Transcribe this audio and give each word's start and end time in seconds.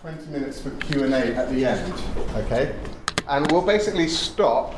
20 0.00 0.26
minutes 0.26 0.60
for 0.60 0.70
Q&A 0.76 1.34
at 1.34 1.50
the 1.50 1.64
end, 1.64 1.92
okay? 2.36 2.72
And 3.28 3.50
we'll 3.50 3.66
basically 3.66 4.06
stop 4.06 4.74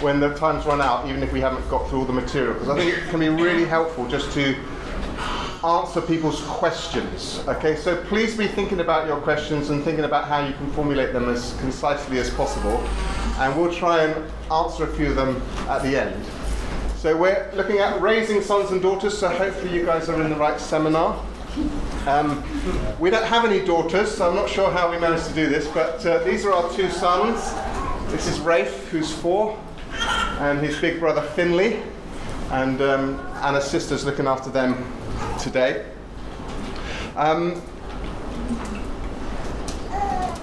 when 0.00 0.20
the 0.20 0.32
time's 0.34 0.64
run 0.64 0.80
out, 0.80 1.08
even 1.08 1.24
if 1.24 1.32
we 1.32 1.40
haven't 1.40 1.68
got 1.68 1.88
through 1.88 1.98
all 1.98 2.04
the 2.04 2.12
material, 2.12 2.52
because 2.52 2.68
I 2.68 2.76
think 2.76 2.96
it 2.96 3.08
can 3.10 3.18
be 3.18 3.30
really 3.30 3.64
helpful 3.64 4.06
just 4.06 4.30
to 4.34 4.54
answer 5.64 6.00
people's 6.00 6.40
questions, 6.42 7.42
okay? 7.48 7.74
So 7.74 7.96
please 8.04 8.36
be 8.36 8.46
thinking 8.46 8.78
about 8.78 9.08
your 9.08 9.20
questions 9.20 9.70
and 9.70 9.82
thinking 9.82 10.04
about 10.04 10.28
how 10.28 10.46
you 10.46 10.52
can 10.52 10.70
formulate 10.70 11.12
them 11.12 11.28
as 11.28 11.58
concisely 11.58 12.20
as 12.20 12.30
possible, 12.30 12.76
and 13.38 13.60
we'll 13.60 13.74
try 13.74 14.04
and 14.04 14.30
answer 14.52 14.84
a 14.84 14.94
few 14.94 15.08
of 15.08 15.16
them 15.16 15.42
at 15.68 15.82
the 15.82 16.00
end. 16.00 16.24
So 16.94 17.16
we're 17.16 17.50
looking 17.54 17.78
at 17.78 18.00
raising 18.00 18.40
sons 18.40 18.70
and 18.70 18.80
daughters, 18.80 19.18
so 19.18 19.30
hopefully 19.30 19.74
you 19.74 19.84
guys 19.84 20.08
are 20.08 20.22
in 20.22 20.30
the 20.30 20.36
right 20.36 20.60
seminar. 20.60 21.20
Um, 22.06 22.42
we 22.98 23.10
don't 23.10 23.26
have 23.26 23.44
any 23.44 23.64
daughters, 23.64 24.16
so 24.16 24.28
I'm 24.28 24.34
not 24.34 24.48
sure 24.48 24.70
how 24.70 24.90
we 24.90 24.98
managed 24.98 25.26
to 25.26 25.34
do 25.34 25.48
this, 25.48 25.66
but 25.68 26.04
uh, 26.06 26.18
these 26.24 26.44
are 26.44 26.52
our 26.52 26.70
two 26.72 26.88
sons. 26.90 27.52
This 28.10 28.26
is 28.26 28.40
Rafe, 28.40 28.88
who's 28.88 29.12
four, 29.12 29.58
and 30.38 30.60
his 30.60 30.78
big 30.78 31.00
brother 31.00 31.22
Finley, 31.22 31.82
and 32.50 32.80
um, 32.80 33.20
Anna's 33.42 33.64
sister's 33.64 34.04
looking 34.04 34.26
after 34.26 34.48
them 34.48 34.90
today. 35.38 35.84
Um, 37.16 37.60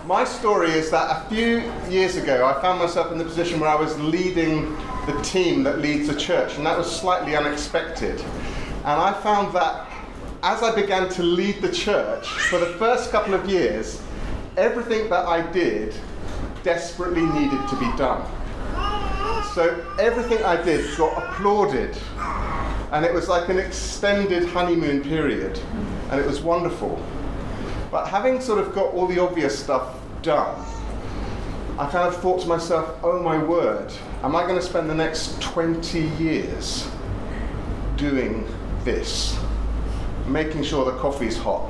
my 0.06 0.24
story 0.24 0.70
is 0.70 0.92
that 0.92 1.10
a 1.10 1.30
few 1.30 1.72
years 1.90 2.16
ago 2.16 2.46
I 2.46 2.62
found 2.62 2.78
myself 2.78 3.12
in 3.12 3.18
the 3.18 3.24
position 3.24 3.60
where 3.60 3.70
I 3.70 3.76
was 3.76 4.00
leading 4.00 4.76
the 5.08 5.20
team 5.24 5.64
that 5.64 5.80
leads 5.80 6.10
a 6.10 6.16
church, 6.16 6.58
and 6.58 6.66
that 6.66 6.78
was 6.78 6.94
slightly 6.94 7.36
unexpected. 7.36 8.20
And 8.20 9.02
I 9.02 9.14
found 9.14 9.56
that 9.56 9.88
as 10.46 10.62
I 10.62 10.76
began 10.76 11.10
to 11.10 11.24
lead 11.24 11.60
the 11.60 11.72
church, 11.72 12.28
for 12.28 12.60
the 12.60 12.68
first 12.78 13.10
couple 13.10 13.34
of 13.34 13.50
years, 13.50 14.00
everything 14.58 15.10
that 15.10 15.26
I 15.26 15.42
did 15.52 15.96
desperately 16.62 17.26
needed 17.26 17.68
to 17.68 17.76
be 17.78 17.92
done. 17.98 18.24
So 19.56 19.84
everything 20.00 20.44
I 20.44 20.62
did 20.62 20.96
got 20.98 21.18
applauded, 21.18 21.98
and 22.92 23.04
it 23.04 23.12
was 23.12 23.28
like 23.28 23.50
an 23.50 23.58
extended 23.58 24.48
honeymoon 24.50 25.02
period, 25.02 25.60
and 26.12 26.22
it 26.22 26.28
was 26.28 26.42
wonderful. 26.42 27.04
But 27.90 28.06
having 28.06 28.40
sort 28.40 28.60
of 28.60 28.76
got 28.76 28.94
all 28.94 29.08
the 29.08 29.18
obvious 29.18 29.58
stuff 29.58 29.96
done, 30.22 30.64
I 31.80 31.90
kind 31.90 32.08
of 32.08 32.18
thought 32.18 32.42
to 32.42 32.48
myself, 32.48 33.00
oh 33.04 33.20
my 33.20 33.42
word, 33.42 33.92
am 34.22 34.36
I 34.36 34.44
going 34.44 34.60
to 34.60 34.62
spend 34.62 34.92
the 34.92 34.96
next 34.96 35.42
20 35.42 36.02
years 36.02 36.88
doing 37.98 38.48
this? 38.84 39.36
Making 40.28 40.64
sure 40.64 40.86
the 40.86 40.98
coffee's 40.98 41.38
hot, 41.38 41.70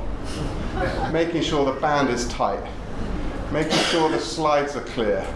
making 1.12 1.42
sure 1.42 1.64
the 1.64 1.80
band 1.80 2.08
is 2.08 2.28
tight, 2.28 2.64
making 3.52 3.78
sure 3.78 4.08
the 4.08 4.18
slides 4.18 4.76
are 4.76 4.84
clear, 4.84 5.26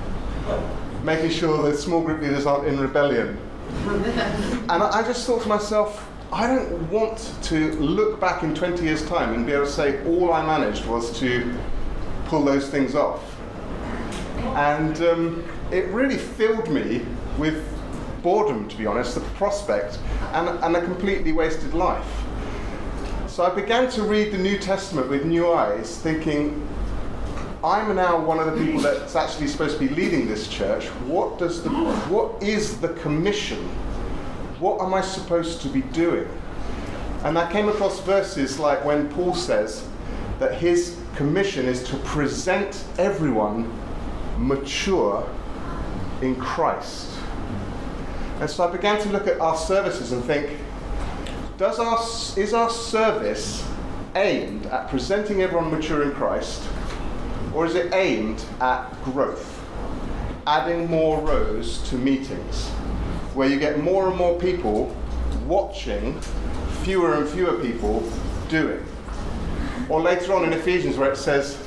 making 1.05 1.31
sure 1.31 1.63
the 1.71 1.77
small 1.77 2.03
group 2.03 2.21
leaders 2.21 2.47
aren't 2.47 2.67
in 2.67 2.79
rebellion. 2.81 3.39
And 3.87 4.83
I 4.83 5.03
just 5.03 5.27
thought 5.27 5.43
to 5.43 5.49
myself, 5.49 6.09
I 6.33 6.47
don't 6.47 6.91
want 6.91 7.35
to 7.43 7.73
look 7.73 8.21
back 8.21 8.43
in 8.43 8.55
20 8.55 8.85
years' 8.85 9.05
time 9.07 9.35
and 9.35 9.45
be 9.45 9.53
able 9.53 9.65
to 9.65 9.71
say 9.71 10.05
all 10.07 10.33
I 10.33 10.45
managed 10.45 10.87
was 10.87 11.19
to 11.19 11.53
pull 12.27 12.45
those 12.45 12.69
things 12.69 12.95
off. 12.95 13.37
And 14.55 15.01
um, 15.03 15.45
it 15.73 15.87
really 15.87 16.17
filled 16.17 16.69
me 16.69 17.05
with 17.37 17.65
boredom, 18.23 18.69
to 18.69 18.77
be 18.77 18.87
honest, 18.87 19.15
the 19.15 19.21
prospect, 19.21 19.99
and, 20.33 20.49
and 20.49 20.77
a 20.77 20.83
completely 20.83 21.33
wasted 21.33 21.75
life. 21.75 22.25
So 23.41 23.51
I 23.51 23.55
began 23.55 23.89
to 23.93 24.03
read 24.03 24.33
the 24.33 24.39
New 24.39 24.59
Testament 24.59 25.09
with 25.09 25.25
new 25.25 25.51
eyes, 25.51 25.97
thinking, 25.97 26.69
I'm 27.65 27.97
now 27.97 28.23
one 28.23 28.39
of 28.39 28.45
the 28.45 28.63
people 28.63 28.83
that's 28.83 29.17
actually 29.17 29.47
supposed 29.47 29.79
to 29.79 29.89
be 29.89 29.95
leading 29.95 30.29
this 30.29 30.47
church. 30.47 30.89
What 31.07 31.39
does 31.39 31.63
the 31.63 31.71
what 31.71 32.43
is 32.43 32.79
the 32.83 32.91
commission? 32.91 33.57
What 34.59 34.83
am 34.83 34.93
I 34.93 35.01
supposed 35.01 35.63
to 35.63 35.71
be 35.71 35.81
doing? 35.81 36.29
And 37.25 37.39
I 37.39 37.51
came 37.51 37.71
across 37.71 38.03
verses 38.03 38.59
like 38.59 38.85
when 38.85 39.09
Paul 39.09 39.35
says 39.35 39.89
that 40.39 40.57
his 40.57 41.01
commission 41.17 41.65
is 41.65 41.83
to 41.85 41.97
present 42.01 42.85
everyone 42.99 43.73
mature 44.37 45.27
in 46.21 46.37
Christ. 46.37 47.09
And 48.39 48.51
so 48.51 48.69
I 48.69 48.71
began 48.71 49.01
to 49.01 49.09
look 49.09 49.27
at 49.27 49.41
our 49.41 49.57
services 49.57 50.13
and 50.13 50.23
think, 50.25 50.59
does 51.61 51.79
our, 51.79 51.99
is 52.43 52.55
our 52.55 52.71
service 52.71 53.63
aimed 54.17 54.65
at 54.69 54.89
presenting 54.89 55.43
everyone 55.43 55.71
mature 55.71 56.05
in 56.05 56.13
Christ, 56.13 56.67
or 57.53 57.67
is 57.67 57.75
it 57.75 57.93
aimed 57.93 58.43
at 58.63 58.91
growth? 59.05 59.63
Adding 60.47 60.91
more 60.91 61.21
rows 61.21 61.87
to 61.91 61.97
meetings, 61.97 62.71
where 63.35 63.47
you 63.47 63.59
get 63.59 63.79
more 63.79 64.09
and 64.09 64.17
more 64.17 64.41
people 64.41 64.97
watching, 65.47 66.19
fewer 66.83 67.17
and 67.17 67.29
fewer 67.29 67.61
people 67.61 68.11
doing. 68.49 68.83
Or 69.91 70.01
later 70.01 70.33
on 70.33 70.45
in 70.45 70.55
Ephesians, 70.55 70.97
where 70.97 71.13
it 71.13 71.19
says 71.19 71.59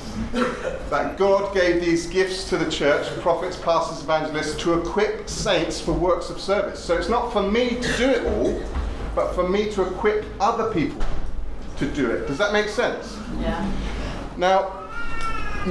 that 0.90 1.16
God 1.16 1.54
gave 1.54 1.80
these 1.80 2.08
gifts 2.08 2.48
to 2.48 2.56
the 2.56 2.68
church 2.68 3.06
prophets, 3.20 3.56
pastors, 3.56 4.02
evangelists 4.02 4.56
to 4.56 4.76
equip 4.76 5.28
saints 5.28 5.80
for 5.80 5.92
works 5.92 6.30
of 6.30 6.40
service. 6.40 6.82
So 6.82 6.96
it's 6.96 7.08
not 7.08 7.32
for 7.32 7.48
me 7.48 7.76
to 7.76 7.96
do 7.96 8.10
it 8.10 8.26
all 8.26 8.83
but 9.14 9.34
for 9.34 9.48
me 9.48 9.70
to 9.72 9.82
equip 9.82 10.24
other 10.40 10.72
people 10.72 11.04
to 11.76 11.86
do 11.86 12.10
it. 12.10 12.26
Does 12.26 12.38
that 12.38 12.52
make 12.52 12.68
sense? 12.68 13.16
Yeah. 13.40 13.70
Now, 14.36 14.88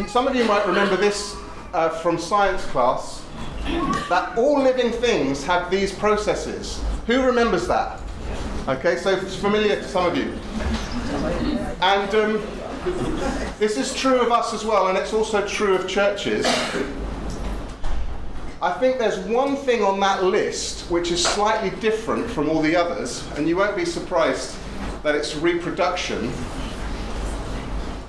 some 0.08 0.28
of 0.28 0.36
you 0.36 0.46
might 0.46 0.66
remember 0.66 0.96
this 0.96 1.36
uh, 1.74 1.90
from 1.90 2.18
science 2.18 2.64
class 2.66 3.24
that 4.10 4.38
all 4.38 4.62
living 4.62 4.92
things 4.92 5.44
have 5.46 5.72
these 5.72 5.94
processes. 5.94 6.84
Who 7.08 7.24
remembers 7.24 7.68
that? 7.68 8.00
Okay, 8.68 8.98
so 8.98 9.12
it's 9.12 9.36
familiar 9.36 9.76
to 9.76 9.84
some 9.84 10.06
of 10.06 10.18
you. 10.18 10.34
And 11.82 12.16
um, 12.16 12.42
this 13.60 13.78
is 13.78 13.94
true 13.94 14.20
of 14.22 14.32
us 14.32 14.54
as 14.54 14.66
well, 14.66 14.88
and 14.88 14.98
it's 14.98 15.14
also 15.14 15.46
true 15.46 15.76
of 15.76 15.88
churches. 15.88 16.46
I 18.64 18.72
think 18.72 18.98
there's 18.98 19.20
one 19.20 19.58
thing 19.58 19.84
on 19.84 20.00
that 20.00 20.24
list 20.24 20.90
which 20.90 21.12
is 21.12 21.22
slightly 21.22 21.78
different 21.82 22.30
from 22.30 22.48
all 22.48 22.62
the 22.62 22.78
others, 22.78 23.30
and 23.36 23.46
you 23.46 23.58
won't 23.58 23.76
be 23.76 23.84
surprised 23.84 24.56
that 25.04 25.16
it's 25.16 25.36
reproduction. 25.36 26.32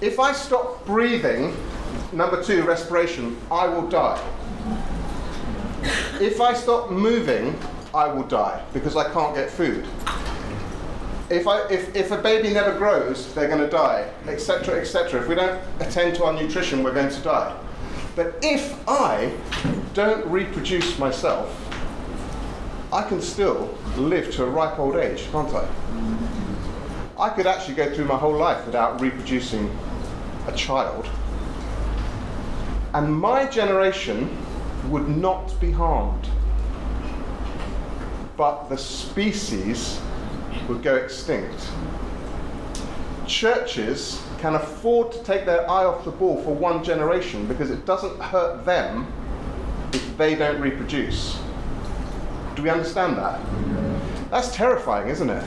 If 0.01 0.21
I 0.21 0.31
stop 0.31 0.87
breathing, 0.87 1.57
number 2.13 2.41
two, 2.41 2.63
respiration, 2.63 3.37
I 3.51 3.67
will 3.67 3.89
die. 3.89 4.25
If 6.21 6.41
I 6.41 6.55
stop 6.55 6.89
moving, 6.89 7.59
I 7.93 8.07
will 8.07 8.23
die 8.23 8.65
because 8.73 8.95
I 8.95 9.13
can't 9.13 9.35
get 9.35 9.51
food. 9.51 9.85
If, 11.31 11.49
I, 11.49 11.67
if, 11.67 11.97
if 11.97 12.13
a 12.13 12.19
baby 12.19 12.51
never 12.51 12.79
grows, 12.79 13.35
they're 13.35 13.49
going 13.49 13.59
to 13.59 13.69
die, 13.69 14.09
etc., 14.29 14.81
etc. 14.81 15.21
If 15.21 15.27
we 15.27 15.35
don't 15.35 15.61
attend 15.81 16.15
to 16.15 16.25
our 16.27 16.33
nutrition, 16.33 16.85
we're 16.85 16.95
going 16.95 17.11
to 17.11 17.21
die. 17.23 17.64
But 18.17 18.39
if 18.43 18.89
I 18.89 19.33
don't 19.93 20.25
reproduce 20.27 20.99
myself, 20.99 21.61
I 22.93 23.03
can 23.03 23.21
still 23.21 23.77
live 23.97 24.33
to 24.35 24.45
a 24.45 24.47
ripe 24.49 24.79
old 24.79 24.97
age, 24.97 25.29
can't 25.33 25.53
I? 25.53 25.69
I 27.19 27.29
could 27.31 27.47
actually 27.47 27.75
go 27.75 27.93
through 27.93 28.05
my 28.05 28.17
whole 28.17 28.37
life 28.37 28.65
without 28.67 29.01
reproducing 29.01 29.77
a 30.47 30.53
child. 30.53 31.09
And 32.93 33.13
my 33.13 33.47
generation 33.47 34.37
would 34.91 35.09
not 35.09 35.59
be 35.61 35.73
harmed. 35.73 36.29
But 38.37 38.69
the 38.69 38.79
species 38.79 40.01
would 40.69 40.83
go 40.83 40.95
extinct. 40.95 41.69
Churches 43.27 44.24
can 44.45 44.57
afford 44.57 45.11
to 45.11 45.25
take 45.25 45.47
their 45.47 45.63
eye 45.71 45.87
off 45.87 46.05
the 46.05 46.11
ball 46.11 46.37
for 46.43 46.55
one 46.55 46.85
generation 46.85 47.47
because 47.47 47.71
it 47.71 47.87
doesn't 47.87 48.21
hurt 48.21 48.63
them 48.67 49.11
if 49.95 50.19
they 50.19 50.35
don't 50.35 50.61
reproduce. 50.61 51.41
Do 52.55 52.63
we 52.63 52.69
understand 52.69 53.17
that? 53.17 53.41
That's 54.31 54.55
terrifying, 54.55 55.09
isn't 55.09 55.31
it? 55.31 55.43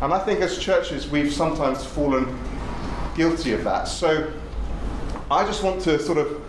And 0.00 0.14
I 0.14 0.20
think 0.20 0.42
as 0.42 0.60
churches 0.60 1.10
we've 1.10 1.34
sometimes 1.34 1.84
fallen 1.84 2.38
guilty 3.16 3.52
of 3.52 3.64
that. 3.64 3.88
So 3.88 4.32
I 5.28 5.44
just 5.44 5.64
want 5.64 5.80
to 5.82 5.98
sort 5.98 6.18
of 6.18 6.40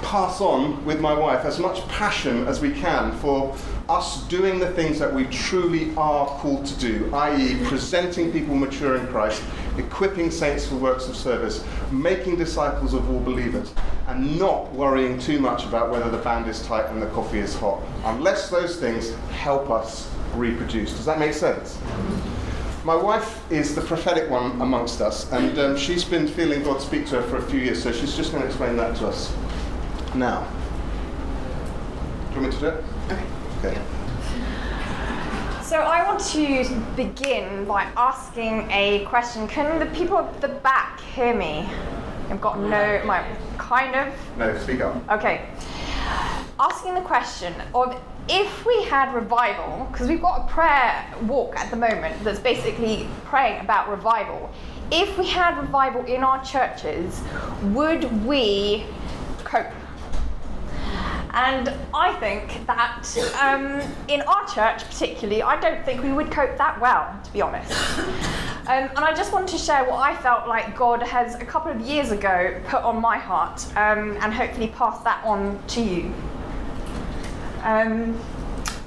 pass 0.00 0.40
on 0.40 0.84
with 0.84 1.00
my 1.00 1.12
wife 1.12 1.44
as 1.44 1.58
much 1.58 1.80
passion 1.88 2.46
as 2.46 2.60
we 2.60 2.70
can 2.70 3.10
for 3.18 3.56
us 3.88 4.26
doing 4.28 4.58
the 4.58 4.70
things 4.72 4.98
that 4.98 5.12
we 5.12 5.24
truly 5.26 5.94
are 5.96 6.26
called 6.38 6.64
to 6.66 6.78
do, 6.78 7.14
i.e., 7.14 7.56
presenting 7.64 8.32
people 8.32 8.54
mature 8.54 8.96
in 8.96 9.06
Christ, 9.08 9.42
equipping 9.76 10.30
saints 10.30 10.66
for 10.66 10.76
works 10.76 11.08
of 11.08 11.16
service, 11.16 11.64
making 11.90 12.36
disciples 12.36 12.94
of 12.94 13.10
all 13.10 13.20
believers, 13.20 13.72
and 14.08 14.38
not 14.38 14.72
worrying 14.72 15.18
too 15.18 15.38
much 15.38 15.64
about 15.64 15.90
whether 15.90 16.10
the 16.10 16.18
band 16.18 16.48
is 16.48 16.62
tight 16.66 16.86
and 16.90 17.00
the 17.00 17.06
coffee 17.08 17.38
is 17.38 17.54
hot, 17.54 17.82
unless 18.04 18.50
those 18.50 18.76
things 18.76 19.14
help 19.30 19.70
us 19.70 20.10
reproduce. 20.34 20.92
Does 20.92 21.06
that 21.06 21.18
make 21.18 21.34
sense? 21.34 21.78
my 22.84 22.94
wife 22.94 23.50
is 23.50 23.74
the 23.74 23.80
prophetic 23.80 24.28
one 24.28 24.60
amongst 24.60 25.00
us, 25.00 25.32
and 25.32 25.58
um, 25.58 25.76
she's 25.76 26.04
been 26.04 26.28
feeling 26.28 26.62
God 26.62 26.82
speak 26.82 27.06
to 27.06 27.16
her 27.16 27.22
for 27.22 27.38
a 27.38 27.42
few 27.42 27.58
years, 27.58 27.82
so 27.82 27.90
she's 27.90 28.14
just 28.14 28.30
going 28.30 28.42
to 28.42 28.46
explain 28.46 28.76
that 28.76 28.94
to 28.96 29.08
us 29.08 29.34
now. 30.14 30.46
Do 32.28 32.34
you 32.34 32.40
want 32.42 32.52
me 32.52 32.60
to 32.60 32.60
do 32.60 32.66
it? 32.66 32.84
Okay. 33.06 33.43
Okay. 33.64 33.80
So 35.62 35.76
I 35.78 36.04
want 36.06 36.20
to 36.20 36.82
begin 36.94 37.64
by 37.64 37.84
asking 37.96 38.70
a 38.70 39.06
question. 39.06 39.48
Can 39.48 39.78
the 39.78 39.86
people 39.96 40.18
at 40.18 40.40
the 40.42 40.48
back 40.48 41.00
hear 41.00 41.34
me? 41.34 41.66
I've 42.28 42.42
got 42.42 42.60
no, 42.60 43.02
my 43.06 43.24
kind 43.56 43.96
of. 43.96 44.14
No, 44.36 44.56
speak 44.58 44.82
up. 44.82 44.96
Okay. 45.10 45.48
Asking 46.60 46.94
the 46.94 47.00
question 47.00 47.54
of 47.74 47.98
if 48.28 48.66
we 48.66 48.84
had 48.84 49.14
revival, 49.14 49.88
because 49.90 50.08
we've 50.08 50.20
got 50.20 50.44
a 50.44 50.52
prayer 50.52 51.14
walk 51.22 51.56
at 51.56 51.70
the 51.70 51.76
moment 51.76 52.22
that's 52.22 52.38
basically 52.38 53.08
praying 53.24 53.60
about 53.60 53.88
revival. 53.88 54.52
If 54.92 55.16
we 55.18 55.26
had 55.26 55.58
revival 55.58 56.04
in 56.04 56.22
our 56.22 56.44
churches, 56.44 57.22
would 57.62 58.26
we 58.26 58.84
cope? 59.44 59.72
And 61.34 61.72
I 61.92 62.12
think 62.20 62.64
that 62.68 63.04
um, 63.42 63.80
in 64.06 64.22
our 64.22 64.46
church, 64.46 64.88
particularly, 64.88 65.42
I 65.42 65.58
don't 65.58 65.84
think 65.84 66.02
we 66.02 66.12
would 66.12 66.30
cope 66.30 66.56
that 66.58 66.80
well, 66.80 67.12
to 67.24 67.32
be 67.32 67.42
honest. 67.42 67.72
Um, 68.66 68.88
and 68.96 69.00
I 69.00 69.12
just 69.12 69.30
want 69.30 69.46
to 69.50 69.58
share 69.58 69.84
what 69.84 69.98
I 69.98 70.16
felt 70.16 70.48
like 70.48 70.74
God 70.74 71.02
has 71.02 71.34
a 71.34 71.44
couple 71.44 71.70
of 71.70 71.82
years 71.82 72.12
ago 72.12 72.58
put 72.66 72.82
on 72.82 72.98
my 72.98 73.18
heart 73.18 73.66
um, 73.76 74.16
and 74.22 74.32
hopefully 74.32 74.68
pass 74.68 75.02
that 75.04 75.22
on 75.22 75.62
to 75.66 75.82
you. 75.82 76.14
Um, 77.62 78.18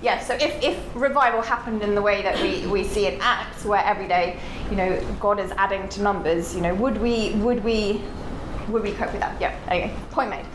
yeah, 0.01 0.19
so 0.19 0.33
if, 0.33 0.63
if 0.63 0.79
revival 0.95 1.41
happened 1.41 1.83
in 1.83 1.93
the 1.93 2.01
way 2.01 2.23
that 2.23 2.41
we, 2.41 2.65
we 2.65 2.83
see 2.83 3.05
in 3.07 3.19
Acts, 3.21 3.65
where 3.65 3.83
every 3.83 4.07
day, 4.07 4.39
you 4.71 4.77
know, 4.77 4.99
God 5.19 5.39
is 5.39 5.51
adding 5.57 5.87
to 5.89 6.01
numbers, 6.01 6.55
you 6.55 6.61
know, 6.61 6.73
would 6.73 6.97
we 6.99 7.31
would 7.35 7.63
we 7.63 8.01
would 8.69 8.83
we 8.83 8.93
cope 8.93 9.11
with 9.11 9.21
that? 9.21 9.39
Yeah, 9.39 9.55
okay, 9.67 9.93
point 10.11 10.29
made. 10.29 10.45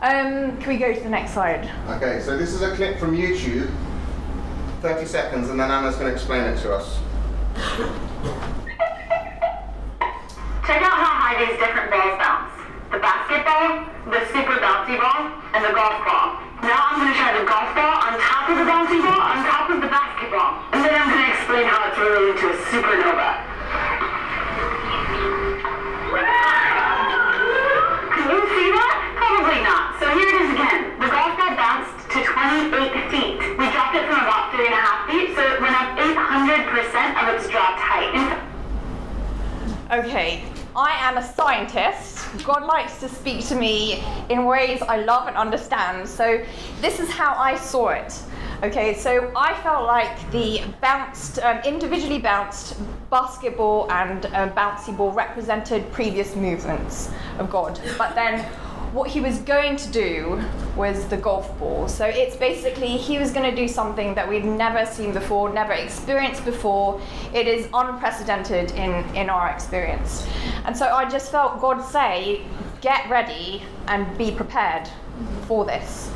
Um, 0.00 0.56
can 0.56 0.68
we 0.68 0.78
go 0.78 0.94
to 0.94 1.00
the 1.00 1.10
next 1.10 1.34
slide? 1.34 1.68
Okay, 2.00 2.20
so 2.24 2.38
this 2.38 2.54
is 2.54 2.62
a 2.62 2.74
clip 2.74 2.98
from 2.98 3.14
YouTube, 3.14 3.70
30 4.80 5.04
seconds, 5.04 5.50
and 5.50 5.60
then 5.60 5.70
Anna's 5.70 5.96
going 5.96 6.08
to 6.08 6.14
explain 6.14 6.44
it 6.44 6.56
to 6.62 6.72
us. 6.72 6.96
Check 10.64 10.80
out 10.80 10.96
how 10.96 11.12
high 11.20 11.36
these 11.44 11.58
different 11.60 11.92
balls 11.92 12.16
bounce. 12.16 12.48
The 12.88 12.96
basketball, 12.96 13.84
the 14.08 14.24
super 14.32 14.56
bouncy 14.56 14.96
ball, 14.96 15.36
and 15.52 15.60
the 15.68 15.74
golf 15.76 16.00
ball. 16.08 16.40
Now 16.64 16.96
I'm 16.96 17.04
going 17.04 17.12
to 17.12 17.18
try 17.20 17.36
the 17.36 17.44
golf 17.44 17.68
ball 17.76 18.00
on 18.00 18.16
top 18.16 18.48
of 18.48 18.56
the 18.56 18.64
bouncy 18.64 19.04
ball 19.04 19.20
on 19.20 19.44
top 19.44 19.68
of 19.68 19.84
the 19.84 19.90
basketball. 19.92 20.64
And 20.72 20.80
then 20.80 20.96
I'm 20.96 21.12
going 21.12 21.28
to 21.28 21.32
explain 21.36 21.68
how 21.68 21.92
it's 21.92 22.00
related 22.00 22.40
to 22.40 22.46
a 22.48 22.56
supernova. 22.72 23.30
Can 28.16 28.24
you 28.32 28.40
see 28.56 28.70
that? 28.72 29.00
Not. 29.58 29.98
So 29.98 30.06
here 30.14 30.28
it 30.28 30.42
is 30.42 30.50
again. 30.54 30.94
The 31.00 31.08
golf 31.08 31.36
ball 31.36 31.56
bounced 31.56 32.08
to 32.14 32.22
28 32.22 33.10
feet. 33.10 33.34
We 33.58 33.66
dropped 33.74 33.96
it 33.96 34.06
from 34.06 34.22
about 34.22 34.54
three 34.54 34.66
and 34.66 34.74
a 34.74 34.78
half 34.78 35.10
feet, 35.10 35.34
so 35.34 35.42
it 35.42 35.60
went 35.60 35.74
up 35.74 35.98
800% 35.98 37.18
of 37.18 37.34
its 37.34 37.50
dropped 37.50 37.80
height. 37.80 38.14
Okay, 39.90 40.44
I 40.76 40.92
am 41.00 41.18
a 41.18 41.22
scientist. 41.34 42.44
God 42.44 42.64
likes 42.64 43.00
to 43.00 43.08
speak 43.08 43.44
to 43.48 43.56
me 43.56 44.04
in 44.28 44.44
ways 44.44 44.82
I 44.82 44.98
love 44.98 45.26
and 45.26 45.36
understand. 45.36 46.08
So 46.08 46.44
this 46.80 47.00
is 47.00 47.10
how 47.10 47.34
I 47.34 47.56
saw 47.56 47.88
it. 47.88 48.22
Okay, 48.62 48.94
so 48.94 49.32
I 49.34 49.54
felt 49.62 49.86
like 49.86 50.30
the 50.30 50.62
bounced, 50.80 51.40
um, 51.40 51.58
individually 51.64 52.20
bounced 52.20 52.76
basketball 53.10 53.90
and 53.90 54.26
uh, 54.26 54.48
bouncy 54.50 54.96
ball 54.96 55.10
represented 55.10 55.90
previous 55.90 56.36
movements 56.36 57.10
of 57.38 57.50
God. 57.50 57.80
But 57.98 58.14
then 58.14 58.46
what 58.92 59.08
he 59.08 59.20
was 59.20 59.38
going 59.38 59.76
to 59.76 59.88
do 59.90 60.42
was 60.76 61.06
the 61.06 61.16
golf 61.16 61.56
ball. 61.58 61.86
So 61.88 62.06
it's 62.06 62.36
basically 62.36 62.96
he 62.96 63.18
was 63.18 63.30
going 63.30 63.48
to 63.48 63.54
do 63.54 63.68
something 63.68 64.14
that 64.14 64.28
we've 64.28 64.44
never 64.44 64.84
seen 64.84 65.12
before, 65.12 65.52
never 65.52 65.72
experienced 65.72 66.44
before. 66.44 67.00
It 67.32 67.46
is 67.46 67.68
unprecedented 67.72 68.72
in, 68.72 69.04
in 69.14 69.30
our 69.30 69.50
experience. 69.50 70.26
And 70.64 70.76
so 70.76 70.86
I 70.86 71.08
just 71.08 71.30
felt 71.30 71.60
God 71.60 71.80
say, 71.80 72.42
get 72.80 73.08
ready 73.08 73.62
and 73.86 74.16
be 74.18 74.30
prepared 74.30 74.88
for 75.46 75.64
this. 75.64 76.10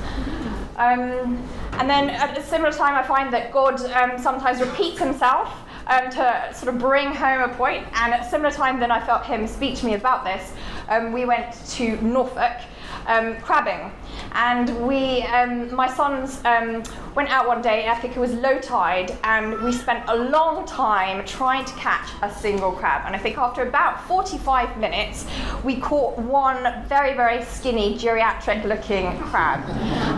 Um, 0.76 1.46
and 1.72 1.88
then 1.88 2.10
at 2.10 2.36
a 2.36 2.42
similar 2.42 2.72
time, 2.72 2.94
I 2.94 3.02
find 3.02 3.32
that 3.32 3.52
God 3.52 3.80
um, 3.92 4.18
sometimes 4.18 4.60
repeats 4.60 4.98
himself 4.98 5.63
um, 5.86 6.10
to 6.10 6.50
sort 6.54 6.74
of 6.74 6.80
bring 6.80 7.08
home 7.08 7.42
a 7.42 7.54
point. 7.54 7.86
And 7.94 8.14
at 8.14 8.26
a 8.26 8.30
similar 8.30 8.50
time, 8.50 8.80
then 8.80 8.90
I 8.90 9.04
felt 9.04 9.24
him 9.24 9.46
speak 9.46 9.76
to 9.78 9.86
me 9.86 9.94
about 9.94 10.24
this. 10.24 10.52
Um, 10.88 11.12
we 11.12 11.24
went 11.24 11.52
to 11.70 12.00
Norfolk 12.02 12.60
um, 13.06 13.36
crabbing, 13.40 13.92
and 14.34 14.86
we, 14.86 15.22
um, 15.22 15.74
my 15.74 15.88
sons 15.88 16.40
um, 16.44 16.82
went 17.14 17.30
out 17.30 17.46
one 17.46 17.62
day. 17.62 17.88
I 17.88 17.94
think 17.94 18.16
it 18.16 18.20
was 18.20 18.32
low 18.34 18.58
tide, 18.58 19.16
and 19.24 19.62
we 19.62 19.72
spent 19.72 20.04
a 20.08 20.16
long 20.16 20.66
time 20.66 21.24
trying 21.24 21.64
to 21.64 21.72
catch 21.74 22.10
a 22.22 22.32
single 22.32 22.72
crab. 22.72 23.02
And 23.06 23.14
I 23.14 23.18
think 23.18 23.38
after 23.38 23.62
about 23.62 24.06
45 24.06 24.76
minutes, 24.78 25.26
we 25.62 25.76
caught 25.80 26.18
one 26.18 26.84
very, 26.88 27.14
very 27.14 27.44
skinny, 27.44 27.96
geriatric-looking 27.96 29.18
crab. 29.20 29.60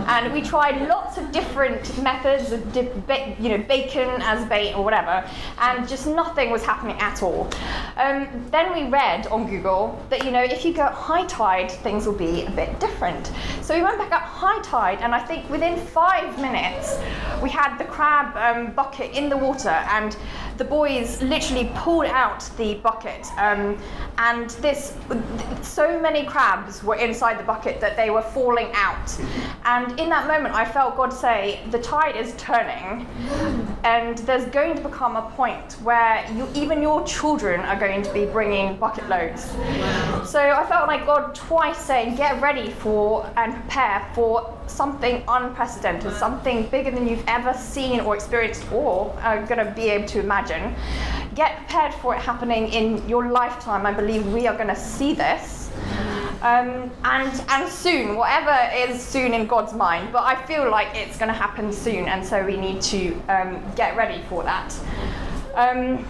And 0.07 0.33
we 0.33 0.41
tried 0.41 0.87
lots 0.87 1.17
of 1.17 1.31
different 1.31 2.01
methods 2.01 2.51
of, 2.51 2.75
you 2.75 3.49
know, 3.49 3.57
bacon 3.59 4.09
as 4.21 4.47
bait 4.49 4.73
or 4.73 4.83
whatever, 4.83 5.29
and 5.59 5.87
just 5.87 6.07
nothing 6.07 6.49
was 6.49 6.63
happening 6.63 6.97
at 6.99 7.21
all. 7.21 7.49
Um, 7.97 8.27
then 8.51 8.73
we 8.73 8.89
read 8.89 9.27
on 9.27 9.49
Google 9.49 10.01
that 10.09 10.23
you 10.23 10.31
know 10.31 10.43
if 10.43 10.63
you 10.63 10.73
go 10.73 10.85
high 10.85 11.25
tide, 11.25 11.71
things 11.71 12.05
will 12.05 12.13
be 12.13 12.43
a 12.43 12.51
bit 12.51 12.79
different. 12.79 13.31
So 13.61 13.75
we 13.75 13.83
went 13.83 13.97
back 13.97 14.06
at 14.11 14.21
high 14.21 14.61
tide, 14.61 14.99
and 15.01 15.13
I 15.13 15.19
think 15.19 15.49
within 15.49 15.77
five 15.77 16.39
minutes, 16.39 16.97
we 17.41 17.49
had 17.49 17.77
the 17.77 17.85
crab 17.85 18.35
um, 18.35 18.73
bucket 18.73 19.11
in 19.11 19.29
the 19.29 19.37
water, 19.37 19.69
and 19.69 20.15
the 20.57 20.63
boys 20.63 21.21
literally 21.21 21.71
pulled 21.75 22.07
out 22.07 22.49
the 22.57 22.75
bucket. 22.75 23.27
Um, 23.37 23.79
and 24.17 24.49
this, 24.61 24.95
so 25.61 25.99
many 26.01 26.25
crabs 26.25 26.83
were 26.83 26.95
inside 26.95 27.37
the 27.37 27.43
bucket 27.43 27.79
that 27.79 27.95
they 27.95 28.09
were 28.09 28.23
falling 28.23 28.69
out. 28.73 29.15
And 29.65 29.99
in 29.99 30.09
that 30.09 30.27
moment, 30.27 30.55
I 30.55 30.65
felt 30.65 30.97
God 30.97 31.13
say, 31.13 31.59
the 31.69 31.79
tide 31.79 32.15
is 32.15 32.33
turning, 32.37 33.05
and 33.83 34.17
there's 34.19 34.45
going 34.45 34.75
to 34.75 34.81
become 34.81 35.15
a 35.15 35.29
point 35.31 35.73
where 35.83 36.25
you, 36.33 36.47
even 36.55 36.81
your 36.81 37.03
children 37.05 37.59
are 37.61 37.79
going 37.79 38.01
to 38.01 38.11
be 38.13 38.25
bringing 38.25 38.77
bucket 38.77 39.07
loads. 39.07 39.51
So 40.27 40.39
I 40.39 40.65
felt 40.67 40.87
like 40.87 41.05
God 41.05 41.35
twice 41.35 41.77
saying, 41.77 42.15
get 42.15 42.41
ready 42.41 42.71
for 42.71 43.31
and 43.37 43.53
prepare 43.53 43.96
for 44.13 44.57
something 44.67 45.23
unprecedented, 45.27 46.13
something 46.13 46.67
bigger 46.69 46.91
than 46.91 47.07
you've 47.07 47.23
ever 47.27 47.53
seen 47.53 47.99
or 48.01 48.15
experienced 48.15 48.69
or 48.71 49.15
are 49.21 49.45
going 49.45 49.65
to 49.65 49.71
be 49.71 49.89
able 49.89 50.07
to 50.07 50.19
imagine. 50.19 50.75
Get 51.35 51.57
prepared 51.57 51.93
for 51.95 52.15
it 52.15 52.21
happening 52.21 52.67
in 52.69 53.07
your 53.07 53.29
lifetime. 53.29 53.85
I 53.85 53.93
believe 53.93 54.25
we 54.33 54.47
are 54.47 54.55
going 54.55 54.69
to 54.69 54.75
see 54.75 55.13
this. 55.13 55.69
Um, 56.41 56.91
and 57.03 57.43
and 57.49 57.67
soon, 57.67 58.15
whatever 58.15 58.55
is 58.75 59.01
soon 59.01 59.33
in 59.33 59.47
God's 59.47 59.73
mind, 59.73 60.13
but 60.13 60.23
I 60.23 60.35
feel 60.45 60.69
like 60.69 60.89
it's 60.93 61.17
going 61.17 61.29
to 61.29 61.37
happen 61.37 61.73
soon, 61.73 62.07
and 62.07 62.23
so 62.23 62.45
we 62.45 62.57
need 62.57 62.79
to 62.83 63.15
um, 63.27 63.63
get 63.75 63.97
ready 63.97 64.21
for 64.29 64.43
that. 64.43 64.71
Um, 65.55 66.05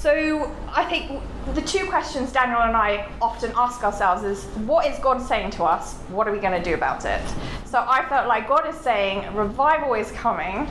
so 0.00 0.50
I 0.72 0.84
think 0.86 1.20
the 1.54 1.60
two 1.60 1.84
questions 1.84 2.32
Daniel 2.32 2.62
and 2.62 2.74
I 2.74 3.06
often 3.20 3.52
ask 3.54 3.84
ourselves 3.84 4.22
is 4.22 4.44
what 4.66 4.86
is 4.86 4.98
God 5.00 5.20
saying 5.20 5.50
to 5.52 5.64
us? 5.64 5.92
What 6.08 6.26
are 6.26 6.32
we 6.32 6.38
going 6.38 6.56
to 6.56 6.64
do 6.64 6.72
about 6.72 7.04
it? 7.04 7.20
So 7.66 7.84
I 7.86 8.06
felt 8.08 8.26
like 8.26 8.48
God 8.48 8.66
is 8.66 8.76
saying 8.76 9.34
revival 9.36 9.92
is 9.92 10.10
coming. 10.12 10.66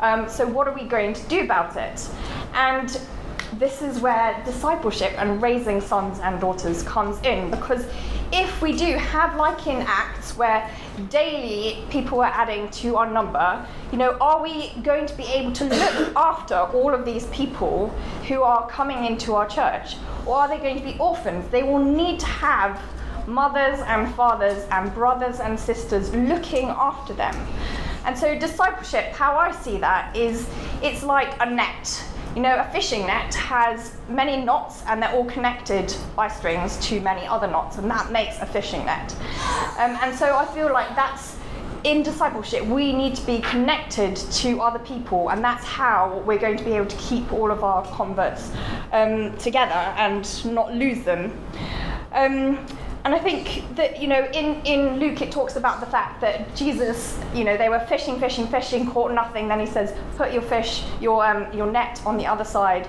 Um, 0.00 0.28
so 0.28 0.44
what 0.48 0.66
are 0.66 0.74
we 0.74 0.82
going 0.82 1.12
to 1.12 1.28
do 1.28 1.42
about 1.42 1.76
it? 1.76 2.08
And 2.54 3.00
this 3.52 3.82
is 3.82 4.00
where 4.00 4.42
discipleship 4.44 5.12
and 5.16 5.40
raising 5.40 5.80
sons 5.80 6.18
and 6.18 6.40
daughters 6.40 6.82
comes 6.82 7.22
in 7.22 7.52
because 7.52 7.86
if 8.32 8.60
we 8.60 8.76
do 8.76 8.96
have 8.96 9.36
like 9.36 9.68
in 9.68 9.84
acts 9.86 10.36
where 10.36 10.68
daily 11.10 11.84
people 11.90 12.20
are 12.20 12.32
adding 12.34 12.68
to 12.70 12.96
our 12.96 13.10
number 13.10 13.66
you 13.92 13.98
know 13.98 14.16
are 14.20 14.42
we 14.42 14.72
going 14.82 15.06
to 15.06 15.16
be 15.16 15.24
able 15.24 15.52
to 15.52 15.64
look 15.64 16.12
after 16.16 16.54
all 16.54 16.94
of 16.94 17.04
these 17.04 17.26
people 17.26 17.88
who 18.28 18.42
are 18.42 18.68
coming 18.68 19.04
into 19.04 19.34
our 19.34 19.48
church? 19.48 19.96
Or 20.26 20.36
are 20.36 20.48
they 20.48 20.58
going 20.58 20.78
to 20.78 20.84
be 20.84 20.96
orphans? 20.98 21.48
They 21.50 21.62
will 21.62 21.82
need 21.82 22.18
to 22.20 22.26
have 22.26 22.82
mothers 23.26 23.80
and 23.86 24.12
fathers 24.14 24.64
and 24.70 24.92
brothers 24.94 25.40
and 25.40 25.58
sisters 25.58 26.14
looking 26.14 26.68
after 26.68 27.12
them. 27.12 27.34
And 28.04 28.16
so 28.16 28.38
discipleship 28.38 29.12
how 29.12 29.36
i 29.36 29.50
see 29.50 29.78
that 29.78 30.16
is 30.16 30.48
it's 30.80 31.02
like 31.02 31.34
a 31.40 31.50
net 31.50 32.04
you 32.36 32.42
know, 32.42 32.58
a 32.58 32.70
fishing 32.70 33.06
net 33.06 33.32
has 33.34 33.96
many 34.10 34.44
knots 34.44 34.82
and 34.86 35.02
they're 35.02 35.12
all 35.12 35.24
connected 35.24 35.96
by 36.14 36.28
strings 36.28 36.76
to 36.86 37.00
many 37.00 37.26
other 37.26 37.46
knots, 37.46 37.78
and 37.78 37.90
that 37.90 38.12
makes 38.12 38.38
a 38.40 38.46
fishing 38.46 38.84
net. 38.84 39.10
Um, 39.78 39.96
and 40.02 40.14
so 40.14 40.36
I 40.36 40.44
feel 40.44 40.70
like 40.70 40.94
that's 40.94 41.38
in 41.84 42.02
discipleship, 42.02 42.66
we 42.66 42.92
need 42.92 43.14
to 43.14 43.24
be 43.24 43.38
connected 43.40 44.16
to 44.16 44.60
other 44.60 44.80
people, 44.80 45.30
and 45.30 45.42
that's 45.42 45.64
how 45.64 46.22
we're 46.26 46.38
going 46.38 46.58
to 46.58 46.64
be 46.64 46.72
able 46.72 46.86
to 46.86 46.96
keep 46.96 47.32
all 47.32 47.50
of 47.50 47.64
our 47.64 47.86
converts 47.86 48.52
um, 48.92 49.34
together 49.38 49.94
and 49.96 50.44
not 50.52 50.74
lose 50.74 51.04
them. 51.04 51.32
Um, 52.12 52.66
and 53.06 53.14
I 53.14 53.20
think 53.20 53.76
that, 53.76 54.02
you 54.02 54.08
know, 54.08 54.24
in, 54.34 54.60
in 54.66 54.98
Luke 54.98 55.22
it 55.22 55.30
talks 55.30 55.54
about 55.54 55.78
the 55.78 55.86
fact 55.86 56.20
that 56.22 56.56
Jesus, 56.56 57.16
you 57.32 57.44
know, 57.44 57.56
they 57.56 57.68
were 57.68 57.78
fishing, 57.78 58.18
fishing, 58.18 58.48
fishing, 58.48 58.90
caught 58.90 59.12
nothing. 59.12 59.46
Then 59.46 59.60
he 59.60 59.66
says, 59.66 59.94
put 60.16 60.32
your 60.32 60.42
fish, 60.42 60.82
your, 61.00 61.24
um, 61.24 61.46
your 61.56 61.70
net 61.70 62.02
on 62.04 62.16
the 62.16 62.26
other 62.26 62.42
side. 62.42 62.88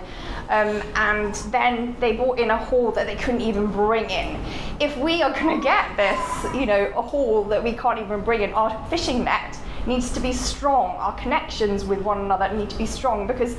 Um, 0.50 0.82
and 0.96 1.36
then 1.52 1.96
they 2.00 2.14
brought 2.14 2.40
in 2.40 2.50
a 2.50 2.58
haul 2.58 2.92
that 2.94 3.06
they 3.06 3.16
couldn't 3.16 3.42
even 3.42 3.68
bring 3.68 4.10
in. 4.10 4.44
If 4.80 4.98
we 4.98 5.22
are 5.22 5.32
going 5.32 5.56
to 5.56 5.64
get 5.64 5.96
this, 5.96 6.56
you 6.56 6.66
know, 6.66 6.92
a 6.96 7.02
haul 7.04 7.44
that 7.44 7.64
we 7.64 7.74
can't 7.74 8.00
even 8.00 8.22
bring 8.22 8.42
in, 8.42 8.56
our 8.56 8.88
fishing 8.90 9.24
net 9.24 9.56
needs 9.86 10.12
to 10.14 10.20
be 10.20 10.34
strong. 10.34 10.96
Our 10.96 11.16
connections 11.20 11.86
with 11.86 12.02
one 12.02 12.22
another 12.22 12.52
need 12.58 12.72
to 12.72 12.78
be 12.80 12.88
strong 12.88 13.28
because 13.28 13.56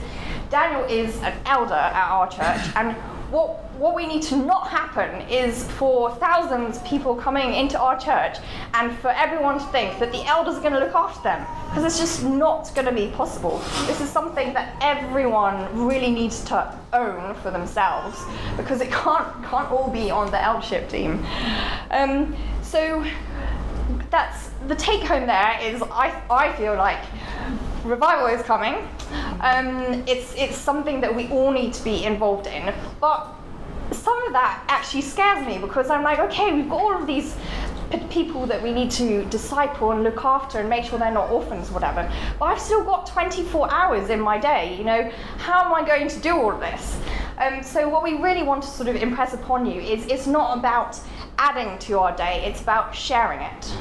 Daniel 0.50 0.82
is 0.86 1.22
an 1.22 1.38
elder 1.46 1.74
at 1.74 2.10
our 2.10 2.28
church 2.28 2.74
and 2.74 2.96
what 3.30 3.64
what 3.78 3.94
we 3.94 4.06
need 4.06 4.22
to 4.22 4.36
not 4.36 4.68
happen 4.68 5.20
is 5.28 5.64
for 5.72 6.10
thousands 6.16 6.78
of 6.78 6.84
people 6.84 7.14
coming 7.14 7.54
into 7.54 7.78
our 7.78 7.98
church 7.98 8.38
and 8.74 8.96
for 8.98 9.10
everyone 9.10 9.58
to 9.58 9.64
think 9.66 9.98
that 10.00 10.10
the 10.10 10.24
elders 10.24 10.56
are 10.56 10.60
going 10.60 10.72
to 10.72 10.80
look 10.80 10.94
after 10.94 11.22
them 11.22 11.46
because 11.68 11.84
it's 11.84 11.98
just 11.98 12.24
not 12.24 12.74
going 12.74 12.86
to 12.86 12.92
be 12.92 13.08
possible. 13.14 13.58
This 13.86 14.00
is 14.00 14.08
something 14.08 14.52
that 14.54 14.76
everyone 14.80 15.86
really 15.86 16.10
needs 16.10 16.42
to 16.44 16.76
own 16.92 17.34
for 17.36 17.50
themselves 17.50 18.18
because 18.56 18.80
it 18.80 18.90
can't 18.90 19.26
can't 19.44 19.70
all 19.70 19.90
be 19.90 20.10
on 20.10 20.30
the 20.30 20.42
eldership 20.42 20.88
team. 20.88 21.24
Um, 21.90 22.34
so 22.62 23.04
that's 24.10 24.50
the 24.66 24.74
take 24.74 25.02
home 25.02 25.26
there 25.26 25.58
is 25.62 25.82
I, 25.82 26.22
I 26.30 26.52
feel 26.56 26.74
like 26.74 27.02
revival 27.84 28.26
is 28.26 28.42
coming. 28.42 28.74
Um, 29.40 30.04
it's, 30.06 30.34
it's 30.36 30.56
something 30.56 31.00
that 31.00 31.14
we 31.14 31.28
all 31.28 31.50
need 31.50 31.72
to 31.74 31.84
be 31.84 32.04
involved 32.04 32.46
in. 32.46 32.74
But 33.00 33.34
some 33.92 34.22
of 34.24 34.32
that 34.32 34.64
actually 34.68 35.02
scares 35.02 35.46
me 35.46 35.58
because 35.58 35.90
I'm 35.90 36.02
like, 36.02 36.18
okay, 36.18 36.52
we've 36.52 36.68
got 36.68 36.80
all 36.80 36.96
of 36.96 37.06
these 37.06 37.36
people 38.10 38.46
that 38.46 38.62
we 38.62 38.72
need 38.72 38.90
to 38.90 39.24
disciple 39.26 39.92
and 39.92 40.02
look 40.02 40.24
after 40.24 40.58
and 40.58 40.68
make 40.68 40.84
sure 40.84 40.98
they're 40.98 41.10
not 41.10 41.30
orphans, 41.30 41.70
whatever. 41.70 42.10
But 42.38 42.46
I've 42.46 42.60
still 42.60 42.84
got 42.84 43.06
24 43.06 43.72
hours 43.72 44.10
in 44.10 44.20
my 44.20 44.38
day. 44.38 44.76
You 44.76 44.84
know, 44.84 45.10
how 45.38 45.64
am 45.64 45.74
I 45.74 45.86
going 45.86 46.08
to 46.08 46.20
do 46.20 46.36
all 46.36 46.52
of 46.52 46.60
this? 46.60 47.00
Um, 47.38 47.62
so 47.62 47.88
what 47.88 48.02
we 48.02 48.14
really 48.14 48.42
want 48.42 48.62
to 48.64 48.68
sort 48.68 48.88
of 48.88 48.96
impress 48.96 49.32
upon 49.32 49.64
you 49.64 49.80
is 49.80 50.06
it's 50.06 50.26
not 50.26 50.58
about 50.58 50.98
adding 51.38 51.78
to 51.80 51.98
our 52.00 52.16
day; 52.16 52.44
it's 52.44 52.60
about 52.60 52.94
sharing 52.94 53.40
it. 53.40 53.72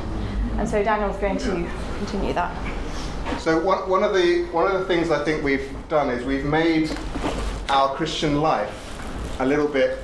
And 0.58 0.70
so 0.70 0.84
Daniel's 0.84 1.18
going 1.18 1.38
to 1.38 1.70
continue 1.98 2.34
that. 2.34 2.56
So 3.40 3.64
one, 3.64 3.90
one 3.90 4.04
of 4.04 4.14
the 4.14 4.46
one 4.52 4.68
of 4.68 4.80
the 4.80 4.86
things 4.86 5.10
I 5.12 5.24
think 5.24 5.44
we've 5.44 5.72
done 5.88 6.10
is 6.10 6.26
we've 6.26 6.46
made 6.46 6.92
our 7.70 7.96
Christian 7.96 8.42
life 8.42 9.40
a 9.40 9.46
little 9.46 9.68
bit 9.68 10.00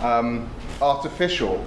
um, 0.00 0.48
artificial. 0.80 1.64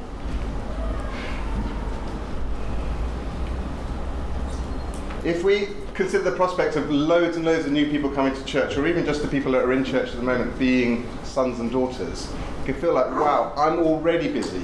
If 5.24 5.44
we 5.44 5.70
consider 5.94 6.24
the 6.24 6.36
prospect 6.36 6.76
of 6.76 6.90
loads 6.92 7.38
and 7.38 7.46
loads 7.46 7.66
of 7.66 7.72
new 7.72 7.90
people 7.90 8.10
coming 8.10 8.34
to 8.34 8.44
church, 8.46 8.78
or 8.78 8.88
even 8.88 9.06
just 9.06 9.22
the 9.22 9.28
people 9.28 9.52
that 9.54 9.64
are 9.64 9.74
in 9.74 9.86
church 9.86 10.10
at 10.10 10.16
the 10.16 10.24
moment 10.24 10.58
being 10.58 11.08
sons 11.24 11.60
and 11.60 11.72
daughters, 11.72 12.32
you 12.60 12.74
can 12.74 12.82
feel 12.82 12.94
like, 12.94 13.10
wow, 13.12 13.54
I'm 13.56 13.80
already 13.80 14.32
busy. 14.32 14.64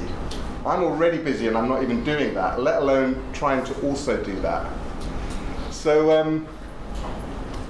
I'm 0.65 0.83
already 0.83 1.17
busy 1.17 1.47
and 1.47 1.57
I'm 1.57 1.69
not 1.69 1.83
even 1.83 2.03
doing 2.03 2.33
that, 2.33 2.59
let 2.59 2.81
alone 2.81 3.23
trying 3.31 3.63
to 3.65 3.81
also 3.81 4.21
do 4.21 4.37
that. 4.41 4.69
So 5.79 6.11
um, 6.11 6.45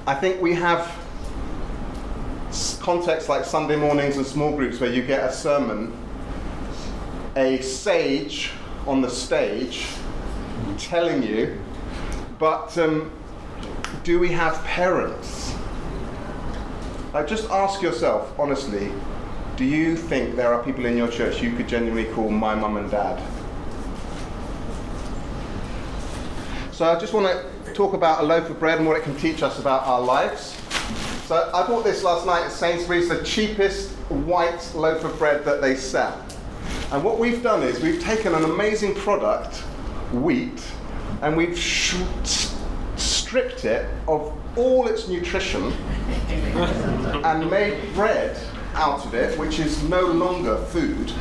I 0.04 0.14
think 0.16 0.42
we 0.42 0.52
have 0.52 0.80
contexts 2.80 3.28
like 3.28 3.44
Sunday 3.44 3.76
mornings 3.76 4.16
and 4.16 4.26
small 4.26 4.50
groups 4.50 4.80
where 4.80 4.90
you 4.90 5.00
get 5.00 5.30
a 5.30 5.32
sermon, 5.32 5.96
a 7.36 7.60
sage 7.60 8.50
on 8.84 9.00
the 9.00 9.08
stage 9.08 9.86
telling 10.76 11.22
you, 11.22 11.56
but 12.40 12.76
um, 12.78 13.12
do 14.02 14.18
we 14.18 14.32
have 14.32 14.60
parents? 14.64 15.54
Like, 17.14 17.28
just 17.28 17.48
ask 17.48 17.80
yourself, 17.80 18.36
honestly, 18.40 18.90
do 19.54 19.64
you 19.64 19.96
think 19.96 20.34
there 20.34 20.52
are 20.52 20.64
people 20.64 20.84
in 20.84 20.96
your 20.96 21.08
church 21.08 21.40
you 21.40 21.54
could 21.54 21.68
genuinely 21.68 22.12
call 22.12 22.28
my 22.28 22.56
mum 22.56 22.76
and 22.76 22.90
dad? 22.90 23.22
So 26.72 26.86
I 26.86 26.98
just 26.98 27.12
want 27.12 27.26
to 27.26 27.49
talk 27.74 27.94
about 27.94 28.22
a 28.22 28.26
loaf 28.26 28.50
of 28.50 28.58
bread 28.58 28.78
and 28.78 28.86
what 28.86 28.96
it 28.96 29.02
can 29.02 29.16
teach 29.16 29.42
us 29.42 29.58
about 29.58 29.86
our 29.86 30.00
lives. 30.00 30.56
So 31.26 31.50
I 31.54 31.66
bought 31.66 31.84
this 31.84 32.02
last 32.02 32.26
night 32.26 32.44
at 32.44 32.52
Sainsbury's, 32.52 33.08
the 33.08 33.22
cheapest 33.22 33.90
white 34.08 34.72
loaf 34.74 35.04
of 35.04 35.16
bread 35.18 35.44
that 35.44 35.60
they 35.60 35.76
sell. 35.76 36.24
And 36.92 37.04
what 37.04 37.18
we've 37.18 37.42
done 37.42 37.62
is 37.62 37.80
we've 37.80 38.02
taken 38.02 38.34
an 38.34 38.44
amazing 38.44 38.96
product, 38.96 39.58
wheat, 40.12 40.60
and 41.22 41.36
we've 41.36 41.56
stripped 42.96 43.64
it 43.64 43.88
of 44.08 44.36
all 44.56 44.88
its 44.88 45.06
nutrition 45.06 45.72
and 47.24 47.48
made 47.48 47.94
bread 47.94 48.36
out 48.74 49.06
of 49.06 49.14
it, 49.14 49.38
which 49.38 49.60
is 49.60 49.82
no 49.84 50.02
longer 50.06 50.56
food. 50.56 51.12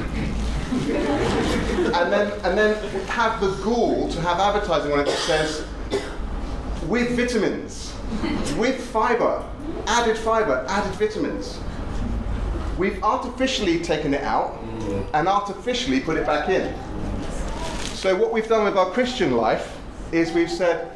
and 0.71 2.13
then 2.13 2.31
and 2.43 2.57
then 2.57 2.75
have 3.07 3.41
the 3.41 3.51
gall 3.63 4.07
to 4.09 4.21
have 4.21 4.39
advertising 4.39 4.91
on 4.91 4.99
it 4.99 5.05
that 5.05 5.17
says 5.17 5.65
with 6.89 7.15
vitamins, 7.15 7.93
with 8.57 8.81
fiber, 8.89 9.47
added 9.85 10.17
fiber, 10.17 10.65
added 10.67 10.91
vitamins. 10.93 11.59
We've 12.79 13.01
artificially 13.03 13.79
taken 13.79 14.15
it 14.15 14.23
out 14.23 14.59
and 15.13 15.27
artificially 15.27 15.99
put 15.99 16.17
it 16.17 16.25
back 16.25 16.49
in. 16.49 16.73
So, 17.93 18.15
what 18.15 18.33
we've 18.33 18.47
done 18.47 18.63
with 18.63 18.75
our 18.75 18.89
Christian 18.89 19.37
life 19.37 19.77
is 20.11 20.31
we've 20.31 20.49
said, 20.49 20.91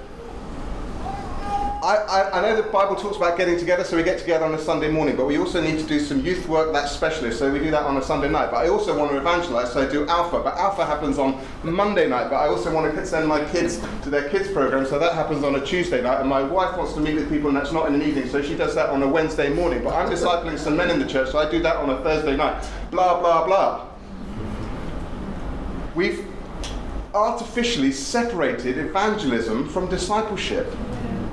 I, 1.84 1.98
I, 1.98 2.40
I, 2.40 2.42
know 2.42 2.56
the 2.56 2.64
Bible 2.70 2.96
talks 2.96 3.18
about 3.18 3.38
getting 3.38 3.60
together, 3.60 3.84
so 3.84 3.98
we 3.98 4.04
get 4.04 4.18
together 4.18 4.46
on 4.46 4.54
a 4.54 4.58
Sunday 4.58 4.90
morning, 4.90 5.18
but 5.18 5.28
we 5.28 5.38
also 5.38 5.62
need 5.62 5.78
to 5.80 5.86
do 5.86 6.00
some 6.00 6.26
youth 6.26 6.48
work 6.48 6.72
that's 6.72 6.94
specialist, 6.94 7.40
so 7.40 7.52
we 7.52 7.60
do 7.60 7.72
that 7.72 7.84
on 7.84 7.98
a 7.98 8.02
Sunday 8.02 8.30
night. 8.30 8.52
But 8.52 8.66
I 8.66 8.70
also 8.70 8.98
want 8.98 9.12
to 9.12 9.18
evangelize, 9.18 9.74
so 9.74 9.86
I 9.86 9.92
do 9.92 10.08
Alpha. 10.08 10.40
But 10.40 10.56
Alpha 10.56 10.86
happens 10.86 11.20
on 11.20 11.46
Monday 11.62 12.08
night, 12.08 12.30
but 12.30 12.38
I 12.38 12.48
also 12.48 12.74
want 12.74 12.96
to 12.96 13.06
send 13.06 13.28
my 13.28 13.44
kids 13.50 13.82
to 14.04 14.10
their 14.10 14.30
kids 14.30 14.50
program, 14.50 14.86
so 14.86 14.98
that 14.98 15.14
happens 15.14 15.44
on 15.44 15.56
a 15.56 15.66
Tuesday 15.66 16.02
night. 16.02 16.22
And 16.22 16.30
my 16.30 16.42
wife 16.42 16.78
wants 16.78 16.94
to 16.94 17.02
meet 17.02 17.16
with 17.16 17.28
people, 17.28 17.50
and 17.50 17.58
that's 17.58 17.74
not 17.74 17.90
in 17.90 17.96
an 17.96 18.02
evening, 18.02 18.30
so 18.30 18.42
she 18.42 18.56
does 18.56 18.74
that 18.76 18.90
on 18.90 19.04
a 19.04 19.08
Wednesday 19.08 19.54
morning. 19.54 19.84
But 19.84 19.94
I'm 19.94 20.10
discipling 20.10 20.58
some 20.58 20.78
men 20.78 20.90
in 20.90 21.00
the 21.00 21.06
church, 21.06 21.32
so 21.32 21.40
I 21.40 21.52
do 21.52 21.62
that 21.64 21.76
on 21.76 21.90
a 21.90 22.02
Thursday 22.02 22.38
night. 22.38 22.66
Blah, 22.92 23.20
blah, 23.20 23.46
blah. 23.46 23.88
We've 25.96 26.26
artificially 27.14 27.92
separated 27.92 28.78
evangelism 28.78 29.68
from 29.68 29.90
discipleship 29.90 30.74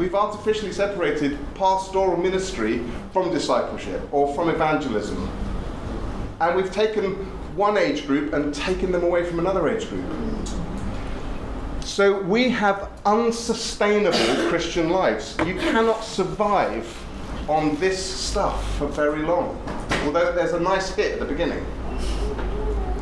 we've 0.00 0.14
artificially 0.14 0.73
separated 0.73 1.38
pastoral 1.54 2.16
ministry 2.16 2.83
from 3.12 3.30
discipleship 3.30 4.00
or 4.12 4.35
from 4.35 4.49
evangelism. 4.49 5.28
And 6.40 6.57
we've 6.57 6.73
taken 6.73 7.16
one 7.54 7.76
age 7.76 8.07
group 8.07 8.33
and 8.33 8.54
taken 8.54 8.92
them 8.92 9.04
away 9.04 9.26
from 9.26 9.40
another 9.40 9.69
age 9.69 9.90
group. 9.90 10.07
So 11.80 12.23
we 12.23 12.49
have 12.49 12.90
unsustainable 13.04 14.16
Christian 14.49 14.88
lives. 14.88 15.37
You 15.45 15.57
cannot 15.57 16.02
survive 16.02 16.88
on 17.47 17.76
this 17.76 18.02
stuff 18.02 18.78
for 18.78 18.87
very 18.87 19.21
long. 19.21 19.62
Although 20.07 20.33
there's 20.33 20.54
a 20.54 20.61
nice 20.61 20.95
hit 20.95 21.12
at 21.12 21.19
the 21.19 21.26
beginning, 21.26 21.62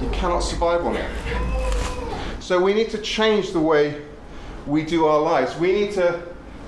you 0.02 0.08
cannot 0.10 0.40
survive 0.40 0.84
on 0.84 0.96
it. 0.96 2.42
So 2.42 2.60
we 2.60 2.74
need 2.74 2.90
to 2.90 2.98
change 2.98 3.52
the 3.52 3.60
way 3.60 4.02
we 4.66 4.82
do 4.82 5.06
our 5.06 5.20
lives. 5.20 5.56
We 5.58 5.70
need 5.70 5.92
to 5.92 6.20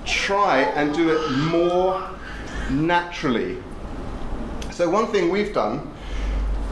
try 0.05 0.61
and 0.61 0.93
do 0.93 1.09
it 1.09 1.31
more 1.31 2.09
naturally. 2.69 3.57
So, 4.71 4.89
one 4.89 5.07
thing 5.07 5.29
we've 5.29 5.53
done 5.53 5.91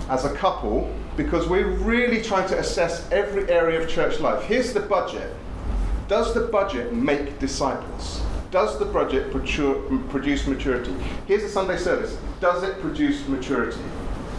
as 0.10 0.26
a 0.26 0.34
couple, 0.34 0.94
because 1.18 1.48
we're 1.48 1.68
really 1.68 2.22
trying 2.22 2.48
to 2.50 2.58
assess 2.58 3.10
every 3.12 3.50
area 3.50 3.82
of 3.82 3.90
church 3.90 4.20
life, 4.20 4.44
here's 4.44 4.74
the 4.74 4.80
budget. 4.80 5.34
Does 6.08 6.34
the 6.34 6.42
budget 6.42 6.94
make 6.94 7.38
disciples? 7.40 8.22
Does 8.52 8.80
the 8.80 8.86
budget 8.86 9.32
produce 9.32 10.48
maturity? 10.48 10.96
Here's 11.28 11.44
a 11.44 11.50
Sunday 11.50 11.78
service. 11.78 12.18
Does 12.40 12.64
it 12.64 12.80
produce 12.82 13.28
maturity? 13.28 13.80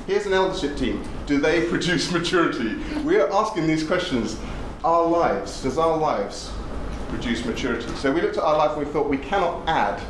Here's 0.08 0.26
an 0.26 0.32
eldership 0.32 0.76
team. 0.76 1.04
Do 1.26 1.38
they 1.38 1.66
produce 1.68 2.10
maturity? 2.10 2.74
We 3.04 3.20
are 3.20 3.32
asking 3.32 3.68
these 3.68 3.84
questions. 3.84 4.36
Our 4.82 5.06
lives, 5.06 5.62
does 5.62 5.78
our 5.78 5.96
lives 5.96 6.50
produce 7.10 7.44
maturity. 7.44 7.88
So 7.96 8.12
we 8.12 8.20
looked 8.20 8.38
at 8.38 8.44
our 8.44 8.56
life 8.56 8.76
and 8.76 8.86
we 8.86 8.92
thought 8.92 9.08
we 9.08 9.18
cannot 9.18 9.68
add 9.68 10.00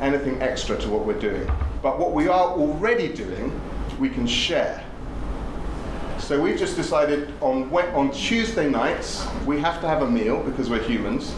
anything 0.00 0.42
extra 0.42 0.76
to 0.78 0.88
what 0.88 1.06
we're 1.06 1.18
doing. 1.18 1.50
But 1.82 1.98
what 1.98 2.12
we 2.12 2.28
are 2.28 2.48
already 2.48 3.12
doing, 3.12 3.58
we 3.98 4.08
can 4.08 4.26
share. 4.26 4.82
So 6.18 6.40
we've 6.40 6.58
just 6.58 6.74
decided 6.76 7.32
on 7.40 7.72
on 7.94 8.10
Tuesday 8.10 8.68
nights 8.68 9.24
we 9.46 9.60
have 9.60 9.80
to 9.80 9.86
have 9.86 10.02
a 10.02 10.10
meal 10.10 10.42
because 10.42 10.68
we're 10.68 10.82
humans. 10.82 11.34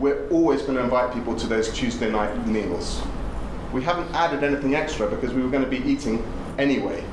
We're 0.00 0.28
always 0.28 0.62
going 0.62 0.76
to 0.76 0.82
invite 0.82 1.14
people 1.14 1.36
to 1.36 1.46
those 1.46 1.72
Tuesday 1.72 2.10
night 2.10 2.46
meals. 2.46 3.00
We 3.72 3.82
haven't 3.82 4.12
added 4.14 4.42
anything 4.42 4.74
extra 4.74 5.08
because 5.08 5.32
we 5.32 5.42
were 5.42 5.50
going 5.50 5.64
to 5.64 5.70
be 5.70 5.78
eating 5.88 6.24
anyway. 6.58 7.04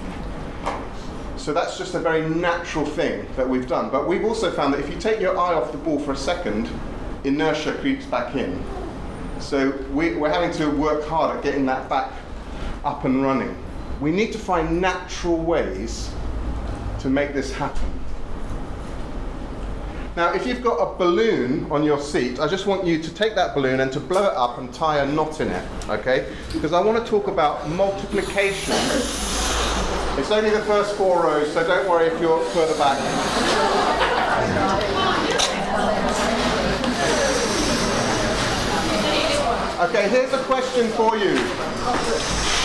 So 1.37 1.53
that's 1.53 1.77
just 1.77 1.93
a 1.93 1.99
very 1.99 2.27
natural 2.29 2.85
thing 2.85 3.27
that 3.35 3.47
we've 3.47 3.67
done. 3.67 3.89
But 3.89 4.07
we've 4.07 4.23
also 4.23 4.51
found 4.51 4.73
that 4.73 4.79
if 4.79 4.89
you 4.89 4.97
take 4.97 5.19
your 5.19 5.37
eye 5.37 5.53
off 5.53 5.71
the 5.71 5.77
ball 5.77 5.99
for 5.99 6.13
a 6.13 6.17
second, 6.17 6.69
inertia 7.23 7.73
creeps 7.75 8.05
back 8.05 8.35
in. 8.35 8.63
So 9.39 9.71
we, 9.91 10.15
are 10.15 10.29
having 10.29 10.51
to 10.53 10.69
work 10.69 11.05
hard 11.05 11.37
at 11.37 11.43
getting 11.43 11.65
that 11.65 11.89
back 11.89 12.11
up 12.83 13.05
and 13.05 13.23
running. 13.23 13.55
We 13.99 14.11
need 14.11 14.31
to 14.33 14.39
find 14.39 14.81
natural 14.81 15.37
ways 15.37 16.11
to 16.99 17.09
make 17.09 17.33
this 17.33 17.53
happen. 17.53 17.99
Now, 20.15 20.31
if 20.33 20.45
you've 20.45 20.61
got 20.61 20.75
a 20.75 20.95
balloon 20.95 21.69
on 21.71 21.83
your 21.83 21.99
seat, 21.99 22.39
I 22.39 22.47
just 22.47 22.67
want 22.67 22.85
you 22.85 23.01
to 23.01 23.13
take 23.15 23.33
that 23.33 23.55
balloon 23.55 23.79
and 23.79 23.91
to 23.93 23.99
blow 23.99 24.27
it 24.29 24.35
up 24.35 24.59
and 24.59 24.71
tie 24.71 24.99
a 24.99 25.11
knot 25.11 25.41
in 25.41 25.49
it, 25.49 25.65
okay? 25.89 26.31
Because 26.53 26.71
I 26.71 26.81
want 26.81 27.03
to 27.03 27.09
talk 27.09 27.27
about 27.27 27.67
multiplication. 27.69 28.75
It's 30.15 30.29
only 30.29 30.51
the 30.51 30.61
first 30.65 30.95
four 30.95 31.23
rows, 31.23 31.51
so 31.51 31.65
don't 31.65 31.89
worry 31.89 32.05
if 32.05 32.21
you're 32.21 32.39
further 32.51 32.77
back. 32.77 34.02
Okay, 39.83 40.07
here's 40.07 40.31
a 40.31 40.41
question 40.43 40.87
for 40.91 41.17
you. 41.17 41.35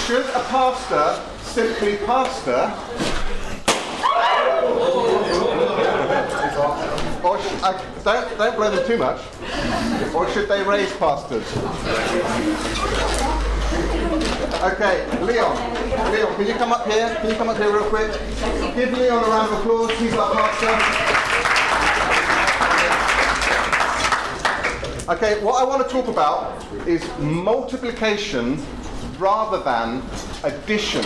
Should 0.06 0.24
a 0.36 0.44
pastor 0.44 1.20
simply 1.42 1.96
pastor 2.06 2.72
or 7.24 7.38
uh, 7.64 7.84
don't, 8.04 8.38
don't 8.38 8.54
blow 8.54 8.70
them 8.70 8.86
too 8.86 8.98
much. 8.98 9.20
Or 10.14 10.30
should 10.30 10.48
they 10.48 10.62
raise 10.62 10.94
pastors? 10.94 11.42
Okay, 14.62 15.04
Leon. 15.20 16.12
Leon, 16.12 16.36
can 16.36 16.46
you 16.46 16.54
come 16.54 16.72
up 16.72 16.86
here? 16.86 17.16
Can 17.16 17.30
you 17.30 17.36
come 17.36 17.48
up 17.48 17.56
here 17.56 17.72
real 17.72 17.88
quick? 17.88 18.12
Give 18.76 18.92
Leon 18.92 19.24
a 19.24 19.26
round 19.26 19.52
of 19.52 19.58
applause. 19.58 19.90
He's 19.98 20.14
our 20.14 20.32
pastor. 20.32 21.27
Okay, 25.08 25.42
what 25.42 25.54
I 25.58 25.64
want 25.64 25.82
to 25.82 25.88
talk 25.88 26.08
about 26.08 26.62
is 26.86 27.02
multiplication 27.18 28.62
rather 29.18 29.58
than 29.64 30.02
addition. 30.44 31.02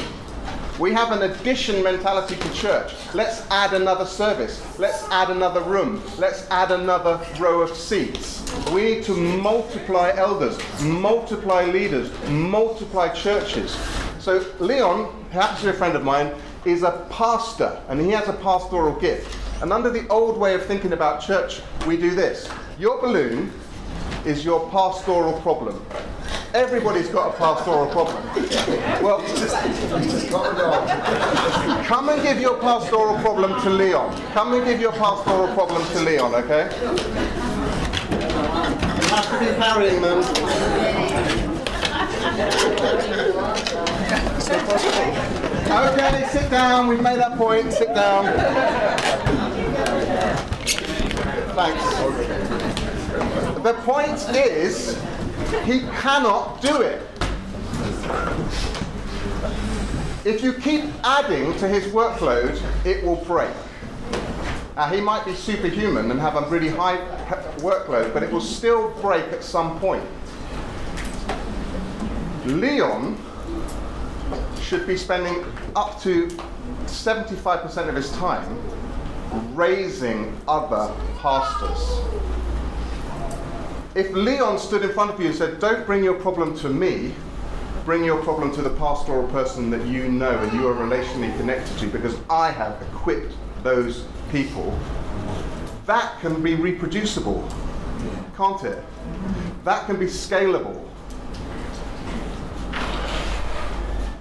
We 0.81 0.93
have 0.93 1.13
an 1.13 1.31
addition 1.31 1.85
mentality 1.85 2.35
to 2.35 2.53
church. 2.53 2.95
Let's 3.15 3.49
add 3.53 3.75
another 3.75 4.05
service. 4.05 4.61
Let's 4.77 5.05
add 5.11 5.31
another 5.31 5.61
room. 5.61 6.03
Let's 6.19 6.51
add 6.51 6.73
another 6.73 7.25
row 7.39 7.61
of 7.61 7.77
seats. 7.77 8.43
We 8.73 8.83
need 8.83 9.05
to 9.05 9.15
multiply 9.15 10.11
elders, 10.17 10.59
multiply 10.83 11.67
leaders, 11.67 12.11
multiply 12.29 13.09
churches. 13.11 13.79
So, 14.19 14.45
Leon, 14.59 15.27
perhaps 15.31 15.63
a 15.63 15.73
friend 15.73 15.95
of 15.95 16.03
mine, 16.03 16.33
is 16.65 16.83
a 16.83 17.07
pastor 17.09 17.81
and 17.89 18.01
he 18.01 18.11
has 18.11 18.27
a 18.27 18.33
pastoral 18.33 18.99
gift. 18.99 19.39
And 19.63 19.73
under 19.73 19.91
the 19.91 20.09
old 20.09 20.39
way 20.39 20.55
of 20.55 20.67
thinking 20.67 20.93
about 20.93 21.21
church, 21.21 21.63
we 21.87 21.97
do 21.97 22.17
this. 22.17 22.51
Your 22.81 23.01
balloon 23.01 23.53
is 24.25 24.45
your 24.45 24.69
pastoral 24.71 25.41
problem. 25.41 25.85
Everybody's 26.55 27.09
got 27.09 27.35
a 27.35 27.39
pastoral 27.39 27.87
problem. 27.91 28.23
Well, 29.03 29.21
come 31.87 32.09
and 32.11 32.23
give 32.23 32.41
your 32.41 32.59
pastoral 32.59 33.19
problem 33.21 33.61
to 33.63 33.71
Leon. 33.71 34.15
Come 34.33 34.55
and 34.55 34.65
give 34.65 34.81
your 34.81 34.93
pastoral 34.93 35.53
problem 35.55 35.85
to 35.93 36.01
Leon, 36.03 36.35
okay? 36.35 36.69
You 38.11 39.09
have 39.09 39.29
to 39.31 39.39
be 39.41 39.47
carrying 39.61 40.03
them. 40.03 40.23
Okay, 45.73 46.29
sit 46.31 46.51
down. 46.51 46.87
We've 46.87 47.01
made 47.01 47.19
that 47.19 47.39
point. 47.39 47.73
Sit 47.73 47.95
down. 47.95 48.27
Thanks. 51.55 52.62
The 53.63 53.75
point 53.85 54.29
is, 54.31 55.01
he 55.65 55.83
cannot 56.01 56.61
do 56.61 56.83
it. 56.83 57.01
If 60.25 60.43
you 60.43 60.53
keep 60.55 60.87
adding 61.05 61.57
to 61.59 61.69
his 61.69 61.85
workload, 61.93 62.61
it 62.85 63.05
will 63.05 63.25
break. 63.25 63.55
Now, 64.75 64.87
he 64.87 65.01
might 65.01 65.25
be 65.25 65.37
superhuman 65.37 66.11
and 66.11 66.19
have 66.19 66.35
a 66.35 66.49
really 66.49 66.71
high 66.71 66.97
workload, 67.59 68.13
but 68.13 68.25
it 68.25 68.33
will 68.33 68.41
still 68.41 68.91
break 69.01 69.27
at 69.27 69.45
some 69.45 69.79
point. 69.79 70.03
Leon 72.45 73.17
should 74.61 74.89
be 74.89 74.97
spending 74.97 75.45
up 75.77 76.03
to 76.03 76.27
75% 76.87 77.89
of 77.89 77.95
his 77.95 78.11
time 78.13 78.59
raising 79.55 80.37
other 80.49 80.93
pastors 81.19 82.03
if 83.95 84.11
Leon 84.13 84.59
stood 84.59 84.83
in 84.83 84.93
front 84.93 85.11
of 85.11 85.21
you 85.21 85.27
and 85.27 85.35
said, 85.35 85.61
Don't 85.61 85.85
bring 85.87 86.03
your 86.03 86.15
problem 86.15 86.57
to 86.59 86.69
me, 86.69 87.15
bring 87.85 88.05
your 88.05 88.23
problem 88.23 88.55
to 88.55 88.63
the 88.63 88.71
pastoral 88.71 89.29
person 89.29 89.71
that 89.71 89.87
you 89.87 90.09
know 90.09 90.31
and 90.31 90.53
you 90.53 90.67
are 90.69 90.75
relationally 90.75 91.37
connected 91.37 91.77
to 91.79 91.87
because 91.89 92.17
I 92.31 92.51
have 92.51 92.81
equipped 92.83 93.35
those 93.63 94.05
people, 94.31 94.79
that 95.87 96.19
can 96.21 96.43
be 96.43 96.55
reproducible, 96.55 97.47
can't 98.37 98.63
it? 98.65 98.83
That 99.65 99.87
can 99.87 99.99
be 99.99 100.07
scalable. 100.07 100.89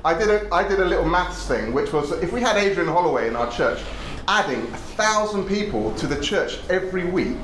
I 0.04 0.16
did, 0.18 0.30
a, 0.30 0.54
I 0.54 0.68
did 0.68 0.80
a 0.80 0.86
little 0.86 1.06
maths 1.06 1.48
thing, 1.48 1.74
which 1.74 1.94
was 1.94 2.12
if 2.24 2.34
we 2.34 2.42
had 2.42 2.58
Adrian 2.58 2.90
Holloway 2.90 3.28
in 3.28 3.36
our 3.36 3.52
church, 3.52 3.82
adding 4.28 4.62
a 4.62 4.78
thousand 4.78 5.46
people 5.48 5.94
to 5.96 6.08
the 6.08 6.20
church 6.20 6.60
every 6.70 7.06
week, 7.06 7.38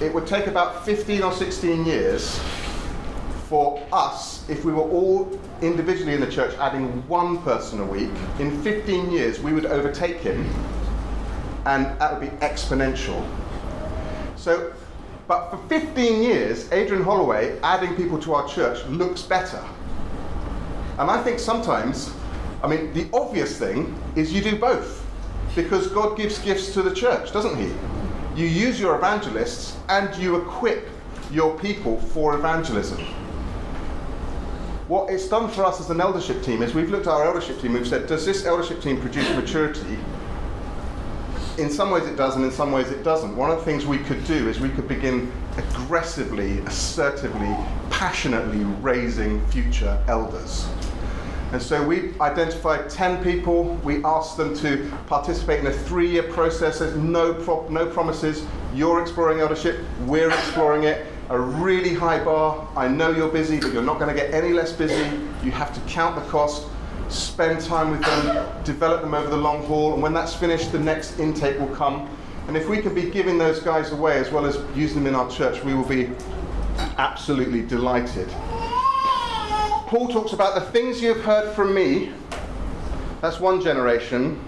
it 0.00 0.12
would 0.14 0.26
take 0.26 0.46
about 0.46 0.84
15 0.84 1.22
or 1.22 1.32
16 1.32 1.84
years 1.84 2.38
for 3.50 3.84
us, 3.92 4.48
if 4.48 4.64
we 4.64 4.72
were 4.72 4.82
all 4.82 5.28
individually 5.60 6.14
in 6.14 6.20
the 6.20 6.30
church 6.30 6.54
adding 6.58 7.06
one 7.08 7.42
person 7.42 7.80
a 7.80 7.84
week, 7.84 8.10
in 8.38 8.62
15 8.62 9.10
years 9.10 9.40
we 9.40 9.52
would 9.52 9.66
overtake 9.66 10.18
him, 10.18 10.48
and 11.66 11.86
that 12.00 12.12
would 12.12 12.20
be 12.20 12.36
exponential. 12.38 13.26
So, 14.36 14.72
but 15.26 15.50
for 15.50 15.58
15 15.68 16.22
years, 16.22 16.70
Adrian 16.72 17.02
Holloway 17.02 17.58
adding 17.62 17.94
people 17.96 18.18
to 18.20 18.34
our 18.34 18.48
church 18.48 18.84
looks 18.86 19.22
better. 19.22 19.62
And 20.98 21.10
I 21.10 21.22
think 21.22 21.38
sometimes, 21.38 22.14
I 22.62 22.68
mean, 22.68 22.92
the 22.94 23.08
obvious 23.12 23.58
thing 23.58 24.00
is 24.16 24.32
you 24.32 24.42
do 24.42 24.58
both, 24.58 25.04
because 25.54 25.88
God 25.88 26.16
gives 26.16 26.38
gifts 26.38 26.72
to 26.74 26.82
the 26.82 26.94
church, 26.94 27.32
doesn't 27.32 27.56
He? 27.56 27.72
You 28.36 28.46
use 28.46 28.80
your 28.80 28.96
evangelists 28.96 29.76
and 29.88 30.14
you 30.16 30.40
equip 30.40 30.88
your 31.30 31.58
people 31.58 32.00
for 32.00 32.34
evangelism. 32.34 32.98
What 34.88 35.10
it's 35.10 35.28
done 35.28 35.48
for 35.48 35.64
us 35.64 35.80
as 35.80 35.90
an 35.90 36.00
eldership 36.00 36.42
team 36.42 36.62
is 36.62 36.74
we've 36.74 36.90
looked 36.90 37.06
at 37.06 37.12
our 37.12 37.24
eldership 37.24 37.60
team, 37.60 37.74
we've 37.74 37.86
said, 37.86 38.06
does 38.06 38.26
this 38.26 38.44
eldership 38.44 38.82
team 38.82 39.00
produce 39.00 39.28
maturity? 39.36 39.98
In 41.58 41.70
some 41.70 41.90
ways 41.90 42.06
it 42.06 42.16
does, 42.16 42.36
and 42.36 42.44
in 42.44 42.50
some 42.50 42.72
ways 42.72 42.90
it 42.90 43.04
doesn't. 43.04 43.36
One 43.36 43.50
of 43.50 43.58
the 43.58 43.64
things 43.64 43.84
we 43.84 43.98
could 43.98 44.24
do 44.24 44.48
is 44.48 44.60
we 44.60 44.70
could 44.70 44.88
begin 44.88 45.30
aggressively, 45.58 46.58
assertively, 46.60 47.54
passionately 47.90 48.64
raising 48.80 49.46
future 49.48 50.02
elders. 50.08 50.66
And 51.52 51.60
so 51.60 51.84
we 51.84 52.12
identified 52.20 52.88
10 52.88 53.24
people. 53.24 53.74
We 53.82 54.04
asked 54.04 54.36
them 54.36 54.56
to 54.58 54.90
participate 55.06 55.60
in 55.60 55.66
a 55.66 55.72
three 55.72 56.08
year 56.08 56.22
process. 56.22 56.78
There's 56.78 56.96
no, 56.96 57.32
no 57.68 57.86
promises. 57.86 58.46
You're 58.72 59.02
exploring 59.02 59.40
eldership, 59.40 59.80
we're 60.06 60.30
exploring 60.30 60.84
it. 60.84 61.06
A 61.30 61.38
really 61.38 61.94
high 61.94 62.22
bar. 62.22 62.68
I 62.76 62.88
know 62.88 63.10
you're 63.10 63.30
busy, 63.30 63.60
but 63.60 63.72
you're 63.72 63.84
not 63.84 64.00
going 64.00 64.14
to 64.14 64.20
get 64.20 64.34
any 64.34 64.52
less 64.52 64.72
busy. 64.72 65.16
You 65.44 65.52
have 65.52 65.72
to 65.74 65.80
count 65.88 66.16
the 66.16 66.28
cost, 66.28 66.66
spend 67.08 67.60
time 67.60 67.92
with 67.92 68.02
them, 68.02 68.64
develop 68.64 69.02
them 69.02 69.14
over 69.14 69.30
the 69.30 69.36
long 69.36 69.64
haul. 69.66 69.94
And 69.94 70.02
when 70.02 70.12
that's 70.12 70.34
finished, 70.34 70.72
the 70.72 70.80
next 70.80 71.20
intake 71.20 71.58
will 71.60 71.74
come. 71.74 72.08
And 72.48 72.56
if 72.56 72.68
we 72.68 72.82
can 72.82 72.96
be 72.96 73.10
giving 73.10 73.38
those 73.38 73.60
guys 73.60 73.92
away 73.92 74.18
as 74.18 74.32
well 74.32 74.44
as 74.44 74.58
using 74.76 75.04
them 75.04 75.06
in 75.06 75.14
our 75.14 75.30
church, 75.30 75.62
we 75.62 75.72
will 75.72 75.84
be 75.84 76.10
absolutely 76.98 77.62
delighted. 77.62 78.28
Paul 79.90 80.06
talks 80.06 80.32
about 80.32 80.54
the 80.54 80.60
things 80.60 81.02
you 81.02 81.08
have 81.08 81.24
heard 81.24 81.52
from 81.52 81.74
me. 81.74 82.12
That's 83.20 83.40
one 83.40 83.60
generation. 83.60 84.40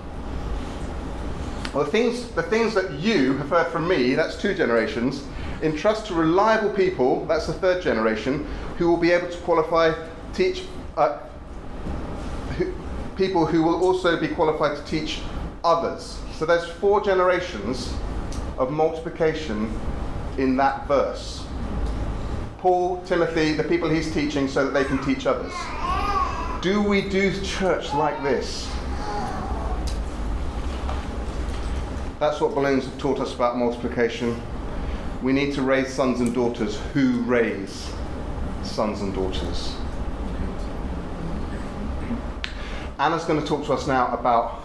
Well, 1.75 1.83
the 1.83 1.91
things, 1.91 2.29
the 2.29 2.45
things 2.45 2.75
that 2.75 2.93
you 2.93 3.37
have 3.39 3.49
heard 3.49 3.67
from 3.73 3.89
me, 3.89 4.15
that's 4.15 4.41
two 4.41 4.55
generations. 4.55 5.25
Entrust 5.61 6.07
to 6.07 6.15
reliable 6.15 6.71
people, 6.71 7.27
that's 7.27 7.49
the 7.49 7.55
third 7.55 7.83
generation, 7.83 8.47
who 8.79 8.89
will 8.89 8.97
be 8.97 9.11
able 9.11 9.29
to 9.31 9.39
qualify, 9.39 9.93
teach, 10.33 10.63
uh, 10.97 11.19
who, 12.57 12.73
people 13.17 13.45
who 13.45 13.65
will 13.65 13.83
also 13.83 14.21
be 14.21 14.29
qualified 14.29 14.77
to 14.77 14.85
teach 14.85 15.23
others. 15.65 16.21
So 16.35 16.47
there's 16.47 16.69
four 16.69 17.01
generations 17.01 17.93
of 18.59 18.71
multiplication 18.71 19.77
in 20.39 20.57
that 20.59 20.87
verse. 20.87 21.42
Paul, 22.63 23.03
Timothy, 23.03 23.55
the 23.55 23.65
people 23.65 23.89
he's 23.89 24.15
teaching 24.15 24.47
so 24.47 24.65
that 24.65 24.71
they 24.73 24.85
can 24.85 25.05
teach 25.05 25.27
others. 25.27 25.53
Do 26.63 26.81
we 26.81 27.09
do 27.09 27.43
church 27.43 27.93
like 27.93 28.23
this? 28.23 28.71
That's 32.21 32.41
what 32.41 32.55
balloons 32.55 32.85
have 32.85 32.97
taught 32.99 33.19
us 33.19 33.35
about 33.35 33.59
multiplication. 33.59 34.41
We 35.23 35.33
need 35.33 35.55
to 35.55 35.63
raise 35.63 35.93
sons 35.93 36.21
and 36.21 36.33
daughters 36.33 36.79
who 36.95 37.23
raise 37.23 37.93
sons 38.63 39.01
and 39.01 39.13
daughters. 39.13 39.75
Anna's 43.01 43.25
going 43.25 43.41
to 43.41 43.47
talk 43.47 43.65
to 43.67 43.73
us 43.73 43.89
now 43.89 44.15
about. 44.15 44.63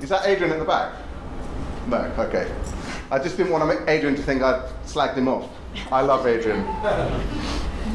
Is 0.00 0.08
that 0.08 0.26
Adrian 0.26 0.54
at 0.54 0.58
the 0.58 0.64
back? 0.64 0.94
No, 1.86 1.98
okay. 2.18 2.50
I 3.10 3.18
just 3.18 3.36
didn't 3.36 3.52
want 3.52 3.60
to 3.60 3.78
make 3.78 3.86
Adrian 3.90 4.16
to 4.16 4.22
think 4.22 4.40
I'd 4.40 4.66
slagged 4.86 5.16
him 5.16 5.28
off. 5.28 5.50
I 5.90 6.00
love 6.02 6.26
Adrian. 6.26 6.60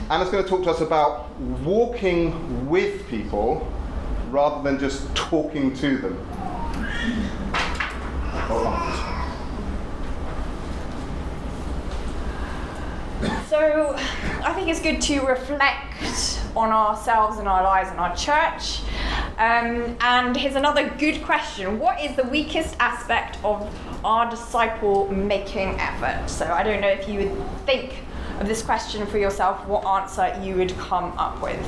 Anna's 0.10 0.30
going 0.30 0.44
to 0.44 0.50
talk 0.50 0.64
to 0.64 0.72
us 0.72 0.82
about 0.82 1.30
walking 1.64 2.70
with 2.70 3.08
people 3.08 3.72
rather 4.30 4.64
than 4.64 4.80
just 4.80 5.14
talking 5.16 5.74
to 5.76 5.98
them. 5.98 6.28
So 13.48 13.96
I 14.44 14.54
think 14.54 14.70
it's 14.70 14.82
good 14.82 15.02
to 15.02 15.26
reflect 15.26 16.40
on 16.56 16.72
ourselves 16.72 17.38
and 17.38 17.48
our 17.48 17.64
lives 17.64 17.90
and 17.90 18.00
our 18.00 18.16
church. 18.16 18.82
Um, 19.38 19.98
and 20.02 20.36
here's 20.36 20.56
another 20.56 20.90
good 20.98 21.24
question 21.24 21.80
What 21.80 22.02
is 22.02 22.16
the 22.16 22.24
weakest 22.24 22.76
aspect 22.80 23.38
of 23.44 23.68
our 24.04 24.30
disciple 24.30 25.12
making 25.12 25.80
effort? 25.80 26.30
So 26.30 26.46
I 26.46 26.64
don't 26.64 26.82
know 26.82 26.90
if 26.90 27.08
you 27.08 27.20
would 27.20 27.66
think 27.66 27.96
of 28.40 28.48
this 28.48 28.62
question 28.62 29.06
for 29.08 29.18
yourself, 29.18 29.66
what 29.68 29.86
answer 29.86 30.40
you 30.44 30.56
would 30.56 30.78
come 30.78 31.14
up 31.18 31.42
with. 31.42 31.60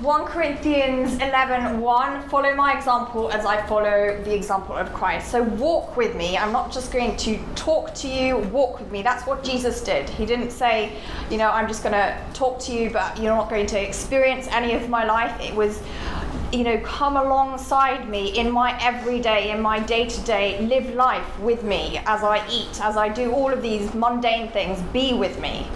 1 0.00 0.24
Corinthians 0.24 1.12
11 1.20 1.78
1 1.78 2.28
Follow 2.30 2.54
my 2.54 2.74
example 2.74 3.30
as 3.30 3.44
I 3.44 3.60
follow 3.66 4.18
the 4.24 4.34
example 4.34 4.74
of 4.74 4.90
Christ. 4.94 5.30
So 5.30 5.42
walk 5.42 5.94
with 5.94 6.16
me. 6.16 6.38
I'm 6.38 6.52
not 6.52 6.72
just 6.72 6.90
going 6.90 7.18
to 7.18 7.38
talk 7.54 7.92
to 7.96 8.08
you, 8.08 8.38
walk 8.38 8.80
with 8.80 8.90
me. 8.90 9.02
That's 9.02 9.26
what 9.26 9.44
Jesus 9.44 9.82
did. 9.82 10.08
He 10.08 10.24
didn't 10.24 10.52
say, 10.52 10.96
you 11.30 11.36
know, 11.36 11.50
I'm 11.50 11.68
just 11.68 11.82
going 11.82 11.92
to 11.92 12.18
talk 12.32 12.60
to 12.60 12.72
you, 12.72 12.88
but 12.88 13.18
you're 13.18 13.36
not 13.36 13.50
going 13.50 13.66
to 13.66 13.78
experience 13.78 14.46
any 14.48 14.72
of 14.72 14.88
my 14.88 15.04
life. 15.04 15.38
It 15.38 15.54
was, 15.54 15.82
you 16.50 16.64
know, 16.64 16.80
come 16.80 17.18
alongside 17.18 18.08
me 18.08 18.38
in 18.38 18.50
my 18.50 18.82
everyday, 18.82 19.50
in 19.50 19.60
my 19.60 19.80
day 19.80 20.08
to 20.08 20.20
day, 20.22 20.66
live 20.66 20.94
life 20.94 21.38
with 21.40 21.62
me 21.62 22.00
as 22.06 22.24
I 22.24 22.42
eat, 22.48 22.80
as 22.80 22.96
I 22.96 23.10
do 23.10 23.32
all 23.32 23.52
of 23.52 23.60
these 23.60 23.92
mundane 23.92 24.48
things, 24.48 24.80
be 24.94 25.12
with 25.12 25.38
me. 25.38 25.66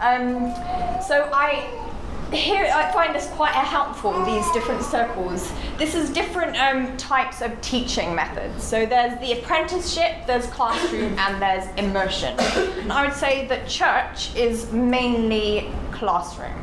Um, 0.00 0.52
so 1.00 1.30
I 1.32 1.87
here 2.32 2.70
I 2.74 2.90
find 2.92 3.14
this 3.14 3.26
quite 3.28 3.52
helpful, 3.52 4.12
these 4.24 4.50
different 4.52 4.82
circles. 4.82 5.50
This 5.78 5.94
is 5.94 6.10
different 6.10 6.56
um, 6.58 6.96
types 6.96 7.40
of 7.40 7.58
teaching 7.60 8.14
methods. 8.14 8.62
So 8.62 8.84
there's 8.84 9.18
the 9.20 9.38
apprenticeship, 9.38 10.26
there's 10.26 10.46
classroom, 10.46 11.18
and 11.18 11.40
there's 11.40 11.66
immersion. 11.76 12.38
And 12.38 12.92
I 12.92 13.06
would 13.06 13.16
say 13.16 13.46
that 13.48 13.66
church 13.66 14.34
is 14.36 14.70
mainly 14.72 15.70
classroom. 15.90 16.54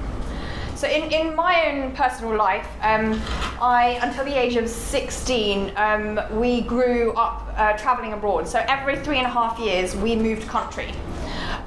So 0.75 0.87
in, 0.87 1.11
in 1.11 1.35
my 1.35 1.67
own 1.67 1.93
personal 1.93 2.35
life, 2.35 2.67
um, 2.81 3.19
I, 3.61 3.97
until 4.03 4.25
the 4.25 4.37
age 4.37 4.57
of 4.57 4.69
16, 4.69 5.71
um, 5.77 6.19
we 6.37 6.61
grew 6.61 7.13
up 7.13 7.47
uh, 7.55 7.73
traveling 7.77 8.13
abroad. 8.13 8.47
So 8.47 8.63
every 8.67 8.97
three 8.97 9.17
and 9.17 9.25
a 9.25 9.29
half 9.29 9.57
years, 9.57 9.95
we 9.95 10.15
moved 10.15 10.47
country. 10.47 10.91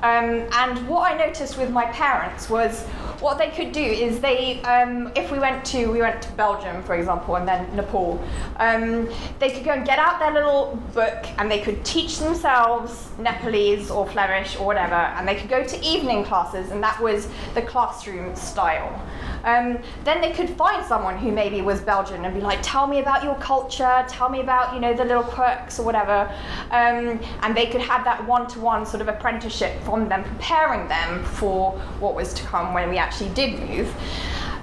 Um, 0.03 0.47
and 0.53 0.87
what 0.87 1.11
I 1.11 1.17
noticed 1.17 1.59
with 1.59 1.71
my 1.71 1.87
parents 1.87 2.49
was 2.49 2.87
what 3.21 3.39
they 3.39 3.51
could 3.51 3.73
do 3.73 3.83
is 3.83 4.21
they, 4.21 4.63
um, 4.63 5.11
if 5.17 5.31
we 5.31 5.39
went 5.39 5.65
to, 5.67 5.87
we 5.87 6.01
went 6.01 6.23
to 6.23 6.33
Belgium, 6.33 6.83
for 6.85 6.95
example, 6.95 7.37
and 7.37 7.47
then 7.47 7.75
Nepal, 7.75 8.23
um, 8.57 9.09
they 9.39 9.51
could 9.51 9.65
go 9.65 9.73
and 9.73 9.85
get 9.85 9.99
out 9.99 10.19
their 10.19 10.33
little 10.33 10.81
book 10.95 11.27
and 11.39 11.51
they 11.51 11.61
could 11.61 11.85
teach 11.85 12.19
themselves 12.19 13.09
Nepalese 13.19 13.91
or 13.91 14.07
Flemish 14.09 14.57
or 14.57 14.67
whatever, 14.67 14.95
and 14.95 15.27
they 15.27 15.35
could 15.35 15.51
go 15.51 15.65
to 15.65 15.85
evening 15.85 16.25
classes, 16.25 16.71
and 16.71 16.83
that 16.83 17.01
was 17.01 17.29
the 17.55 17.63
classroom 17.63 18.35
style. 18.37 19.03
Um, 19.45 19.79
then 20.05 20.21
they 20.21 20.33
could 20.33 20.51
find 20.51 20.85
someone 20.85 21.17
who 21.17 21.33
maybe 21.33 21.63
was 21.63 21.81
Belgian 21.81 22.25
and 22.25 22.35
be 22.35 22.41
like, 22.41 22.59
tell 22.63 22.87
me 22.87 23.01
about 23.01 23.25
your 23.25 23.37
culture, 23.37 24.05
tell 24.09 24.29
me 24.29 24.41
about, 24.41 24.75
you 24.75 24.81
know, 24.81 24.93
the 24.93 25.05
little 25.05 25.23
quirks 25.23 25.79
or 25.79 25.85
whatever. 25.85 26.31
Um, 26.71 27.21
and 27.43 27.57
they 27.57 27.67
could 27.67 27.81
have 27.81 28.05
that 28.05 28.27
one-to-one 28.27 28.85
sort 28.85 29.01
of 29.01 29.09
apprenticeship 29.09 29.81
from 29.83 30.09
them, 30.09 30.25
preparing 30.25 30.89
them 30.89 31.25
for 31.25 31.73
what 32.01 32.15
was 32.15 32.35
to 32.35 32.43
come 32.45 32.75
when 32.75 32.91
we 32.91 32.99
actually 32.99 33.08
did 33.35 33.59
move. 33.69 33.95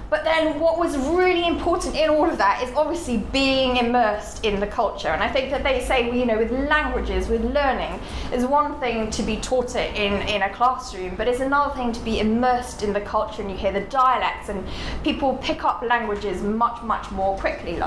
But 0.08 0.22
then 0.22 0.60
what 0.60 0.78
was 0.78 0.96
really 0.96 1.46
important 1.46 1.96
in 1.96 2.10
all 2.10 2.28
of 2.28 2.38
that 2.38 2.62
is 2.62 2.72
obviously 2.76 3.18
being 3.18 3.76
immersed 3.76 4.44
in 4.44 4.60
the 4.60 4.66
culture. 4.66 5.08
And 5.08 5.22
I 5.22 5.28
think 5.28 5.50
that 5.50 5.64
they 5.64 5.80
say, 5.80 6.16
you 6.16 6.24
know, 6.26 6.38
with 6.38 6.52
languages, 6.52 7.28
with 7.28 7.44
learning, 7.44 8.00
is 8.32 8.44
one 8.44 8.78
thing 8.78 9.10
to 9.10 9.22
be 9.22 9.36
taught 9.38 9.74
it 9.74 9.96
in, 9.96 10.22
in 10.28 10.42
a 10.42 10.50
classroom, 10.50 11.16
but 11.16 11.26
it's 11.26 11.40
another 11.40 11.74
thing 11.74 11.92
to 11.92 12.00
be 12.00 12.20
immersed 12.20 12.82
in 12.82 12.92
the 12.92 13.00
culture 13.00 13.42
and 13.42 13.50
you 13.50 13.56
hear 13.56 13.72
the 13.72 13.80
dialects 13.82 14.48
and 14.48 14.64
people 15.02 15.38
pick 15.38 15.64
up 15.64 15.82
languages 15.82 16.40
much, 16.42 16.82
much 16.82 17.10
more 17.10 17.36
quickly. 17.38 17.80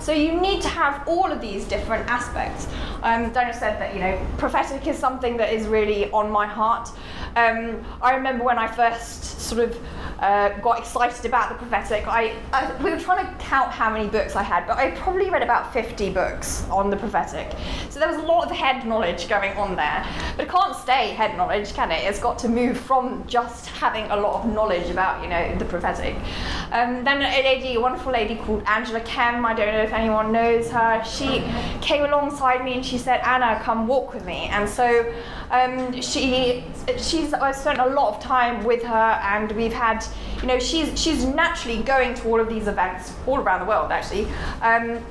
So 0.00 0.12
you 0.12 0.40
need 0.40 0.62
to 0.62 0.68
have 0.68 1.06
all 1.08 1.32
of 1.32 1.40
these 1.40 1.64
different 1.64 2.08
aspects. 2.08 2.68
Um, 3.02 3.32
Daniel 3.32 3.54
said 3.54 3.80
that, 3.80 3.92
you 3.92 4.00
know, 4.00 4.24
prophetic 4.38 4.86
is 4.86 4.96
something 4.96 5.36
that 5.38 5.52
is 5.52 5.66
really 5.66 6.10
on 6.12 6.30
my 6.30 6.46
heart. 6.46 6.90
Um, 7.34 7.84
I 8.00 8.14
remember 8.14 8.44
when 8.44 8.56
I 8.56 8.66
first 8.68 9.40
sort 9.40 9.68
of 9.68 9.78
uh, 10.20 10.50
got 10.60 10.78
excited 10.78 11.26
about 11.26 11.50
the 11.50 11.55
prophetic. 11.58 12.06
I, 12.06 12.34
I, 12.52 12.82
we 12.82 12.90
were 12.90 12.98
trying 12.98 13.26
to 13.26 13.44
count 13.44 13.70
how 13.70 13.90
many 13.90 14.08
books 14.08 14.36
I 14.36 14.42
had, 14.42 14.66
but 14.66 14.76
I 14.76 14.90
probably 14.92 15.30
read 15.30 15.42
about 15.42 15.72
50 15.72 16.10
books 16.10 16.66
on 16.70 16.90
the 16.90 16.96
prophetic. 16.96 17.52
So 17.90 18.00
there 18.00 18.08
was 18.08 18.18
a 18.18 18.22
lot 18.22 18.44
of 18.44 18.56
head 18.56 18.86
knowledge 18.86 19.28
going 19.28 19.56
on 19.56 19.76
there. 19.76 20.06
But 20.36 20.46
it 20.46 20.50
can't 20.50 20.76
stay 20.76 21.08
head 21.08 21.36
knowledge, 21.36 21.72
can 21.74 21.90
it? 21.90 22.04
It's 22.04 22.18
got 22.18 22.38
to 22.40 22.48
move 22.48 22.78
from 22.78 23.26
just 23.26 23.66
having 23.66 24.04
a 24.10 24.16
lot 24.16 24.44
of 24.44 24.52
knowledge 24.52 24.90
about, 24.90 25.22
you 25.22 25.28
know, 25.28 25.56
the 25.58 25.64
prophetic. 25.64 26.14
Um, 26.72 27.04
then 27.04 27.22
a 27.22 27.42
lady, 27.42 27.74
a 27.74 27.80
wonderful 27.80 28.12
lady 28.12 28.36
called 28.36 28.62
Angela 28.66 29.00
Kem, 29.00 29.44
I 29.44 29.54
don't 29.54 29.72
know 29.72 29.82
if 29.82 29.92
anyone 29.92 30.32
knows 30.32 30.70
her, 30.70 31.02
she 31.04 31.44
came 31.80 32.04
alongside 32.04 32.64
me 32.64 32.74
and 32.74 32.84
she 32.84 32.98
said, 32.98 33.20
Anna, 33.20 33.60
come 33.62 33.86
walk 33.86 34.12
with 34.12 34.24
me. 34.24 34.48
And 34.50 34.68
so 34.68 35.12
um, 35.50 36.00
she, 36.00 36.64
she's, 36.98 37.32
I've 37.32 37.56
spent 37.56 37.78
a 37.78 37.86
lot 37.86 38.14
of 38.14 38.22
time 38.22 38.64
with 38.64 38.82
her 38.82 39.20
and 39.22 39.52
we've 39.52 39.72
had, 39.72 40.04
you 40.40 40.46
know, 40.48 40.58
she's, 40.58 41.00
she's 41.00 41.24
naturally 41.46 41.82
going 41.82 42.12
to 42.14 42.28
all 42.28 42.40
of 42.40 42.48
these 42.48 42.66
events 42.66 43.12
all 43.26 43.38
around 43.38 43.60
the 43.60 43.66
world 43.66 43.92
actually. 43.92 44.26
Um, 44.62 45.04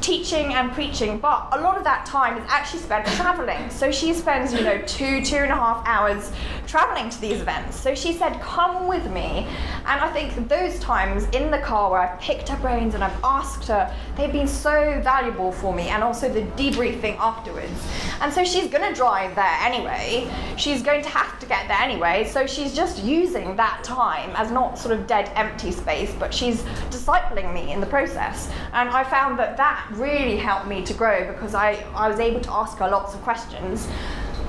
teaching 0.00 0.54
and 0.54 0.72
preaching, 0.72 1.18
but 1.18 1.48
a 1.52 1.60
lot 1.60 1.76
of 1.76 1.84
that 1.84 2.06
time 2.06 2.38
is 2.38 2.44
actually 2.48 2.78
spent 2.78 3.04
traveling. 3.18 3.68
So 3.68 3.90
she 3.90 4.14
spends, 4.14 4.52
you 4.52 4.62
know, 4.62 4.80
two, 4.82 5.24
two 5.24 5.36
and 5.36 5.50
a 5.50 5.56
half 5.56 5.82
hours 5.86 6.30
traveling 6.68 7.08
to 7.08 7.20
these 7.20 7.40
events. 7.40 7.80
So 7.80 7.94
she 7.94 8.12
said, 8.12 8.40
Come 8.40 8.86
with 8.86 9.10
me. 9.10 9.46
And 9.86 10.00
I 10.00 10.12
think 10.12 10.48
those 10.48 10.78
times 10.78 11.24
in 11.32 11.50
the 11.50 11.58
car 11.58 11.90
where 11.90 12.00
I've 12.00 12.20
picked 12.20 12.48
her 12.50 12.58
brains 12.58 12.94
and 12.94 13.02
I've 13.02 13.18
asked 13.24 13.66
her, 13.68 13.92
they've 14.16 14.30
been 14.30 14.46
so 14.46 15.00
valuable 15.02 15.50
for 15.50 15.74
me, 15.74 15.88
and 15.88 16.04
also 16.04 16.28
the 16.28 16.42
debriefing 16.42 17.16
afterwards. 17.16 17.72
And 18.20 18.32
so 18.32 18.44
she's 18.44 18.68
going 18.68 18.86
to 18.86 18.94
drive 18.94 19.34
there 19.34 19.56
anyway. 19.60 20.30
She's 20.56 20.82
going 20.82 21.02
to 21.02 21.08
have 21.08 21.40
to 21.40 21.46
get 21.46 21.66
there 21.68 21.78
anyway. 21.80 22.28
So 22.30 22.46
she's 22.46 22.74
just 22.74 23.02
using 23.02 23.56
that 23.56 23.82
time 23.82 24.30
as 24.36 24.50
not 24.50 24.78
sort 24.78 24.98
of 24.98 25.06
dead, 25.06 25.32
empty 25.34 25.72
space, 25.72 26.14
but 26.18 26.34
she's 26.34 26.62
discipling 26.90 27.54
me 27.54 27.72
in 27.72 27.80
the 27.80 27.86
process. 27.86 28.50
And 28.74 28.90
I 28.90 29.04
found 29.04 29.38
that 29.38 29.56
that 29.56 29.88
really 29.92 30.36
helped 30.36 30.66
me 30.66 30.84
to 30.84 30.94
grow 30.94 31.32
because 31.32 31.54
I, 31.54 31.84
I 31.94 32.08
was 32.08 32.20
able 32.20 32.40
to 32.40 32.52
ask 32.52 32.76
her 32.78 32.88
lots 32.90 33.14
of 33.14 33.22
questions. 33.22 33.88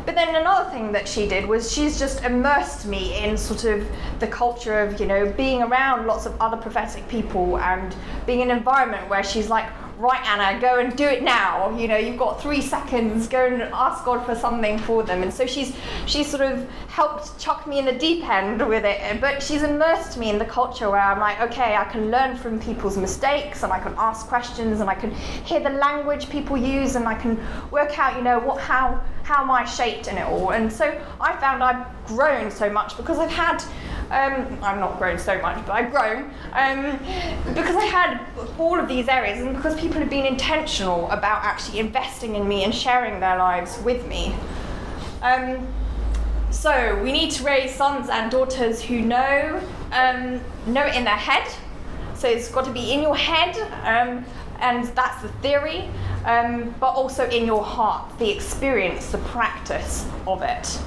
But 0.09 0.15
then 0.15 0.35
another 0.35 0.67
thing 0.71 0.91
that 0.93 1.07
she 1.07 1.27
did 1.27 1.47
was 1.47 1.71
she's 1.71 1.99
just 1.99 2.23
immersed 2.23 2.87
me 2.87 3.23
in 3.23 3.37
sort 3.37 3.63
of 3.65 3.87
the 4.17 4.25
culture 4.25 4.79
of, 4.79 4.99
you 4.99 5.05
know, 5.05 5.31
being 5.33 5.61
around 5.61 6.07
lots 6.07 6.25
of 6.25 6.35
other 6.41 6.57
prophetic 6.57 7.07
people 7.07 7.59
and 7.59 7.95
being 8.25 8.39
in 8.39 8.49
an 8.49 8.57
environment 8.57 9.07
where 9.07 9.23
she's 9.23 9.49
like, 9.49 9.67
right, 9.99 10.25
Anna, 10.25 10.59
go 10.59 10.79
and 10.79 10.95
do 10.95 11.03
it 11.03 11.21
now. 11.21 11.77
You 11.77 11.87
know, 11.87 11.97
you've 11.97 12.17
got 12.17 12.41
three 12.41 12.61
seconds. 12.61 13.27
Go 13.27 13.45
and 13.45 13.61
ask 13.61 14.03
God 14.03 14.25
for 14.25 14.33
something 14.33 14.79
for 14.79 15.03
them. 15.03 15.21
And 15.21 15.31
so 15.31 15.45
she's 15.45 15.75
she's 16.07 16.27
sort 16.27 16.41
of 16.41 16.67
helped 16.87 17.37
chuck 17.37 17.67
me 17.67 17.77
in 17.77 17.85
the 17.85 17.91
deep 17.91 18.27
end 18.27 18.67
with 18.67 18.85
it. 18.85 19.21
But 19.21 19.43
she's 19.43 19.61
immersed 19.61 20.17
me 20.17 20.31
in 20.31 20.39
the 20.39 20.45
culture 20.45 20.89
where 20.89 21.01
I'm 21.01 21.19
like, 21.19 21.39
okay, 21.41 21.75
I 21.75 21.83
can 21.83 22.09
learn 22.09 22.35
from 22.35 22.59
people's 22.59 22.97
mistakes 22.97 23.61
and 23.61 23.71
I 23.71 23.79
can 23.79 23.93
ask 23.97 24.25
questions 24.25 24.79
and 24.79 24.89
I 24.89 24.95
can 24.95 25.11
hear 25.11 25.59
the 25.59 25.69
language 25.69 26.31
people 26.31 26.57
use 26.57 26.95
and 26.95 27.07
I 27.07 27.13
can 27.13 27.37
work 27.69 27.99
out, 27.99 28.15
you 28.15 28.23
know, 28.23 28.39
what 28.39 28.59
how 28.59 29.03
how 29.29 29.43
am 29.43 29.51
I 29.51 29.63
shaped 29.65 30.05
in 30.11 30.15
it 30.17 30.27
all. 30.33 30.49
And 30.57 30.65
so 30.79 30.85
I 31.27 31.29
found 31.43 31.57
I've 31.69 31.85
grown 32.07 32.49
so 32.51 32.67
much 32.69 32.97
because 32.97 33.17
I've 33.23 33.35
had 33.45 33.59
Um, 34.21 34.57
I'm 34.67 34.79
not 34.85 34.97
grown 34.97 35.19
so 35.19 35.35
much, 35.45 35.57
but 35.67 35.73
I've 35.79 35.91
grown 35.91 36.19
um, 36.63 36.79
because 37.53 37.75
I 37.75 37.85
had 37.99 38.11
all 38.57 38.77
of 38.83 38.87
these 38.87 39.07
areas, 39.07 39.37
and 39.41 39.55
because 39.55 39.75
people 39.83 39.99
have 40.03 40.09
been 40.09 40.25
intentional 40.25 40.99
about 41.17 41.39
actually 41.51 41.77
investing 41.87 42.31
in 42.35 42.47
me 42.47 42.63
and 42.65 42.73
sharing 42.73 43.19
their 43.19 43.37
lives 43.37 43.71
with 43.83 44.01
me. 44.07 44.23
Um, 45.21 45.67
so 46.49 46.71
we 47.03 47.11
need 47.11 47.29
to 47.37 47.43
raise 47.43 47.71
sons 47.83 48.09
and 48.09 48.31
daughters 48.31 48.81
who 48.81 48.97
know 49.15 49.61
um, 50.01 50.41
know 50.65 50.85
it 50.89 50.95
in 50.95 51.03
their 51.03 51.21
head. 51.29 51.47
So 52.15 52.27
it's 52.27 52.49
got 52.55 52.65
to 52.65 52.73
be 52.81 52.85
in 52.93 53.01
your 53.07 53.17
head, 53.31 53.53
um, 53.93 54.25
and 54.61 54.85
that's 54.95 55.21
the 55.21 55.29
theory, 55.41 55.89
um, 56.25 56.73
but 56.79 56.91
also 56.91 57.27
in 57.29 57.45
your 57.45 57.63
heart, 57.63 58.17
the 58.19 58.29
experience, 58.29 59.11
the 59.11 59.17
practice 59.19 60.07
of 60.27 60.41
it. 60.41 60.79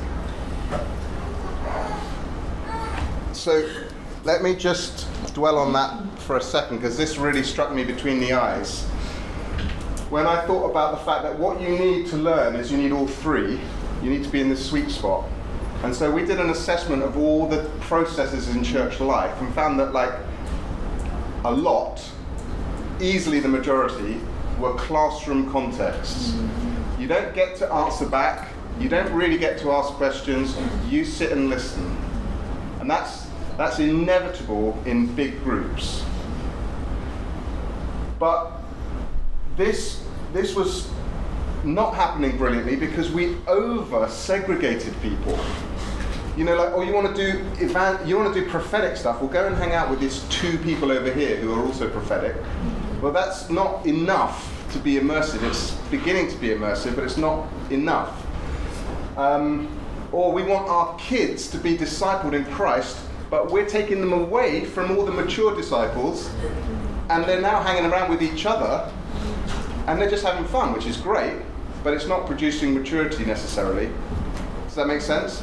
So 3.32 3.68
let 4.24 4.42
me 4.42 4.54
just 4.54 5.08
dwell 5.34 5.58
on 5.58 5.72
that 5.72 6.18
for 6.20 6.36
a 6.36 6.42
second 6.42 6.76
because 6.76 6.96
this 6.96 7.18
really 7.18 7.42
struck 7.42 7.72
me 7.72 7.84
between 7.84 8.20
the 8.20 8.34
eyes. 8.34 8.84
When 10.10 10.26
I 10.26 10.46
thought 10.46 10.70
about 10.70 10.98
the 10.98 11.04
fact 11.04 11.22
that 11.22 11.38
what 11.38 11.60
you 11.60 11.70
need 11.70 12.06
to 12.08 12.16
learn 12.16 12.54
is 12.54 12.70
you 12.70 12.76
need 12.76 12.92
all 12.92 13.06
three, 13.06 13.58
you 14.02 14.10
need 14.10 14.22
to 14.24 14.30
be 14.30 14.40
in 14.40 14.48
the 14.48 14.56
sweet 14.56 14.90
spot. 14.90 15.24
And 15.82 15.94
so 15.94 16.10
we 16.10 16.24
did 16.24 16.38
an 16.38 16.50
assessment 16.50 17.02
of 17.02 17.16
all 17.16 17.48
the 17.48 17.68
processes 17.80 18.54
in 18.54 18.62
church 18.62 19.00
life 19.00 19.40
and 19.40 19.52
found 19.54 19.80
that, 19.80 19.92
like, 19.92 20.12
a 21.44 21.50
lot, 21.50 22.04
easily 23.02 23.40
the 23.40 23.48
majority, 23.48 24.18
were 24.58 24.74
classroom 24.74 25.50
contexts. 25.50 26.34
You 26.98 27.08
don't 27.08 27.34
get 27.34 27.56
to 27.56 27.72
answer 27.72 28.06
back, 28.06 28.48
you 28.78 28.88
don't 28.88 29.12
really 29.12 29.38
get 29.38 29.58
to 29.60 29.72
ask 29.72 29.92
questions, 29.94 30.56
you 30.88 31.04
sit 31.04 31.32
and 31.32 31.50
listen. 31.50 31.96
And 32.80 32.88
that's, 32.90 33.26
that's 33.56 33.78
inevitable 33.78 34.80
in 34.86 35.12
big 35.14 35.42
groups. 35.42 36.04
But 38.18 38.52
this, 39.56 40.04
this 40.32 40.54
was 40.54 40.88
not 41.64 41.94
happening 41.94 42.36
brilliantly 42.36 42.76
because 42.76 43.10
we 43.10 43.36
over 43.46 44.08
segregated 44.08 44.94
people. 45.02 45.38
You 46.36 46.44
know, 46.44 46.56
like, 46.56 46.72
oh, 46.72 46.82
you 46.82 46.94
want 46.94 47.14
to 47.14 47.32
do 47.32 47.44
evan- 47.60 48.06
you 48.06 48.16
want 48.16 48.32
to 48.32 48.40
do 48.40 48.48
prophetic 48.48 48.96
stuff? 48.96 49.20
Well, 49.20 49.28
go 49.28 49.46
and 49.46 49.54
hang 49.56 49.72
out 49.72 49.90
with 49.90 50.00
these 50.00 50.20
two 50.30 50.56
people 50.58 50.90
over 50.90 51.12
here 51.12 51.36
who 51.36 51.52
are 51.52 51.62
also 51.62 51.90
prophetic. 51.90 52.36
Well, 53.02 53.12
that's 53.12 53.50
not 53.50 53.84
enough 53.84 54.48
to 54.74 54.78
be 54.78 54.94
immersive. 54.94 55.42
It's 55.42 55.72
beginning 55.90 56.30
to 56.30 56.36
be 56.36 56.50
immersive, 56.50 56.94
but 56.94 57.02
it's 57.02 57.16
not 57.16 57.48
enough. 57.68 58.24
Um, 59.16 59.76
or 60.12 60.30
we 60.30 60.44
want 60.44 60.68
our 60.68 60.96
kids 60.98 61.48
to 61.48 61.58
be 61.58 61.76
discipled 61.76 62.32
in 62.32 62.44
Christ, 62.44 62.96
but 63.28 63.50
we're 63.50 63.68
taking 63.68 64.00
them 64.00 64.12
away 64.12 64.64
from 64.64 64.96
all 64.96 65.04
the 65.04 65.10
mature 65.10 65.52
disciples, 65.56 66.30
and 67.10 67.24
they're 67.24 67.40
now 67.40 67.60
hanging 67.60 67.90
around 67.90 68.08
with 68.08 68.22
each 68.22 68.46
other, 68.46 68.88
and 69.88 70.00
they're 70.00 70.08
just 70.08 70.24
having 70.24 70.44
fun, 70.44 70.72
which 70.72 70.86
is 70.86 70.96
great, 70.96 71.42
but 71.82 71.94
it's 71.94 72.06
not 72.06 72.26
producing 72.26 72.72
maturity 72.72 73.24
necessarily. 73.24 73.90
Does 74.66 74.76
that 74.76 74.86
make 74.86 75.00
sense? 75.00 75.42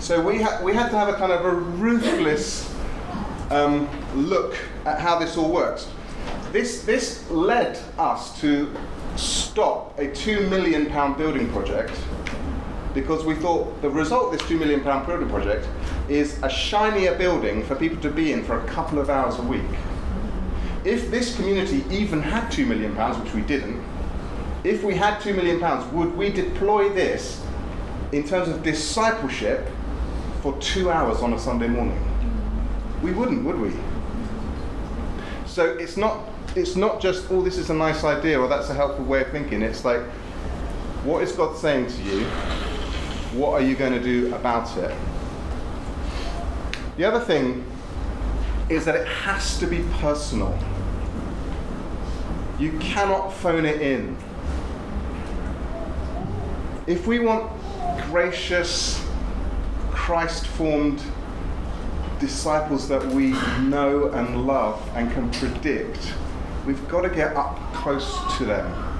So 0.00 0.20
we, 0.20 0.42
ha- 0.42 0.60
we 0.62 0.74
had 0.74 0.90
to 0.90 0.98
have 0.98 1.08
a 1.08 1.14
kind 1.14 1.32
of 1.32 1.42
a 1.42 1.54
ruthless 1.54 2.70
um, 3.50 3.88
look 4.14 4.58
at 4.84 5.00
how 5.00 5.18
this 5.18 5.38
all 5.38 5.50
works. 5.50 5.88
This, 6.52 6.82
this 6.82 7.30
led 7.30 7.78
us 7.96 8.38
to 8.42 8.70
stop 9.16 9.98
a 9.98 10.08
two 10.12 10.50
million 10.50 10.84
pound 10.84 11.16
building 11.16 11.50
project 11.50 11.98
because 12.92 13.24
we 13.24 13.34
thought 13.36 13.80
the 13.80 13.88
result 13.88 14.26
of 14.26 14.38
this 14.38 14.46
two 14.46 14.58
million 14.58 14.82
pound 14.82 15.06
building 15.06 15.30
project 15.30 15.66
is 16.10 16.38
a 16.42 16.50
shinier 16.50 17.16
building 17.16 17.64
for 17.64 17.74
people 17.74 17.98
to 18.02 18.10
be 18.10 18.34
in 18.34 18.44
for 18.44 18.60
a 18.60 18.66
couple 18.66 18.98
of 18.98 19.08
hours 19.08 19.38
a 19.38 19.42
week. 19.42 19.62
If 20.84 21.10
this 21.10 21.34
community 21.36 21.86
even 21.90 22.20
had 22.20 22.50
two 22.50 22.66
million 22.66 22.94
pounds, 22.94 23.16
which 23.24 23.32
we 23.32 23.40
didn't, 23.40 23.82
if 24.62 24.84
we 24.84 24.94
had 24.94 25.20
two 25.20 25.32
million 25.32 25.58
pounds, 25.58 25.90
would 25.94 26.14
we 26.14 26.28
deploy 26.30 26.90
this 26.90 27.42
in 28.12 28.28
terms 28.28 28.48
of 28.48 28.62
discipleship 28.62 29.66
for 30.42 30.54
two 30.58 30.90
hours 30.90 31.22
on 31.22 31.32
a 31.32 31.38
Sunday 31.38 31.68
morning? 31.68 31.98
We 33.02 33.12
wouldn't, 33.12 33.42
would 33.46 33.58
we? 33.58 33.72
So 35.46 35.64
it's 35.64 35.96
not 35.96 36.31
it's 36.54 36.76
not 36.76 37.00
just 37.00 37.30
oh 37.30 37.42
this 37.42 37.58
is 37.58 37.70
a 37.70 37.74
nice 37.74 38.04
idea 38.04 38.38
or 38.38 38.48
that's 38.48 38.68
a 38.70 38.74
helpful 38.74 39.04
way 39.04 39.22
of 39.22 39.28
thinking. 39.28 39.62
It's 39.62 39.84
like 39.84 40.02
what 41.04 41.22
is 41.22 41.32
God 41.32 41.56
saying 41.56 41.88
to 41.88 42.02
you? 42.02 42.24
What 43.34 43.52
are 43.52 43.64
you 43.64 43.74
going 43.74 43.92
to 43.92 44.02
do 44.02 44.34
about 44.34 44.76
it? 44.76 44.94
The 46.96 47.04
other 47.04 47.20
thing 47.20 47.64
is 48.68 48.84
that 48.84 48.94
it 48.94 49.06
has 49.06 49.58
to 49.58 49.66
be 49.66 49.84
personal. 50.00 50.56
You 52.58 52.78
cannot 52.78 53.30
phone 53.30 53.64
it 53.64 53.80
in. 53.80 54.16
If 56.86 57.06
we 57.06 57.18
want 57.18 57.50
gracious, 58.10 59.04
Christ 59.90 60.46
formed 60.46 61.02
disciples 62.20 62.88
that 62.88 63.04
we 63.06 63.30
know 63.62 64.10
and 64.10 64.46
love 64.46 64.80
and 64.94 65.10
can 65.12 65.30
predict, 65.32 66.12
we've 66.66 66.88
got 66.88 67.02
to 67.02 67.10
get 67.10 67.36
up 67.36 67.58
close 67.74 68.36
to 68.38 68.44
them. 68.44 68.92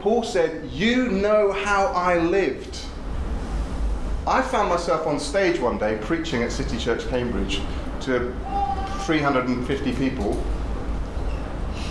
Paul 0.00 0.22
said, 0.22 0.70
You 0.70 1.08
know 1.08 1.52
how 1.52 1.86
I 1.86 2.18
lived. 2.18 2.78
I 4.26 4.42
found 4.42 4.68
myself 4.68 5.06
on 5.06 5.20
stage 5.20 5.60
one 5.60 5.78
day 5.78 5.98
preaching 6.02 6.42
at 6.42 6.52
City 6.52 6.78
Church 6.78 7.06
Cambridge 7.08 7.60
to 8.02 8.34
350 9.04 9.92
people. 9.94 10.42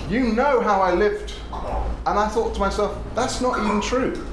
You 0.09 0.33
know 0.33 0.61
how 0.61 0.81
I 0.81 0.93
lived. 0.93 1.33
And 2.05 2.19
I 2.19 2.27
thought 2.27 2.53
to 2.53 2.59
myself, 2.59 2.97
that's 3.15 3.41
not 3.41 3.57
even 3.59 3.81
true. 3.81 4.23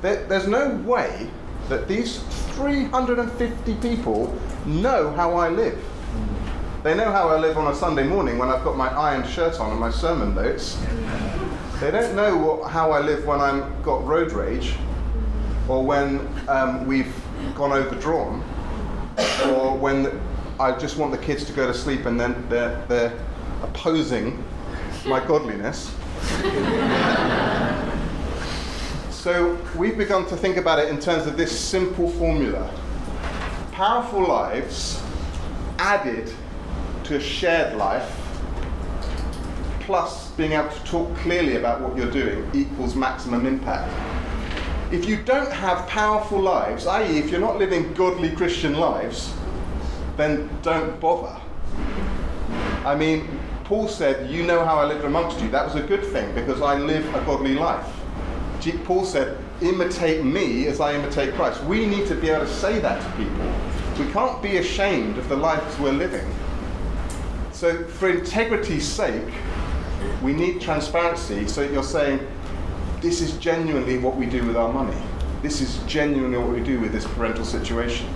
There, 0.00 0.24
there's 0.26 0.46
no 0.46 0.76
way 0.76 1.28
that 1.68 1.88
these 1.88 2.20
350 2.54 3.74
people 3.76 4.38
know 4.64 5.10
how 5.12 5.34
I 5.34 5.48
live. 5.48 5.82
They 6.88 6.94
know 6.94 7.12
how 7.12 7.28
I 7.28 7.38
live 7.38 7.58
on 7.58 7.70
a 7.70 7.74
Sunday 7.74 8.04
morning 8.04 8.38
when 8.38 8.48
I've 8.48 8.64
got 8.64 8.74
my 8.74 8.88
ironed 8.88 9.28
shirt 9.28 9.60
on 9.60 9.72
and 9.72 9.78
my 9.78 9.90
sermon 9.90 10.34
notes. 10.34 10.82
They 11.80 11.90
don't 11.90 12.16
know 12.16 12.34
what, 12.34 12.70
how 12.70 12.92
I 12.92 13.00
live 13.00 13.26
when 13.26 13.42
I've 13.42 13.82
got 13.82 14.06
road 14.06 14.32
rage 14.32 14.72
or 15.68 15.84
when 15.84 16.26
um, 16.48 16.86
we've 16.86 17.14
gone 17.54 17.72
overdrawn, 17.72 18.42
or 19.50 19.76
when 19.76 20.18
I 20.58 20.72
just 20.78 20.96
want 20.96 21.12
the 21.12 21.18
kids 21.18 21.44
to 21.44 21.52
go 21.52 21.66
to 21.66 21.74
sleep 21.74 22.06
and 22.06 22.18
then 22.18 22.48
they're, 22.48 22.82
they're 22.88 23.22
opposing 23.62 24.42
my 25.04 25.20
godliness. 25.20 25.94
so 29.10 29.58
we've 29.76 29.98
begun 29.98 30.24
to 30.28 30.38
think 30.38 30.56
about 30.56 30.78
it 30.78 30.88
in 30.88 30.98
terms 30.98 31.26
of 31.26 31.36
this 31.36 31.52
simple 31.60 32.08
formula 32.12 32.72
powerful 33.72 34.26
lives 34.26 35.02
added 35.78 36.32
to 37.08 37.16
a 37.16 37.20
shared 37.20 37.76
life 37.76 38.14
plus 39.80 40.30
being 40.32 40.52
able 40.52 40.68
to 40.68 40.84
talk 40.84 41.14
clearly 41.16 41.56
about 41.56 41.80
what 41.80 41.96
you're 41.96 42.10
doing 42.10 42.48
equals 42.54 42.94
maximum 42.94 43.46
impact 43.46 43.92
if 44.90 45.06
you 45.06 45.22
don't 45.22 45.52
have 45.52 45.86
powerful 45.86 46.40
lives, 46.40 46.86
i.e., 46.86 47.18
if 47.18 47.30
you're 47.30 47.40
not 47.40 47.58
living 47.58 47.92
godly 47.92 48.30
Christian 48.30 48.78
lives, 48.78 49.34
then 50.16 50.48
don't 50.62 50.98
bother. 50.98 51.38
I 52.86 52.94
mean, 52.94 53.28
Paul 53.64 53.86
said, 53.86 54.30
You 54.30 54.44
know 54.44 54.64
how 54.64 54.76
I 54.76 54.86
lived 54.86 55.04
amongst 55.04 55.40
you. 55.40 55.50
That 55.50 55.66
was 55.66 55.74
a 55.74 55.82
good 55.82 56.04
thing 56.06 56.34
because 56.34 56.62
I 56.62 56.78
live 56.78 57.06
a 57.14 57.20
godly 57.26 57.54
life. 57.54 57.86
Paul 58.84 59.04
said, 59.04 59.36
Imitate 59.60 60.24
me 60.24 60.66
as 60.68 60.80
I 60.80 60.94
imitate 60.94 61.34
Christ. 61.34 61.62
We 61.64 61.84
need 61.84 62.06
to 62.08 62.14
be 62.14 62.30
able 62.30 62.46
to 62.46 62.50
say 62.50 62.78
that 62.78 63.02
to 63.02 63.16
people. 63.18 63.52
We 63.98 64.10
can't 64.12 64.42
be 64.42 64.56
ashamed 64.56 65.18
of 65.18 65.28
the 65.28 65.36
lives 65.36 65.78
we're 65.78 65.92
living. 65.92 66.26
So, 67.58 67.82
for 67.82 68.08
integrity's 68.08 68.86
sake, 68.86 69.32
we 70.22 70.32
need 70.32 70.60
transparency 70.60 71.48
so 71.48 71.62
you're 71.62 71.82
saying, 71.82 72.24
this 73.00 73.20
is 73.20 73.36
genuinely 73.38 73.98
what 73.98 74.14
we 74.14 74.26
do 74.26 74.46
with 74.46 74.56
our 74.56 74.72
money. 74.72 74.96
This 75.42 75.60
is 75.60 75.78
genuinely 75.78 76.38
what 76.38 76.50
we 76.50 76.60
do 76.60 76.78
with 76.78 76.92
this 76.92 77.04
parental 77.04 77.44
situation. 77.44 78.06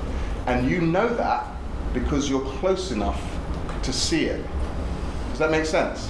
And 0.46 0.70
you 0.70 0.80
know 0.80 1.12
that 1.16 1.44
because 1.92 2.30
you're 2.30 2.48
close 2.60 2.92
enough 2.92 3.20
to 3.82 3.92
see 3.92 4.26
it. 4.26 4.46
Does 5.30 5.40
that 5.40 5.50
make 5.50 5.66
sense? 5.66 6.08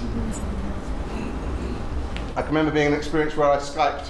I 2.36 2.42
can 2.42 2.48
remember 2.48 2.70
being 2.70 2.88
an 2.88 2.92
experience 2.92 3.34
where 3.34 3.50
I 3.50 3.56
Skyped. 3.56 4.08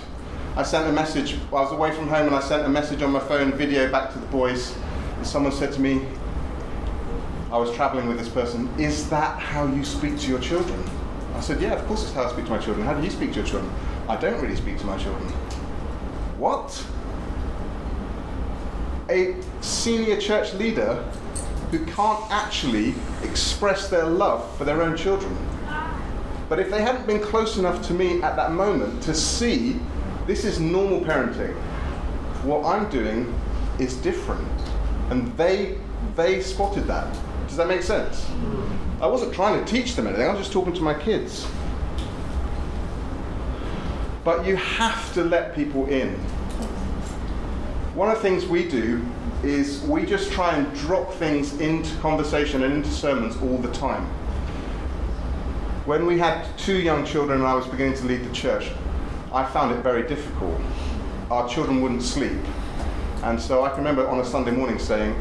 I 0.57 0.65
sent 0.65 0.89
a 0.89 0.93
message, 0.93 1.37
I 1.51 1.61
was 1.61 1.71
away 1.71 1.93
from 1.93 2.09
home 2.09 2.27
and 2.27 2.35
I 2.35 2.41
sent 2.41 2.67
a 2.67 2.69
message 2.69 3.03
on 3.03 3.13
my 3.13 3.21
phone, 3.21 3.53
video 3.53 3.89
back 3.89 4.13
to 4.15 4.19
the 4.19 4.27
boys. 4.27 4.77
And 5.17 5.25
someone 5.25 5.53
said 5.53 5.73
to 5.75 5.81
me, 5.81 6.05
I 7.53 7.59
was 7.59 7.75
traveling 7.77 8.09
with 8.09 8.19
this 8.19 8.29
person, 8.29 8.69
is 8.81 9.09
that 9.11 9.39
how 9.39 9.67
you 9.67 9.85
speak 9.85 10.19
to 10.21 10.29
your 10.29 10.41
children? 10.41 10.83
I 11.35 11.41
said, 11.41 11.61
yeah, 11.61 11.75
of 11.75 11.87
course 11.87 12.03
it's 12.03 12.13
how 12.13 12.25
I 12.25 12.33
speak 12.33 12.47
to 12.47 12.51
my 12.51 12.59
children. 12.59 12.87
How 12.87 12.95
do 12.95 13.05
you 13.05 13.11
speak 13.11 13.31
to 13.33 13.37
your 13.37 13.47
children? 13.47 13.73
I 14.09 14.17
don't 14.17 14.41
really 14.41 14.57
speak 14.57 14.79
to 14.79 14.87
my 14.87 14.97
children. 14.97 15.29
What? 16.39 16.85
a 19.13 19.37
senior 19.61 20.19
church 20.21 20.55
leader 20.55 20.95
who 21.71 21.85
can't 21.87 22.25
actually 22.31 22.95
express 23.23 23.89
their 23.89 24.07
love 24.07 24.57
for 24.57 24.65
their 24.65 24.83
own 24.83 24.97
children. 24.97 25.37
But 26.49 26.59
if 26.59 26.71
they 26.71 26.83
hadn't 26.83 27.07
been 27.07 27.21
close 27.21 27.57
enough 27.57 27.87
to 27.89 27.95
me 27.95 28.23
at 28.23 28.37
that 28.37 28.53
moment 28.53 29.03
to 29.05 29.15
see 29.15 29.79
this 30.27 30.45
is 30.45 30.61
normal 30.61 31.01
parenting, 31.01 31.55
what 32.45 32.65
I'm 32.65 32.91
doing 32.91 33.33
is 33.79 33.97
different. 33.97 34.47
And 35.11 35.35
they 35.37 35.79
they 36.17 36.43
spotted 36.43 36.87
that. 36.89 37.17
Does 37.53 37.59
that 37.59 37.69
make 37.69 37.83
sense? 37.83 38.27
I 38.99 39.07
wasn't 39.07 39.35
trying 39.35 39.63
to 39.63 39.71
teach 39.71 39.95
them 39.95 40.07
anything, 40.07 40.27
I 40.27 40.31
was 40.31 40.39
just 40.39 40.53
talking 40.53 40.73
to 40.73 40.81
my 40.81 40.95
kids. 40.95 41.47
But 44.25 44.47
you 44.47 44.57
have 44.57 45.13
to 45.13 45.23
let 45.23 45.55
people 45.55 45.87
in. 45.89 46.15
One 47.95 48.09
of 48.09 48.15
the 48.15 48.23
things 48.23 48.47
we 48.47 48.67
do 48.67 49.05
is 49.43 49.83
we 49.83 50.07
just 50.07 50.33
try 50.33 50.57
and 50.57 50.75
drop 50.77 51.13
things 51.13 51.61
into 51.61 51.95
conversation 51.99 52.63
and 52.63 52.73
into 52.73 52.89
sermons 52.89 53.37
all 53.43 53.59
the 53.59 53.71
time. 53.73 54.07
When 55.85 56.07
we 56.07 56.19
had 56.19 56.47
two 56.57 56.81
young 56.81 57.05
children 57.05 57.41
and 57.41 57.47
I 57.47 57.53
was 57.53 57.67
beginning 57.67 57.99
to 57.99 58.07
lead 58.07 58.25
the 58.25 58.33
church, 58.33 58.71
I 59.31 59.45
found 59.45 59.77
it 59.77 59.83
very 59.83 60.09
difficult. 60.09 60.59
Our 61.31 61.47
children 61.51 61.83
wouldn't 61.83 62.03
sleep. 62.03 62.41
And 63.23 63.39
so 63.39 63.63
I 63.63 63.69
can 63.69 63.81
remember 63.81 64.09
on 64.09 64.21
a 64.21 64.25
Sunday 64.25 64.53
morning 64.53 64.79
saying, 64.79 65.15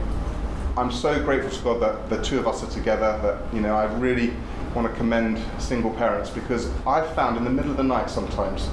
I'm 0.78 0.90
so 0.90 1.22
grateful 1.22 1.52
to 1.52 1.64
God 1.64 1.82
that 1.82 2.10
the 2.10 2.24
two 2.24 2.40
of 2.40 2.48
us 2.48 2.64
are 2.64 2.72
together, 2.72 3.20
that, 3.22 3.54
you 3.54 3.60
know, 3.60 3.76
I 3.76 3.92
really 3.96 4.34
want 4.74 4.88
to 4.88 4.94
commend 4.96 5.38
single 5.60 5.92
parents 5.92 6.30
because 6.30 6.72
I've 6.88 7.14
found 7.14 7.36
in 7.36 7.44
the 7.44 7.50
middle 7.50 7.72
of 7.72 7.78
the 7.78 7.84
night 7.84 8.10
sometimes 8.10 8.70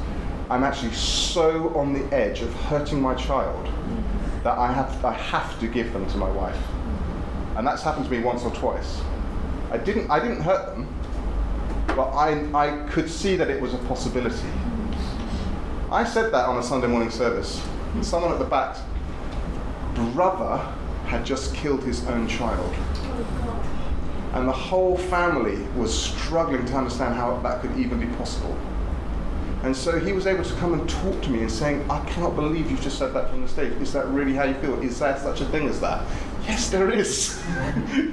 I'm 0.48 0.62
actually 0.62 0.92
so 0.92 1.76
on 1.76 1.92
the 1.92 2.04
edge 2.14 2.40
of 2.40 2.54
hurting 2.54 3.02
my 3.02 3.16
child 3.16 3.68
that 4.44 4.56
I 4.56 4.72
have, 4.72 5.04
I 5.04 5.12
have 5.12 5.58
to 5.58 5.66
give 5.66 5.92
them 5.92 6.08
to 6.10 6.16
my 6.16 6.30
wife. 6.30 6.56
And 7.56 7.66
that's 7.66 7.82
happened 7.82 8.04
to 8.04 8.10
me 8.12 8.20
once 8.20 8.44
or 8.44 8.54
twice. 8.54 9.00
I 9.72 9.78
didn't, 9.78 10.08
I 10.08 10.20
didn't 10.20 10.42
hurt 10.42 10.66
them, 10.66 10.86
but 11.88 12.10
I, 12.10 12.48
I 12.54 12.88
could 12.90 13.10
see 13.10 13.34
that 13.34 13.50
it 13.50 13.60
was 13.60 13.74
a 13.74 13.78
possibility. 13.78 14.46
I 15.90 16.04
said 16.04 16.32
that 16.32 16.48
on 16.48 16.58
a 16.58 16.62
Sunday 16.62 16.86
morning 16.86 17.10
service. 17.10 17.60
Someone 18.02 18.32
at 18.32 18.38
the 18.38 18.44
back, 18.44 18.76
brother 20.14 20.64
had 21.08 21.24
just 21.24 21.54
killed 21.54 21.82
his 21.82 22.06
own 22.06 22.28
child. 22.28 22.74
And 24.34 24.46
the 24.46 24.52
whole 24.52 24.96
family 24.96 25.56
was 25.76 25.92
struggling 25.92 26.66
to 26.66 26.74
understand 26.74 27.14
how 27.14 27.38
that 27.38 27.62
could 27.62 27.76
even 27.78 27.98
be 27.98 28.06
possible. 28.16 28.56
And 29.62 29.74
so 29.74 29.98
he 29.98 30.12
was 30.12 30.26
able 30.26 30.44
to 30.44 30.54
come 30.56 30.74
and 30.74 30.88
talk 30.88 31.20
to 31.22 31.30
me 31.30 31.40
and 31.40 31.50
saying, 31.50 31.90
I 31.90 32.04
cannot 32.04 32.36
believe 32.36 32.70
you've 32.70 32.80
just 32.80 32.98
said 32.98 33.12
that 33.14 33.30
from 33.30 33.42
the 33.42 33.48
stage. 33.48 33.72
Is 33.80 33.92
that 33.94 34.06
really 34.06 34.34
how 34.34 34.44
you 34.44 34.54
feel? 34.54 34.80
Is 34.80 35.00
there 35.00 35.18
such 35.18 35.40
a 35.40 35.46
thing 35.46 35.66
as 35.66 35.80
that? 35.80 36.06
Yes, 36.44 36.70
there 36.70 36.90
is. 36.90 37.42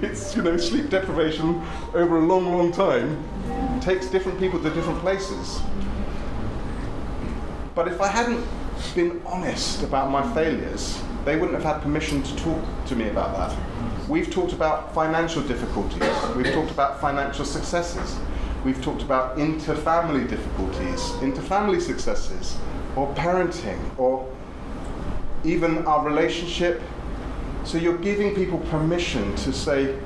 it's, 0.02 0.36
you 0.36 0.42
know, 0.42 0.58
sleep 0.58 0.90
deprivation 0.90 1.62
over 1.94 2.18
a 2.18 2.26
long, 2.26 2.52
long 2.52 2.72
time 2.72 3.24
takes 3.82 4.08
different 4.08 4.40
people 4.40 4.60
to 4.64 4.70
different 4.72 5.00
places. 5.00 5.62
But 7.76 7.90
if 7.90 8.02
I 8.02 8.08
hadn't 8.08 8.44
been 8.96 9.22
honest 9.26 9.84
about 9.84 10.10
my 10.10 10.34
failures, 10.34 11.00
they 11.26 11.36
wouldn't 11.36 11.62
have 11.62 11.64
had 11.64 11.82
permission 11.82 12.22
to 12.24 12.36
talk 12.36 12.62
to 12.86 12.96
me 12.96 13.10
about 13.10 13.36
that. 13.36 14.08
We've 14.08 14.30
talked 14.30 14.54
about 14.54 14.94
financial 14.94 15.42
difficulties. 15.42 16.04
We've 16.36 16.54
talked 16.54 16.70
about 16.72 17.02
financial 17.02 17.44
successes. 17.44 18.18
We've 18.64 18.82
talked 18.82 19.02
about 19.02 19.38
inter-family 19.40 20.26
difficulties, 20.28 21.12
inter-family 21.22 21.80
successes, 21.80 22.58
or 22.96 23.12
parenting, 23.16 23.80
or 23.98 24.32
even 25.44 25.86
our 25.88 26.06
relationship. 26.06 26.82
So 27.64 27.80
you're 27.80 27.98
giving 27.98 28.36
people 28.36 28.60
permission 28.70 29.36
to 29.38 29.52
say, 29.52 30.00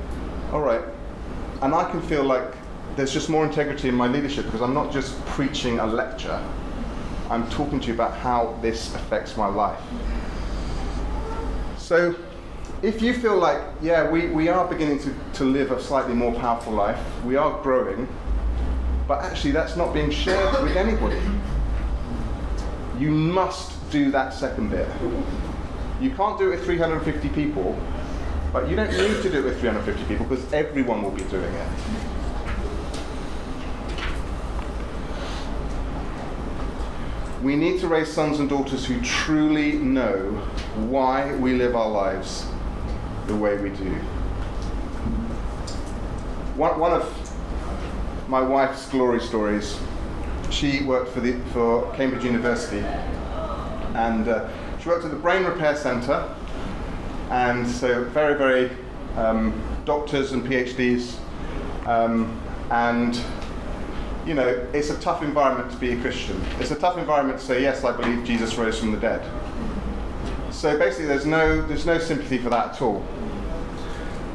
all 0.53 0.61
right, 0.61 0.81
and 1.61 1.75
I 1.75 1.89
can 1.91 2.01
feel 2.01 2.23
like 2.23 2.53
there's 2.95 3.13
just 3.13 3.29
more 3.29 3.45
integrity 3.45 3.89
in 3.89 3.95
my 3.95 4.07
leadership 4.07 4.45
because 4.45 4.61
I'm 4.61 4.73
not 4.73 4.91
just 4.91 5.23
preaching 5.25 5.79
a 5.79 5.85
lecture. 5.85 6.41
I'm 7.29 7.49
talking 7.49 7.79
to 7.81 7.87
you 7.87 7.93
about 7.93 8.17
how 8.17 8.57
this 8.61 8.95
affects 8.95 9.37
my 9.37 9.47
life. 9.47 9.79
So 11.89 12.15
if 12.83 13.01
you 13.01 13.15
feel 13.15 13.35
like, 13.35 13.59
yeah, 13.81 14.07
we, 14.11 14.27
we 14.27 14.47
are 14.47 14.67
beginning 14.67 14.99
to, 14.99 15.15
to 15.33 15.43
live 15.43 15.71
a 15.71 15.81
slightly 15.81 16.13
more 16.13 16.31
powerful 16.35 16.71
life, 16.71 16.99
we 17.25 17.35
are 17.35 17.59
growing, 17.63 18.07
but 19.07 19.23
actually 19.23 19.53
that's 19.53 19.75
not 19.75 19.91
being 19.91 20.11
shared 20.11 20.61
with 20.61 20.77
anybody. 20.77 21.19
You 22.99 23.09
must 23.09 23.89
do 23.89 24.11
that 24.11 24.35
second 24.35 24.69
bit. 24.69 24.87
You 25.99 26.11
can't 26.11 26.37
do 26.37 26.51
it 26.51 26.57
with 26.57 26.65
350 26.65 27.27
people, 27.29 27.75
but 28.53 28.69
you 28.69 28.75
don't 28.75 28.91
need 28.91 29.23
to 29.23 29.29
do 29.31 29.39
it 29.39 29.45
with 29.45 29.59
350 29.59 30.03
people 30.05 30.27
because 30.27 30.53
everyone 30.53 31.01
will 31.01 31.09
be 31.09 31.23
doing 31.23 31.51
it. 31.51 31.67
We 37.41 37.55
need 37.55 37.79
to 37.79 37.87
raise 37.87 38.11
sons 38.11 38.39
and 38.39 38.49
daughters 38.49 38.85
who 38.85 38.99
truly 39.01 39.73
know 39.73 40.31
why 40.75 41.33
we 41.35 41.53
live 41.53 41.73
our 41.73 41.89
lives 41.89 42.45
the 43.27 43.35
way 43.35 43.57
we 43.57 43.69
do. 43.69 43.93
One, 46.57 46.77
one 46.77 46.91
of 46.91 48.27
my 48.27 48.41
wife's 48.41 48.89
glory 48.89 49.21
stories. 49.21 49.79
She 50.49 50.83
worked 50.83 51.11
for, 51.13 51.21
the, 51.21 51.39
for 51.53 51.89
Cambridge 51.93 52.25
University 52.25 52.85
and 53.95 54.27
uh, 54.27 54.49
she 54.81 54.89
worked 54.89 55.05
at 55.05 55.11
the 55.11 55.17
Brain 55.17 55.45
Repair 55.45 55.77
Centre 55.77 56.35
and 57.29 57.65
so 57.65 58.03
very, 58.05 58.37
very 58.37 58.71
um, 59.15 59.53
doctors 59.85 60.33
and 60.33 60.43
PhDs 60.43 61.15
um, 61.87 62.37
and 62.69 63.15
you 64.29 64.35
know, 64.35 64.47
it's 64.73 64.91
a 64.91 64.99
tough 64.99 65.23
environment 65.23 65.71
to 65.71 65.77
be 65.77 65.91
a 65.91 65.99
Christian. 65.99 66.39
It's 66.59 66.69
a 66.69 66.75
tough 66.75 66.99
environment 66.99 67.39
to 67.39 67.45
say, 67.45 67.63
yes, 67.63 67.83
I 67.83 67.91
believe 67.97 68.23
Jesus 68.23 68.55
rose 68.55 68.79
from 68.79 68.91
the 68.91 68.99
dead. 68.99 69.27
So 70.51 70.77
basically, 70.77 71.07
there's 71.07 71.25
no, 71.25 71.63
there's 71.63 71.87
no 71.87 71.97
sympathy 71.97 72.37
for 72.37 72.51
that 72.51 72.75
at 72.75 72.81
all. 72.83 73.03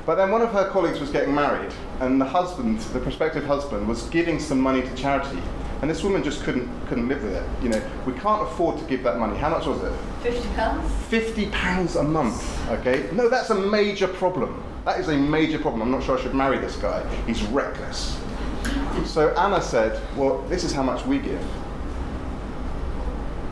But 0.05 0.17
then 0.17 0.33
one 0.33 0.43
of 0.43 0.51
her 0.51 0.69
colleagues 0.69 0.99
was 0.99 1.11
getting 1.11 1.33
married, 1.33 1.73
and 2.01 2.21
the 2.21 2.25
husband, 2.25 2.81
the 2.81 2.99
prospective 2.99 3.45
husband, 3.45 3.87
was 3.87 4.03
giving 4.09 4.41
some 4.41 4.61
money 4.61 4.83
to 4.83 4.95
charity. 4.97 5.39
And 5.81 5.89
this 5.89 6.03
woman 6.03 6.25
just 6.25 6.43
couldn't 6.43 6.69
couldn't 6.89 7.09
live 7.09 7.23
with 7.23 7.35
it. 7.35 7.49
You 7.63 7.69
know, 7.69 7.83
we 8.05 8.15
can't 8.15 8.43
afford 8.43 8.79
to 8.79 8.85
give 8.87 9.03
that 9.05 9.19
money. 9.19 9.37
How 9.39 9.51
much 9.51 9.67
was 9.67 9.83
it? 9.83 9.93
Fifty 10.23 10.49
pounds. 10.55 10.93
Fifty 11.07 11.47
pounds 11.51 11.97
a 11.97 12.03
month. 12.03 12.69
Okay. 12.71 13.09
No, 13.13 13.29
that's 13.29 13.51
a 13.51 13.55
major 13.55 14.09
problem. 14.09 14.63
That 14.85 14.99
is 14.99 15.09
a 15.09 15.17
major 15.17 15.59
problem. 15.59 15.83
I'm 15.83 15.91
not 15.91 16.03
sure 16.03 16.19
I 16.19 16.23
should 16.23 16.35
marry 16.35 16.59
this 16.59 16.77
guy. 16.77 17.07
He's 17.27 17.43
reckless. 17.45 18.19
So 19.05 19.31
Anna 19.37 19.61
said, 19.61 20.01
"Well, 20.17 20.43
this 20.49 20.65
is 20.65 20.73
how 20.73 20.83
much 20.83 21.05
we 21.07 21.19
give." 21.19 21.45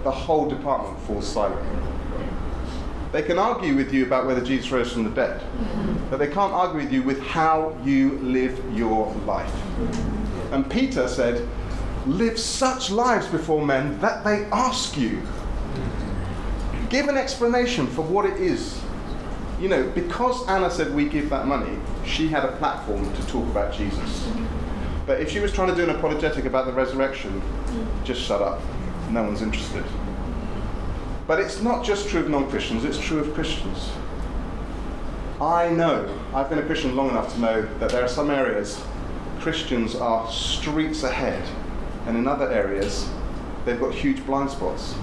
The 0.05 0.11
whole 0.11 0.49
department 0.49 0.99
falls 1.01 1.27
silent. 1.27 1.65
They 3.13 3.23
can 3.23 3.39
argue 3.39 3.77
with 3.77 3.93
you 3.93 4.07
about 4.07 4.27
whether 4.27 4.41
Jesus 4.41 4.73
rose 4.73 4.91
from 4.91 5.05
the 5.05 5.11
dead, 5.11 5.43
but 6.11 6.19
they 6.19 6.29
can't 6.29 6.53
argue 6.53 6.81
with 6.81 6.91
you 6.91 7.03
with 7.03 7.21
how 7.21 7.77
you 7.85 8.19
live 8.21 8.59
your 8.75 9.13
life. 9.27 9.55
And 10.51 10.69
Peter 10.71 11.07
said, 11.07 11.47
Live 12.07 12.39
such 12.39 12.91
lives 12.91 13.29
before 13.29 13.65
men 13.65 13.99
that 14.01 14.25
they 14.25 14.45
ask 14.47 14.97
you. 14.97 15.23
Give 16.89 17.09
an 17.09 17.17
explanation 17.17 17.87
for 17.87 18.03
what 18.03 18.25
it 18.25 18.41
is. 18.41 18.81
You 19.61 19.69
know, 19.69 19.89
because 19.95 20.49
Anna 20.49 20.71
said 20.71 20.93
we 20.95 21.05
give 21.09 21.31
that 21.31 21.47
money, 21.47 21.79
she 22.05 22.29
had 22.29 22.45
a 22.45 22.53
platform 22.57 23.13
to 23.15 23.27
talk 23.29 23.47
about 23.51 23.73
Jesus. 23.73 24.27
But 25.07 25.21
if 25.21 25.31
she 25.31 25.41
was 25.41 25.53
trying 25.53 25.69
to 25.69 25.75
do 25.75 25.85
an 25.85 25.91
apologetic 25.91 26.45
about 26.45 26.67
the 26.67 26.73
resurrection, 26.73 27.43
just 28.05 28.21
shut 28.21 28.41
up. 28.41 28.61
No 29.11 29.23
one's 29.25 29.43
interested. 29.43 29.85
But 31.27 31.41
it's 31.41 31.61
not 31.61 31.85
just 31.85 32.09
true 32.09 32.21
of 32.21 32.29
non 32.29 32.49
Christians, 32.51 32.85
it's 32.85 32.99
true 32.99 33.19
of 33.19 33.35
Christians. 33.35 33.91
I 35.41 35.71
know, 35.71 36.09
I've 36.35 36.49
been 36.49 36.59
a 36.59 36.67
Christian 36.67 36.95
long 36.95 37.11
enough 37.11 37.35
to 37.35 37.41
know 37.41 37.63
that 37.79 37.91
there 37.91 38.05
are 38.05 38.09
some 38.09 38.31
areas 38.31 38.81
Christians 39.41 39.97
are 39.97 40.31
streets 40.31 41.03
ahead, 41.03 41.43
and 42.07 42.17
in 42.17 42.29
other 42.29 42.49
areas 42.53 43.09
they've 43.65 43.81
got 43.81 43.93
huge 43.93 44.25
blind 44.25 44.51
spots. 44.51 44.95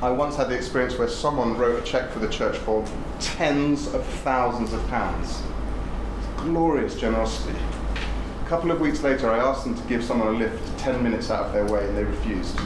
I 0.00 0.10
once 0.10 0.36
had 0.36 0.48
the 0.48 0.54
experience 0.54 0.96
where 0.96 1.08
someone 1.08 1.58
wrote 1.58 1.82
a 1.82 1.84
check 1.84 2.10
for 2.10 2.20
the 2.20 2.28
church 2.28 2.56
for 2.56 2.86
tens 3.20 3.92
of 3.92 4.06
thousands 4.06 4.72
of 4.72 4.86
pounds. 4.88 5.42
Glorious 6.38 6.94
generosity. 6.98 7.58
A 8.44 8.48
couple 8.48 8.70
of 8.70 8.80
weeks 8.80 9.02
later, 9.02 9.30
I 9.30 9.38
asked 9.38 9.64
them 9.64 9.74
to 9.74 9.82
give 9.88 10.02
someone 10.02 10.28
a 10.28 10.38
lift 10.38 10.78
10 10.78 11.02
minutes 11.02 11.30
out 11.30 11.46
of 11.46 11.52
their 11.52 11.66
way, 11.66 11.86
and 11.86 11.96
they 11.96 12.04
refused. 12.04 12.58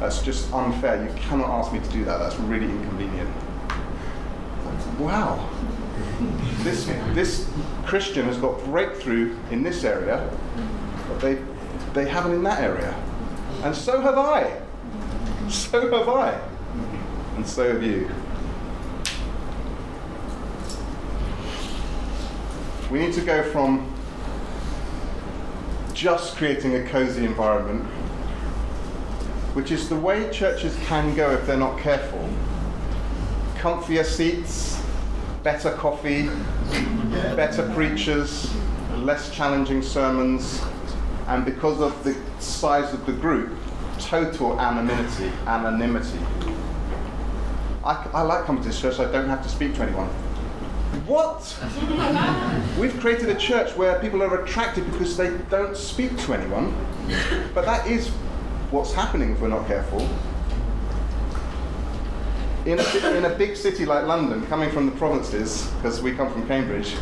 That's 0.00 0.22
just 0.22 0.52
unfair. 0.52 1.02
You 1.02 1.12
cannot 1.20 1.48
ask 1.48 1.72
me 1.72 1.78
to 1.78 1.88
do 1.88 2.04
that. 2.04 2.18
That's 2.18 2.36
really 2.36 2.66
inconvenient. 2.66 3.30
Wow. 4.98 5.48
This, 6.62 6.86
this 7.14 7.50
Christian 7.86 8.26
has 8.26 8.36
got 8.36 8.62
breakthrough 8.64 9.36
in 9.50 9.62
this 9.62 9.84
area, 9.84 10.28
but 11.08 11.20
they, 11.20 11.42
they 11.94 12.06
haven't 12.06 12.32
in 12.32 12.42
that 12.42 12.62
area. 12.62 12.94
And 13.62 13.74
so 13.74 14.00
have 14.00 14.18
I. 14.18 14.60
So 15.48 15.90
have 15.90 16.08
I. 16.08 16.40
and 17.36 17.46
so 17.46 17.72
have 17.72 17.82
you. 17.82 18.10
We 22.90 22.98
need 22.98 23.12
to 23.14 23.20
go 23.20 23.42
from 23.52 23.94
just 25.94 26.36
creating 26.36 26.74
a 26.74 26.84
cozy 26.88 27.24
environment, 27.24 27.84
which 29.54 29.70
is 29.70 29.88
the 29.88 29.94
way 29.94 30.28
churches 30.32 30.76
can 30.86 31.14
go 31.14 31.30
if 31.30 31.46
they're 31.46 31.56
not 31.56 31.78
careful. 31.78 32.28
Comfier 33.58 34.04
seats, 34.04 34.82
better 35.44 35.70
coffee, 35.72 36.28
better 37.36 37.70
preachers, 37.74 38.52
less 38.96 39.30
challenging 39.30 39.82
sermons, 39.82 40.60
and 41.28 41.44
because 41.44 41.80
of 41.80 42.02
the 42.02 42.16
size 42.40 42.92
of 42.92 43.06
the 43.06 43.12
group, 43.12 43.56
total 44.00 44.58
anonymity. 44.58 45.30
Anonymity. 45.46 46.18
I, 47.84 48.08
I 48.12 48.22
like 48.22 48.46
coming 48.46 48.62
to 48.62 48.68
this 48.68 48.80
church. 48.80 48.98
I 48.98 49.10
don't 49.12 49.28
have 49.28 49.42
to 49.44 49.48
speak 49.48 49.74
to 49.76 49.82
anyone. 49.82 50.10
What? 51.06 51.56
We've 52.78 52.98
created 53.00 53.28
a 53.28 53.34
church 53.34 53.76
where 53.76 53.98
people 54.00 54.22
are 54.22 54.42
attracted 54.42 54.90
because 54.90 55.16
they 55.16 55.36
don't 55.48 55.76
speak 55.76 56.16
to 56.18 56.34
anyone. 56.34 56.74
But 57.54 57.64
that 57.64 57.86
is 57.86 58.08
what's 58.70 58.92
happening 58.92 59.32
if 59.32 59.40
we're 59.40 59.48
not 59.48 59.66
careful. 59.66 60.08
In 62.66 62.78
a, 62.78 63.16
in 63.16 63.24
a 63.24 63.34
big 63.36 63.56
city 63.56 63.86
like 63.86 64.04
London, 64.06 64.46
coming 64.46 64.70
from 64.70 64.86
the 64.86 64.92
provinces, 64.92 65.68
because 65.76 66.02
we 66.02 66.12
come 66.12 66.30
from 66.32 66.46
Cambridge, 66.46 66.94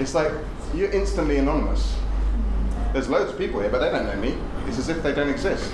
it's 0.00 0.14
like 0.14 0.32
you're 0.74 0.90
instantly 0.90 1.38
anonymous. 1.38 1.96
There's 2.92 3.08
loads 3.08 3.30
of 3.30 3.38
people 3.38 3.60
here, 3.60 3.68
but 3.68 3.80
they 3.80 3.90
don't 3.90 4.06
know 4.06 4.16
me. 4.16 4.36
It's 4.66 4.78
as 4.78 4.88
if 4.88 5.02
they 5.02 5.14
don't 5.14 5.28
exist. 5.28 5.72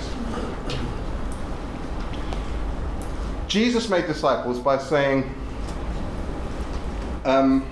Jesus 3.47 3.89
made 3.89 4.05
disciples 4.05 4.59
by 4.59 4.77
saying, 4.77 5.33
um, 7.25 7.65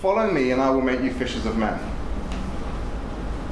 Follow 0.00 0.30
me, 0.30 0.50
and 0.50 0.60
I 0.60 0.68
will 0.68 0.82
make 0.82 1.00
you 1.00 1.10
fishers 1.12 1.46
of 1.46 1.56
men. 1.56 1.78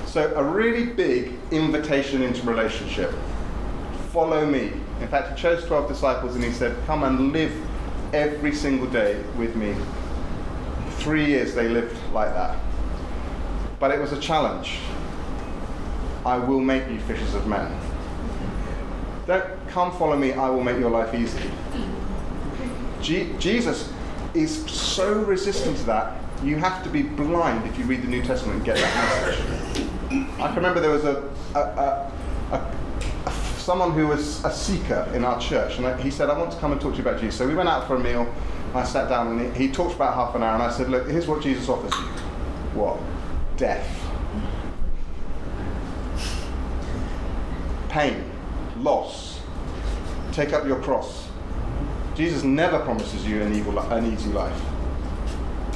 So, 0.04 0.34
a 0.36 0.44
really 0.44 0.84
big 0.84 1.32
invitation 1.50 2.22
into 2.22 2.46
relationship. 2.46 3.10
Follow 4.12 4.44
me. 4.44 4.72
In 5.00 5.08
fact, 5.08 5.30
he 5.30 5.42
chose 5.42 5.64
12 5.64 5.88
disciples 5.88 6.34
and 6.34 6.44
he 6.44 6.52
said, 6.52 6.76
Come 6.84 7.04
and 7.04 7.32
live 7.32 7.52
every 8.12 8.54
single 8.54 8.86
day 8.88 9.22
with 9.38 9.56
me. 9.56 9.74
Three 10.98 11.24
years 11.24 11.54
they 11.54 11.68
lived 11.68 11.96
like 12.12 12.34
that. 12.34 12.58
But 13.80 13.90
it 13.90 13.98
was 13.98 14.12
a 14.12 14.20
challenge. 14.20 14.78
I 16.26 16.36
will 16.36 16.60
make 16.60 16.86
you 16.90 17.00
fishers 17.00 17.32
of 17.34 17.46
men. 17.46 17.74
Don't 19.26 19.46
come 19.68 19.90
follow 19.96 20.18
me, 20.18 20.34
I 20.34 20.50
will 20.50 20.62
make 20.62 20.78
your 20.78 20.90
life 20.90 21.14
easy. 21.14 21.40
G- 23.00 23.32
Jesus 23.38 23.90
is 24.34 24.64
so 24.70 25.14
resistant 25.22 25.76
to 25.78 25.84
that, 25.84 26.18
you 26.42 26.56
have 26.56 26.82
to 26.82 26.88
be 26.88 27.02
blind 27.02 27.66
if 27.66 27.78
you 27.78 27.84
read 27.84 28.02
the 28.02 28.08
New 28.08 28.22
Testament 28.22 28.56
and 28.56 28.64
get 28.64 28.76
that 28.76 29.36
message. 29.36 29.86
I 30.40 30.46
can 30.48 30.56
remember 30.56 30.80
there 30.80 30.90
was 30.90 31.04
a, 31.04 31.28
a, 31.54 31.60
a, 31.60 32.12
a 33.26 33.32
someone 33.58 33.92
who 33.92 34.08
was 34.08 34.44
a 34.44 34.52
seeker 34.52 35.08
in 35.14 35.24
our 35.24 35.40
church, 35.40 35.78
and 35.78 36.00
he 36.00 36.10
said, 36.10 36.28
I 36.28 36.38
want 36.38 36.50
to 36.52 36.58
come 36.58 36.72
and 36.72 36.80
talk 36.80 36.92
to 36.92 37.02
you 37.02 37.08
about 37.08 37.20
Jesus. 37.20 37.36
So 37.36 37.46
we 37.46 37.54
went 37.54 37.68
out 37.68 37.86
for 37.86 37.94
a 37.94 38.00
meal, 38.00 38.32
I 38.74 38.84
sat 38.84 39.08
down, 39.08 39.38
and 39.38 39.56
he, 39.56 39.66
he 39.66 39.72
talked 39.72 39.92
for 39.92 39.96
about 39.96 40.14
half 40.14 40.34
an 40.34 40.42
hour, 40.42 40.54
and 40.54 40.62
I 40.62 40.70
said, 40.70 40.88
Look, 40.88 41.08
here's 41.08 41.26
what 41.26 41.42
Jesus 41.42 41.68
offers 41.68 41.92
you. 41.92 42.06
What? 42.74 42.98
Death. 43.56 43.88
Pain. 47.88 48.24
Loss. 48.78 49.40
Take 50.32 50.52
up 50.52 50.66
your 50.66 50.80
cross. 50.80 51.28
Jesus 52.14 52.42
never 52.42 52.78
promises 52.80 53.26
you 53.26 53.42
an, 53.42 53.54
evil, 53.54 53.78
an 53.78 54.12
easy 54.12 54.30
life. 54.30 54.60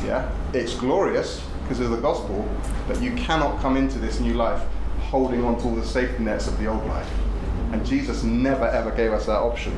Yeah? 0.05 0.31
It's 0.53 0.75
glorious 0.75 1.43
because 1.63 1.81
of 1.81 1.91
the 1.91 1.97
gospel, 1.97 2.49
but 2.87 3.01
you 3.01 3.13
cannot 3.15 3.61
come 3.61 3.77
into 3.77 3.99
this 3.99 4.21
new 4.21 4.35
life 4.35 4.63
holding 5.01 5.45
on 5.45 5.59
to 5.59 5.65
all 5.65 5.75
the 5.75 5.85
safety 5.85 6.23
nets 6.23 6.47
of 6.47 6.59
the 6.59 6.67
old 6.67 6.85
life. 6.87 7.11
And 7.73 7.85
Jesus 7.87 8.23
never 8.23 8.67
ever 8.67 8.91
gave 8.91 9.13
us 9.13 9.27
that 9.27 9.39
option. 9.39 9.77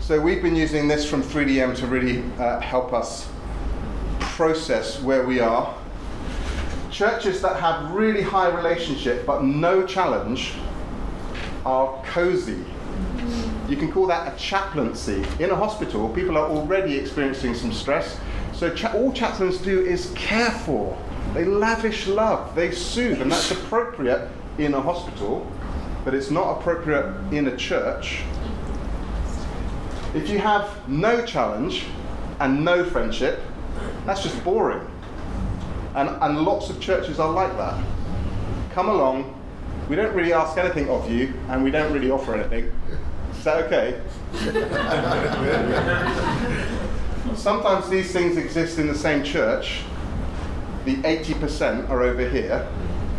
So 0.00 0.20
we've 0.20 0.42
been 0.42 0.56
using 0.56 0.88
this 0.88 1.08
from 1.08 1.22
3DM 1.22 1.76
to 1.78 1.86
really 1.86 2.22
uh, 2.38 2.60
help 2.60 2.92
us 2.92 3.28
process 4.20 5.02
where 5.02 5.26
we 5.26 5.40
are. 5.40 5.76
Churches 6.90 7.42
that 7.42 7.60
have 7.60 7.90
really 7.90 8.22
high 8.22 8.48
relationship 8.48 9.26
but 9.26 9.44
no 9.44 9.84
challenge 9.84 10.54
are 11.66 12.02
cozy. 12.04 12.64
You 13.68 13.76
can 13.76 13.92
call 13.92 14.06
that 14.06 14.32
a 14.32 14.36
chaplaincy. 14.38 15.24
In 15.38 15.50
a 15.50 15.54
hospital, 15.54 16.08
people 16.08 16.38
are 16.38 16.48
already 16.48 16.96
experiencing 16.96 17.54
some 17.54 17.72
stress. 17.72 18.18
So 18.54 18.74
cha- 18.74 18.92
all 18.94 19.12
chaplains 19.12 19.58
do 19.58 19.80
is 19.80 20.10
care 20.16 20.50
for. 20.50 20.96
They 21.34 21.44
lavish 21.44 22.06
love. 22.06 22.54
They 22.54 22.70
soothe, 22.70 23.20
and 23.20 23.30
that's 23.30 23.50
appropriate 23.50 24.30
in 24.56 24.72
a 24.72 24.80
hospital, 24.80 25.46
but 26.02 26.14
it's 26.14 26.30
not 26.30 26.58
appropriate 26.58 27.14
in 27.30 27.48
a 27.48 27.56
church. 27.56 28.22
If 30.14 30.30
you 30.30 30.38
have 30.38 30.88
no 30.88 31.24
challenge 31.26 31.84
and 32.40 32.64
no 32.64 32.82
friendship, 32.84 33.40
that's 34.06 34.22
just 34.22 34.42
boring. 34.42 34.80
And, 35.94 36.08
and 36.22 36.40
lots 36.40 36.70
of 36.70 36.80
churches 36.80 37.20
are 37.20 37.30
like 37.30 37.54
that. 37.58 37.84
Come 38.72 38.88
along, 38.88 39.34
we 39.90 39.96
don't 39.96 40.14
really 40.14 40.32
ask 40.32 40.56
anything 40.56 40.88
of 40.88 41.10
you, 41.10 41.34
and 41.50 41.62
we 41.62 41.70
don't 41.70 41.92
really 41.92 42.10
offer 42.10 42.34
anything. 42.34 42.72
Is 43.48 43.54
that 43.54 43.64
okay? 43.64 43.98
Sometimes 47.34 47.88
these 47.88 48.12
things 48.12 48.36
exist 48.36 48.78
in 48.78 48.88
the 48.88 48.94
same 48.94 49.24
church. 49.24 49.84
The 50.84 50.96
80% 50.96 51.88
are 51.88 52.02
over 52.02 52.28
here, 52.28 52.68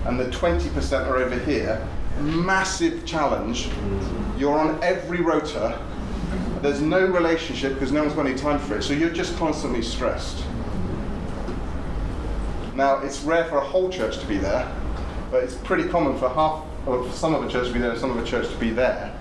and 0.06 0.20
the 0.20 0.26
20% 0.26 1.08
are 1.08 1.18
over 1.18 1.36
here. 1.40 1.84
Massive 2.20 3.08
challenge. 3.08 3.70
You're 4.38 4.60
on 4.60 4.78
every 4.84 5.22
rota. 5.22 5.82
There's 6.62 6.82
no 6.82 7.04
relationship 7.08 7.74
because 7.74 7.92
no 7.92 8.02
one's 8.04 8.14
got 8.14 8.28
any 8.28 8.38
time 8.38 8.60
for 8.60 8.78
it, 8.78 8.84
so 8.84 8.94
you're 8.94 9.10
just 9.10 9.36
constantly 9.38 9.82
stressed. 9.82 10.44
Now, 12.76 13.00
it's 13.00 13.22
rare 13.22 13.46
for 13.46 13.58
a 13.58 13.66
whole 13.66 13.90
church 13.90 14.20
to 14.20 14.28
be 14.28 14.38
there, 14.38 14.72
but 15.32 15.44
it's 15.44 15.56
pretty 15.56 15.90
common 15.90 16.20
for 16.20 16.30
half, 16.30 16.64
for 16.86 17.10
some 17.14 17.34
of 17.34 17.44
a 17.44 17.50
church 17.50 17.70
to 17.70 17.74
be 17.74 17.80
there 17.80 17.90
and 17.92 18.00
some 18.00 18.12
of 18.16 18.24
a 18.24 18.28
church 18.28 18.48
to 18.48 18.58
be 18.58 18.70
there. 18.70 19.19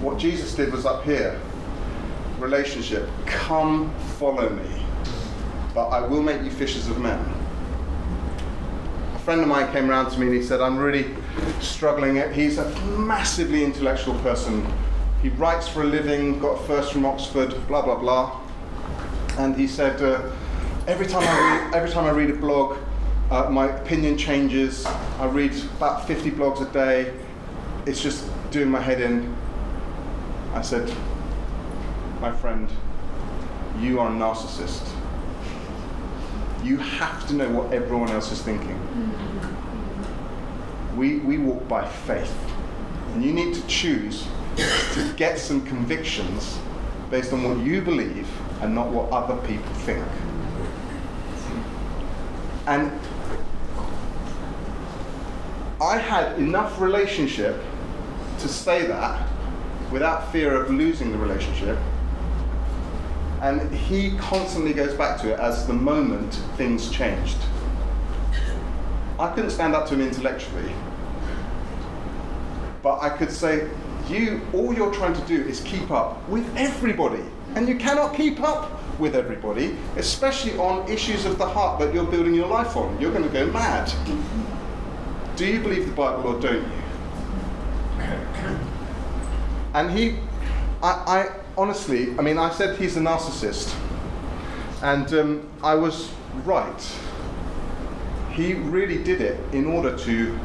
What 0.00 0.18
Jesus 0.18 0.54
did 0.54 0.72
was 0.72 0.86
up 0.86 1.04
here 1.04 1.38
relationship. 2.40 3.08
Come 3.26 3.94
follow 4.18 4.48
me, 4.48 4.82
but 5.74 5.88
I 5.88 6.00
will 6.00 6.22
make 6.22 6.42
you 6.42 6.50
fishers 6.50 6.88
of 6.88 6.98
men. 6.98 7.18
A 9.14 9.18
friend 9.18 9.42
of 9.42 9.48
mine 9.48 9.70
came 9.72 9.90
around 9.90 10.10
to 10.12 10.18
me 10.18 10.26
and 10.28 10.34
he 10.34 10.42
said, 10.42 10.60
I'm 10.60 10.78
really 10.78 11.14
struggling. 11.60 12.16
He's 12.32 12.58
a 12.58 12.68
massively 12.96 13.62
intellectual 13.62 14.14
person. 14.20 14.66
He 15.22 15.28
writes 15.28 15.68
for 15.68 15.82
a 15.82 15.86
living, 15.86 16.38
got 16.38 16.60
a 16.60 16.66
first 16.66 16.92
from 16.92 17.04
Oxford, 17.04 17.50
blah, 17.68 17.82
blah, 17.82 17.98
blah. 17.98 18.40
And 19.36 19.54
he 19.54 19.66
said, 19.66 20.00
uh, 20.00 20.22
every, 20.86 21.06
time 21.06 21.22
I 21.22 21.66
read, 21.66 21.74
every 21.74 21.90
time 21.90 22.06
I 22.06 22.10
read 22.10 22.30
a 22.30 22.36
blog, 22.36 22.78
uh, 23.30 23.48
my 23.50 23.68
opinion 23.68 24.16
changes. 24.16 24.86
I 24.86 25.26
read 25.26 25.54
about 25.76 26.06
50 26.06 26.30
blogs 26.32 26.66
a 26.66 26.72
day. 26.72 27.12
It's 27.86 28.02
just 28.02 28.26
doing 28.50 28.70
my 28.70 28.80
head 28.80 29.00
in. 29.00 29.36
I 30.52 30.62
said, 30.62 30.92
my 32.20 32.32
friend, 32.32 32.68
you 33.78 34.00
are 34.00 34.08
a 34.08 34.12
narcissist. 34.12 34.86
You 36.64 36.76
have 36.76 37.26
to 37.28 37.34
know 37.34 37.48
what 37.50 37.72
everyone 37.72 38.10
else 38.10 38.32
is 38.32 38.42
thinking. 38.42 38.78
We, 40.96 41.18
we 41.18 41.38
walk 41.38 41.66
by 41.68 41.86
faith. 41.88 42.36
And 43.12 43.24
you 43.24 43.32
need 43.32 43.54
to 43.54 43.66
choose 43.66 44.26
to 44.56 45.14
get 45.16 45.38
some 45.38 45.64
convictions 45.64 46.58
based 47.10 47.32
on 47.32 47.44
what 47.44 47.64
you 47.64 47.80
believe 47.80 48.28
and 48.60 48.74
not 48.74 48.88
what 48.88 49.10
other 49.10 49.36
people 49.46 49.72
think. 49.86 50.04
And 52.66 52.92
I 55.80 55.96
had 55.96 56.38
enough 56.38 56.80
relationship 56.80 57.62
to 58.40 58.48
say 58.48 58.86
that 58.86 59.29
without 59.90 60.30
fear 60.32 60.54
of 60.60 60.70
losing 60.70 61.12
the 61.12 61.18
relationship. 61.18 61.78
And 63.40 63.72
he 63.74 64.16
constantly 64.18 64.72
goes 64.72 64.94
back 64.94 65.20
to 65.22 65.32
it 65.32 65.40
as 65.40 65.66
the 65.66 65.72
moment 65.72 66.34
things 66.56 66.90
changed. 66.90 67.38
I 69.18 69.32
couldn't 69.34 69.50
stand 69.50 69.74
up 69.74 69.86
to 69.88 69.94
him 69.94 70.02
intellectually, 70.02 70.72
but 72.82 73.00
I 73.02 73.10
could 73.10 73.30
say, 73.30 73.68
you, 74.08 74.40
all 74.52 74.74
you're 74.74 74.92
trying 74.92 75.14
to 75.14 75.20
do 75.22 75.40
is 75.42 75.60
keep 75.60 75.90
up 75.90 76.26
with 76.28 76.46
everybody. 76.56 77.22
And 77.54 77.68
you 77.68 77.76
cannot 77.76 78.14
keep 78.14 78.40
up 78.40 78.80
with 78.98 79.16
everybody, 79.16 79.76
especially 79.96 80.56
on 80.58 80.88
issues 80.88 81.24
of 81.24 81.38
the 81.38 81.46
heart 81.46 81.80
that 81.80 81.92
you're 81.92 82.04
building 82.04 82.34
your 82.34 82.46
life 82.46 82.76
on. 82.76 83.00
You're 83.00 83.12
going 83.12 83.24
to 83.24 83.30
go 83.30 83.46
mad. 83.46 83.92
Do 85.36 85.46
you 85.46 85.60
believe 85.60 85.86
the 85.86 85.92
Bible 85.92 86.36
or 86.36 86.40
don't 86.40 86.62
you? 86.62 86.79
And 89.74 89.90
he, 89.90 90.16
I, 90.82 90.88
I 90.88 91.30
honestly, 91.56 92.16
I 92.18 92.22
mean, 92.22 92.38
I 92.38 92.50
said 92.50 92.78
he's 92.78 92.96
a 92.96 93.00
narcissist, 93.00 93.74
and 94.82 95.12
um, 95.14 95.50
I 95.62 95.74
was 95.74 96.10
right. 96.44 96.96
He 98.32 98.54
really 98.54 99.02
did 99.02 99.20
it 99.20 99.38
in 99.52 99.66
order 99.66 99.96
to 99.98 100.38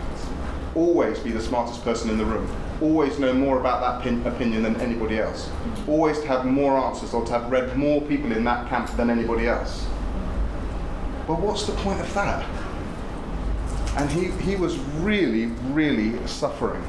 always 0.76 1.20
be 1.20 1.32
the 1.32 1.42
smartest 1.42 1.84
person 1.84 2.10
in 2.10 2.18
the 2.18 2.26
room, 2.26 2.54
always 2.82 3.18
know 3.18 3.34
more 3.34 3.60
about 3.60 3.82
that 3.82 4.04
pin- 4.04 4.26
opinion 4.28 4.64
than 4.64 4.76
anybody 4.82 5.20
else, 5.20 5.50
always 5.88 6.20
to 6.20 6.28
have 6.28 6.46
more 6.46 6.78
answers 6.78 7.14
or 7.14 7.26
to 7.26 7.32
have 7.32 7.50
read 7.50 7.76
more 7.78 8.02
people 8.02 8.32
in 8.32 8.44
that 8.44 8.68
camp 8.70 8.90
than 8.98 9.10
anybody 9.10 9.48
else. 9.48 9.88
But 11.26 11.40
what's 11.40 11.66
the 11.66 11.74
point 11.74 12.00
of 12.00 12.14
that? 12.14 12.46
And 13.98 14.10
he, 14.12 14.26
he 14.44 14.58
was 14.58 14.78
really, 15.00 15.46
really 15.72 16.16
suffering. 16.28 16.84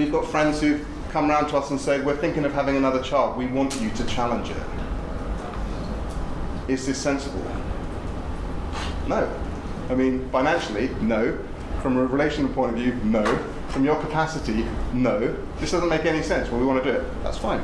We've 0.00 0.10
got 0.10 0.26
friends 0.26 0.62
who've 0.62 0.82
come 1.10 1.28
round 1.28 1.50
to 1.50 1.58
us 1.58 1.68
and 1.68 1.78
said, 1.78 2.06
We're 2.06 2.16
thinking 2.16 2.46
of 2.46 2.54
having 2.54 2.74
another 2.74 3.02
child. 3.02 3.36
We 3.36 3.44
want 3.48 3.78
you 3.82 3.90
to 3.90 4.06
challenge 4.06 4.48
it. 4.48 4.56
Is 6.68 6.86
this 6.86 6.96
sensible? 6.96 7.44
No. 9.08 9.30
I 9.90 9.94
mean, 9.94 10.26
financially, 10.30 10.88
no. 11.02 11.38
From 11.82 11.98
a 11.98 12.06
relational 12.06 12.50
point 12.54 12.72
of 12.72 12.78
view, 12.78 12.94
no. 13.04 13.26
From 13.68 13.84
your 13.84 14.00
capacity, 14.00 14.64
no. 14.94 15.36
This 15.58 15.72
doesn't 15.72 15.90
make 15.90 16.06
any 16.06 16.22
sense. 16.22 16.48
Well, 16.48 16.60
we 16.60 16.66
want 16.66 16.82
to 16.82 16.92
do 16.92 16.96
it. 16.96 17.22
That's 17.22 17.36
fine. 17.36 17.62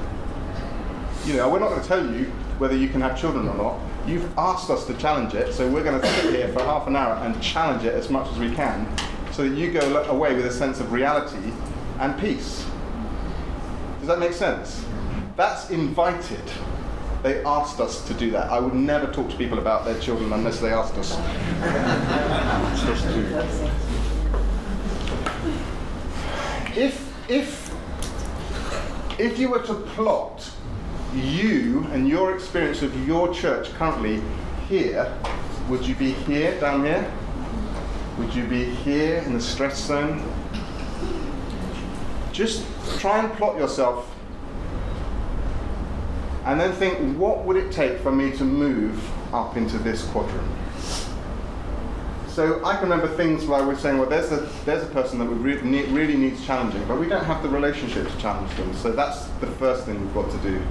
You 1.24 1.37
know, 1.37 1.49
we're 1.49 1.59
not 1.59 1.70
going 1.70 1.80
to 1.80 1.89
tell 1.89 2.05
you 2.05 2.26
whether 2.59 2.76
you 2.76 2.89
can 2.89 3.01
have 3.01 3.18
children 3.18 3.49
or 3.49 3.55
not. 3.55 3.80
You've 4.07 4.30
asked 4.37 4.68
us 4.68 4.87
to 4.89 4.95
challenge 4.99 5.32
it, 5.32 5.55
so 5.55 5.66
we're 5.70 5.84
going 5.84 5.99
to 5.99 6.07
sit 6.07 6.34
here 6.34 6.53
for 6.53 6.62
half 6.64 6.87
an 6.87 6.97
hour 6.97 7.14
and 7.14 7.43
challenge 7.43 7.84
it 7.84 7.95
as 7.95 8.11
much 8.11 8.30
as 8.30 8.39
we 8.39 8.55
can 8.55 8.87
so 9.32 9.49
that 9.49 9.57
you 9.57 9.72
go 9.72 10.03
away 10.11 10.34
with 10.34 10.45
a 10.45 10.53
sense 10.53 10.80
of 10.80 10.93
reality 10.93 11.51
and 11.99 12.18
peace. 12.18 12.66
Does 13.99 14.09
that 14.09 14.18
make 14.18 14.32
sense? 14.32 14.84
That's 15.36 15.70
invited. 15.70 16.42
They 17.22 17.42
asked 17.44 17.80
us 17.80 18.07
to 18.07 18.14
do 18.14 18.30
that. 18.30 18.51
I 18.51 18.61
would 18.61 18.74
never 18.74 19.11
talk 19.12 19.28
to 19.30 19.36
people 19.36 19.59
about 19.59 19.84
their 19.84 19.99
children 19.99 20.32
unless 20.32 20.61
they 20.61 20.72
asked 20.72 20.94
us. 20.94 21.16
if, 26.76 27.30
if, 27.30 27.74
if 29.18 29.38
you 29.38 29.51
were 29.51 29.62
to 29.62 29.74
plot 29.74 30.49
you 31.14 31.86
and 31.92 32.07
your 32.07 32.34
experience 32.34 32.82
of 32.82 33.07
your 33.07 33.32
church 33.32 33.72
currently 33.74 34.22
here, 34.68 35.12
would 35.68 35.86
you 35.86 35.94
be 35.94 36.12
here, 36.12 36.59
down 36.61 36.84
here? 36.84 37.11
Would 38.18 38.34
you 38.34 38.44
be 38.44 38.64
here 38.66 39.18
in 39.18 39.32
the 39.32 39.40
stress 39.40 39.78
zone? 39.82 40.22
Just 42.37 42.66
try 42.99 43.18
and 43.24 43.32
plot 43.32 43.57
yourself 43.57 44.14
and 46.45 46.61
then 46.61 46.70
think 46.72 47.16
what 47.16 47.47
would 47.47 47.57
it 47.57 47.72
take 47.72 47.99
for 48.01 48.12
me 48.12 48.30
to 48.37 48.45
move 48.45 49.03
up 49.34 49.57
into 49.57 49.78
this 49.78 50.05
quadrant? 50.09 50.47
So 52.28 52.62
I 52.62 52.74
can 52.74 52.91
remember 52.91 53.09
things 53.09 53.47
where 53.47 53.64
was 53.64 53.78
saying, 53.78 53.97
well, 53.97 54.11
there's 54.11 54.32
a, 54.32 54.47
there's 54.66 54.82
a 54.82 54.93
person 54.93 55.18
that 55.20 55.24
we 55.24 55.34
really, 55.37 55.87
really 55.87 56.14
needs 56.14 56.45
challenging, 56.45 56.87
but 56.87 57.01
we 57.01 57.09
don't 57.09 57.24
have 57.24 57.43
the 57.43 57.49
relationship 57.49 58.07
to 58.07 58.18
challenge 58.18 58.55
them. 58.57 58.74
So 58.74 58.93
that's 58.93 59.24
the 59.41 59.47
first 59.47 59.87
thing 59.87 59.99
we've 59.99 60.12
got 60.12 60.30
to 60.30 60.39
do. 60.39 60.62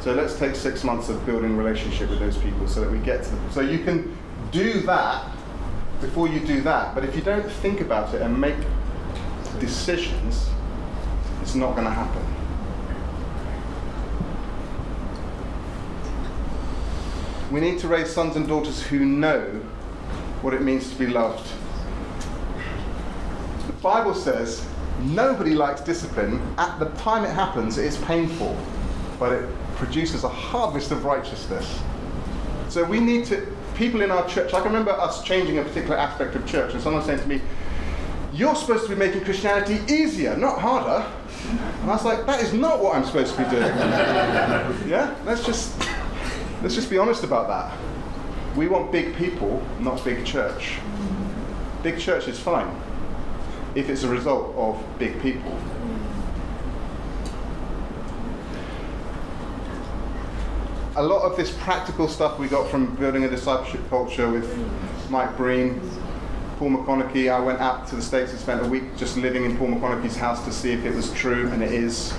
So 0.00 0.12
let's 0.14 0.36
take 0.36 0.56
six 0.56 0.82
months 0.82 1.08
of 1.08 1.24
building 1.24 1.56
relationship 1.56 2.10
with 2.10 2.18
those 2.18 2.36
people 2.38 2.66
so 2.66 2.80
that 2.80 2.90
we 2.90 2.98
get 2.98 3.22
to 3.22 3.30
them. 3.30 3.52
So 3.52 3.60
you 3.60 3.84
can 3.84 4.18
do 4.50 4.80
that 4.80 5.30
before 6.00 6.26
you 6.26 6.40
do 6.40 6.60
that. 6.62 6.92
But 6.92 7.04
if 7.04 7.14
you 7.14 7.22
don't 7.22 7.48
think 7.48 7.80
about 7.80 8.12
it 8.14 8.20
and 8.20 8.36
make 8.36 8.56
decisions, 9.60 10.50
it's 11.52 11.58
not 11.58 11.74
going 11.74 11.84
to 11.84 11.90
happen. 11.90 12.22
We 17.52 17.60
need 17.60 17.78
to 17.80 17.88
raise 17.88 18.10
sons 18.10 18.36
and 18.36 18.48
daughters 18.48 18.82
who 18.82 19.04
know 19.04 19.42
what 20.40 20.54
it 20.54 20.62
means 20.62 20.88
to 20.88 20.96
be 20.96 21.08
loved. 21.08 21.46
The 23.66 23.74
Bible 23.74 24.14
says 24.14 24.66
nobody 25.00 25.50
likes 25.50 25.82
discipline. 25.82 26.40
At 26.56 26.78
the 26.78 26.86
time 27.02 27.22
it 27.22 27.34
happens, 27.34 27.76
it's 27.76 27.98
painful, 27.98 28.56
but 29.18 29.32
it 29.32 29.46
produces 29.74 30.24
a 30.24 30.30
harvest 30.30 30.90
of 30.90 31.04
righteousness. 31.04 31.82
So 32.70 32.82
we 32.82 32.98
need 32.98 33.26
to, 33.26 33.46
people 33.74 34.00
in 34.00 34.10
our 34.10 34.26
church, 34.26 34.54
I 34.54 34.62
can 34.62 34.72
remember 34.72 34.92
us 34.92 35.22
changing 35.22 35.58
a 35.58 35.62
particular 35.62 35.98
aspect 35.98 36.34
of 36.34 36.46
church, 36.46 36.72
and 36.72 36.82
someone 36.82 37.02
saying 37.02 37.20
to 37.20 37.28
me, 37.28 37.42
You're 38.32 38.54
supposed 38.54 38.84
to 38.84 38.88
be 38.88 38.96
making 38.96 39.24
Christianity 39.24 39.80
easier, 39.92 40.36
not 40.36 40.58
harder. 40.58 41.06
And 41.50 41.90
I 41.90 41.94
was 41.94 42.04
like, 42.04 42.24
That 42.24 42.40
is 42.40 42.52
not 42.54 42.82
what 42.82 42.96
I'm 42.96 43.04
supposed 43.04 43.34
to 43.36 43.44
be 43.44 43.50
doing. 43.50 43.62
yeah? 44.88 45.14
Let's 45.24 45.44
just 45.44 45.78
let's 46.62 46.74
just 46.74 46.88
be 46.88 46.98
honest 46.98 47.24
about 47.24 47.48
that. 47.48 47.78
We 48.56 48.68
want 48.68 48.90
big 48.90 49.14
people, 49.16 49.62
not 49.80 50.02
big 50.04 50.24
church. 50.24 50.78
Big 51.82 51.98
church 51.98 52.28
is 52.28 52.38
fine 52.38 52.74
if 53.74 53.88
it's 53.88 54.02
a 54.02 54.08
result 54.08 54.54
of 54.56 54.82
big 54.98 55.20
people. 55.20 55.58
A 60.96 61.02
lot 61.02 61.22
of 61.22 61.36
this 61.36 61.50
practical 61.58 62.06
stuff 62.06 62.38
we 62.38 62.48
got 62.48 62.68
from 62.70 62.94
building 62.96 63.24
a 63.24 63.30
discipleship 63.30 63.80
culture 63.88 64.28
with 64.28 64.46
Mike 65.08 65.34
Breen, 65.38 65.80
Paul 66.58 66.70
McConaughey. 66.70 67.32
I 67.32 67.40
went 67.40 67.60
out 67.60 67.86
to 67.88 67.96
the 67.96 68.02
States 68.02 68.30
and 68.30 68.40
spent 68.40 68.62
a 68.62 68.68
week 68.68 68.96
just 68.96 69.16
living 69.16 69.44
in 69.44 69.56
Paul 69.56 69.68
McConaughey's 69.68 70.16
house 70.16 70.44
to 70.44 70.52
see 70.52 70.72
if 70.72 70.84
it 70.84 70.94
was 70.94 71.12
true, 71.12 71.48
and 71.48 71.62
it 71.62 71.72
is. 71.72 72.12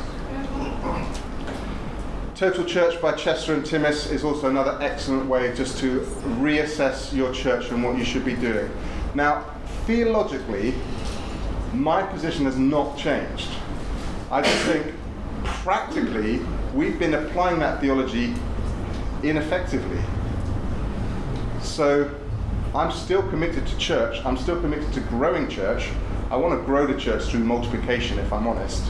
Total 2.36 2.66
Church 2.66 3.02
by 3.02 3.14
Chester 3.14 3.54
and 3.54 3.64
Timmis 3.64 4.12
is 4.12 4.24
also 4.24 4.50
another 4.50 4.78
excellent 4.82 5.28
way 5.28 5.56
just 5.56 5.78
to 5.80 6.02
reassess 6.40 7.14
your 7.14 7.32
church 7.32 7.70
and 7.70 7.84
what 7.84 7.98
you 7.98 8.04
should 8.04 8.26
be 8.26 8.36
doing. 8.36 8.70
Now, 9.16 9.46
theologically, 9.86 10.74
my 11.74 12.04
position 12.04 12.46
has 12.46 12.58
not 12.58 12.98
changed. 12.98 13.50
I 14.32 14.42
just 14.42 14.58
think 14.66 14.94
practically 15.44 16.40
we've 16.74 16.98
been 16.98 17.14
applying 17.14 17.60
that 17.60 17.80
theology 17.80 18.34
ineffectively. 19.24 20.02
So 21.62 22.10
I'm 22.76 22.92
still 22.92 23.22
committed 23.30 23.68
to 23.68 23.78
church, 23.78 24.20
I'm 24.26 24.36
still 24.36 24.60
committed 24.60 24.92
to 24.94 25.00
growing 25.02 25.48
church. 25.48 25.90
I 26.32 26.38
want 26.38 26.60
to 26.60 26.66
grow 26.66 26.88
the 26.88 27.00
church 27.00 27.26
through 27.26 27.44
multiplication, 27.44 28.18
if 28.18 28.34
I'm 28.34 28.48
honest. 28.48 28.84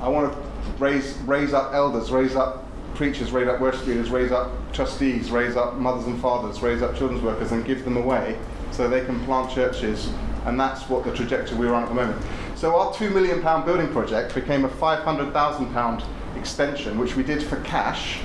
I 0.00 0.08
want 0.08 0.32
to 0.32 0.38
raise, 0.78 1.16
raise 1.22 1.52
up 1.52 1.74
elders, 1.74 2.12
raise 2.12 2.36
up 2.36 2.64
preachers, 2.94 3.32
raise 3.32 3.48
up 3.48 3.60
worship 3.60 3.84
leaders, 3.86 4.10
raise 4.10 4.30
up 4.30 4.52
trustees, 4.72 5.32
raise 5.32 5.56
up 5.56 5.74
mothers 5.74 6.06
and 6.06 6.20
fathers, 6.20 6.62
raise 6.62 6.82
up 6.82 6.94
children's 6.94 7.24
workers, 7.24 7.50
and 7.50 7.64
give 7.64 7.84
them 7.84 7.96
away 7.96 8.38
so 8.70 8.88
they 8.88 9.04
can 9.04 9.18
plant 9.24 9.50
churches. 9.50 10.12
And 10.44 10.58
that's 10.58 10.88
what 10.88 11.04
the 11.04 11.12
trajectory 11.12 11.58
we're 11.58 11.74
on 11.74 11.82
at 11.82 11.88
the 11.88 11.94
moment. 11.96 12.24
So 12.54 12.78
our 12.78 12.92
£2 12.92 13.12
million 13.12 13.40
building 13.64 13.88
project 13.88 14.36
became 14.36 14.64
a 14.64 14.68
£500,000 14.68 16.04
extension, 16.36 16.96
which 16.96 17.16
we 17.16 17.24
did 17.24 17.42
for 17.42 17.60
cash, 17.62 18.20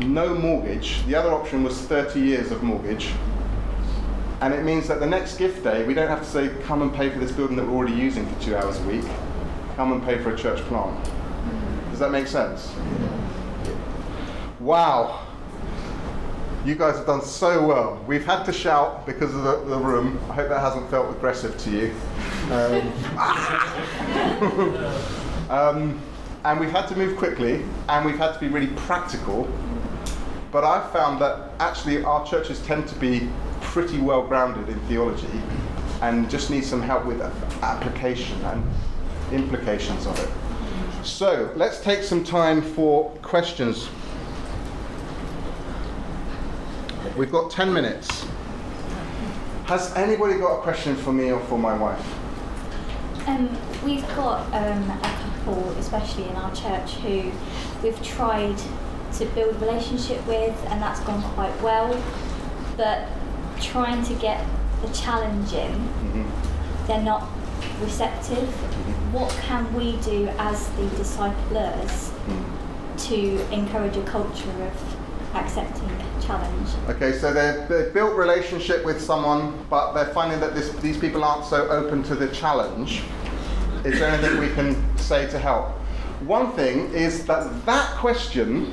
no 0.00 0.34
mortgage. 0.34 1.04
The 1.04 1.14
other 1.14 1.32
option 1.32 1.62
was 1.62 1.78
30 1.82 2.20
years 2.20 2.50
of 2.50 2.62
mortgage. 2.62 3.12
And 4.44 4.52
it 4.52 4.62
means 4.62 4.86
that 4.88 5.00
the 5.00 5.06
next 5.06 5.38
gift 5.38 5.64
day, 5.64 5.86
we 5.86 5.94
don't 5.94 6.08
have 6.08 6.18
to 6.18 6.28
say, 6.28 6.50
come 6.64 6.82
and 6.82 6.92
pay 6.92 7.08
for 7.08 7.18
this 7.18 7.32
building 7.32 7.56
that 7.56 7.66
we're 7.66 7.72
already 7.72 7.94
using 7.94 8.26
for 8.26 8.42
two 8.42 8.54
hours 8.54 8.78
a 8.78 8.82
week. 8.82 9.06
Come 9.74 9.92
and 9.92 10.04
pay 10.04 10.18
for 10.18 10.34
a 10.34 10.36
church 10.36 10.58
plant. 10.64 11.02
Does 11.88 11.98
that 11.98 12.10
make 12.10 12.26
sense? 12.26 12.70
Wow. 14.60 15.26
You 16.66 16.74
guys 16.74 16.96
have 16.96 17.06
done 17.06 17.22
so 17.22 17.66
well. 17.66 18.04
We've 18.06 18.26
had 18.26 18.44
to 18.44 18.52
shout 18.52 19.06
because 19.06 19.34
of 19.34 19.44
the, 19.44 19.64
the 19.64 19.78
room. 19.78 20.20
I 20.28 20.34
hope 20.34 20.50
that 20.50 20.60
hasn't 20.60 20.90
felt 20.90 21.08
aggressive 21.16 21.56
to 21.56 21.70
you. 21.70 21.94
Um, 22.52 22.92
um, 25.48 26.02
and 26.44 26.60
we've 26.60 26.70
had 26.70 26.86
to 26.88 26.96
move 26.96 27.16
quickly 27.16 27.64
and 27.88 28.04
we've 28.04 28.18
had 28.18 28.34
to 28.34 28.40
be 28.40 28.48
really 28.48 28.74
practical. 28.76 29.48
But 30.52 30.64
I've 30.64 30.92
found 30.92 31.18
that 31.22 31.52
actually 31.60 32.04
our 32.04 32.26
churches 32.26 32.60
tend 32.60 32.86
to 32.88 32.94
be 32.96 33.30
pretty 33.74 33.98
well 33.98 34.22
grounded 34.22 34.68
in 34.68 34.78
theology 34.86 35.26
and 36.00 36.30
just 36.30 36.48
need 36.48 36.64
some 36.64 36.80
help 36.80 37.04
with 37.04 37.20
application 37.60 38.40
and 38.44 38.64
implications 39.32 40.06
of 40.06 40.16
it. 40.20 41.04
So 41.04 41.52
let's 41.56 41.80
take 41.80 42.04
some 42.04 42.22
time 42.22 42.62
for 42.62 43.10
questions. 43.16 43.88
We've 47.16 47.32
got 47.32 47.50
10 47.50 47.72
minutes. 47.72 48.24
Has 49.64 49.92
anybody 49.96 50.38
got 50.38 50.60
a 50.60 50.62
question 50.62 50.94
for 50.94 51.12
me 51.12 51.32
or 51.32 51.40
for 51.40 51.58
my 51.58 51.76
wife? 51.76 53.26
Um, 53.26 53.58
we've 53.84 54.06
got 54.14 54.46
um, 54.54 54.88
a 54.88 55.00
couple, 55.00 55.70
especially 55.78 56.28
in 56.28 56.36
our 56.36 56.54
church, 56.54 56.92
who 56.98 57.32
we've 57.82 58.00
tried 58.04 58.56
to 59.14 59.26
build 59.34 59.56
a 59.56 59.58
relationship 59.58 60.24
with, 60.28 60.56
and 60.68 60.80
that's 60.80 61.00
gone 61.00 61.22
quite 61.34 61.60
well. 61.60 62.00
But 62.76 63.08
trying 63.60 64.02
to 64.04 64.14
get 64.14 64.44
the 64.82 64.88
challenge 64.92 65.52
in, 65.52 65.72
Mm-hmm. 65.72 66.86
they're 66.86 67.02
not 67.02 67.28
receptive. 67.80 68.48
what 69.12 69.30
can 69.42 69.72
we 69.74 69.96
do 69.98 70.28
as 70.38 70.68
the 70.70 70.86
disciplers 70.96 72.12
to 73.08 73.52
encourage 73.52 73.96
a 73.96 74.02
culture 74.02 74.50
of 74.62 75.36
accepting 75.36 75.88
challenge? 76.20 76.68
Okay, 76.88 77.12
so 77.12 77.32
they've, 77.32 77.68
they've 77.68 77.92
built 77.92 78.14
relationship 78.16 78.84
with 78.84 79.00
someone, 79.00 79.64
but 79.70 79.92
they're 79.92 80.12
finding 80.14 80.40
that 80.40 80.54
this, 80.54 80.70
these 80.76 80.98
people 80.98 81.24
aren't 81.24 81.44
so 81.44 81.68
open 81.68 82.02
to 82.04 82.14
the 82.14 82.28
challenge. 82.28 83.02
Is 83.84 83.98
there 83.98 84.10
anything 84.10 84.38
we 84.38 84.48
can 84.50 84.76
say 84.98 85.28
to 85.30 85.38
help? 85.38 85.70
One 86.26 86.52
thing 86.52 86.92
is 86.92 87.26
that 87.26 87.66
that 87.66 87.90
question 87.96 88.72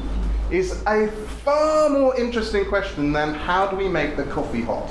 is 0.51 0.83
a 0.87 1.07
far 1.43 1.89
more 1.89 2.15
interesting 2.19 2.65
question 2.65 3.11
than 3.11 3.33
how 3.33 3.67
do 3.67 3.75
we 3.75 3.87
make 3.87 4.15
the 4.15 4.23
coffee 4.25 4.61
hot? 4.61 4.89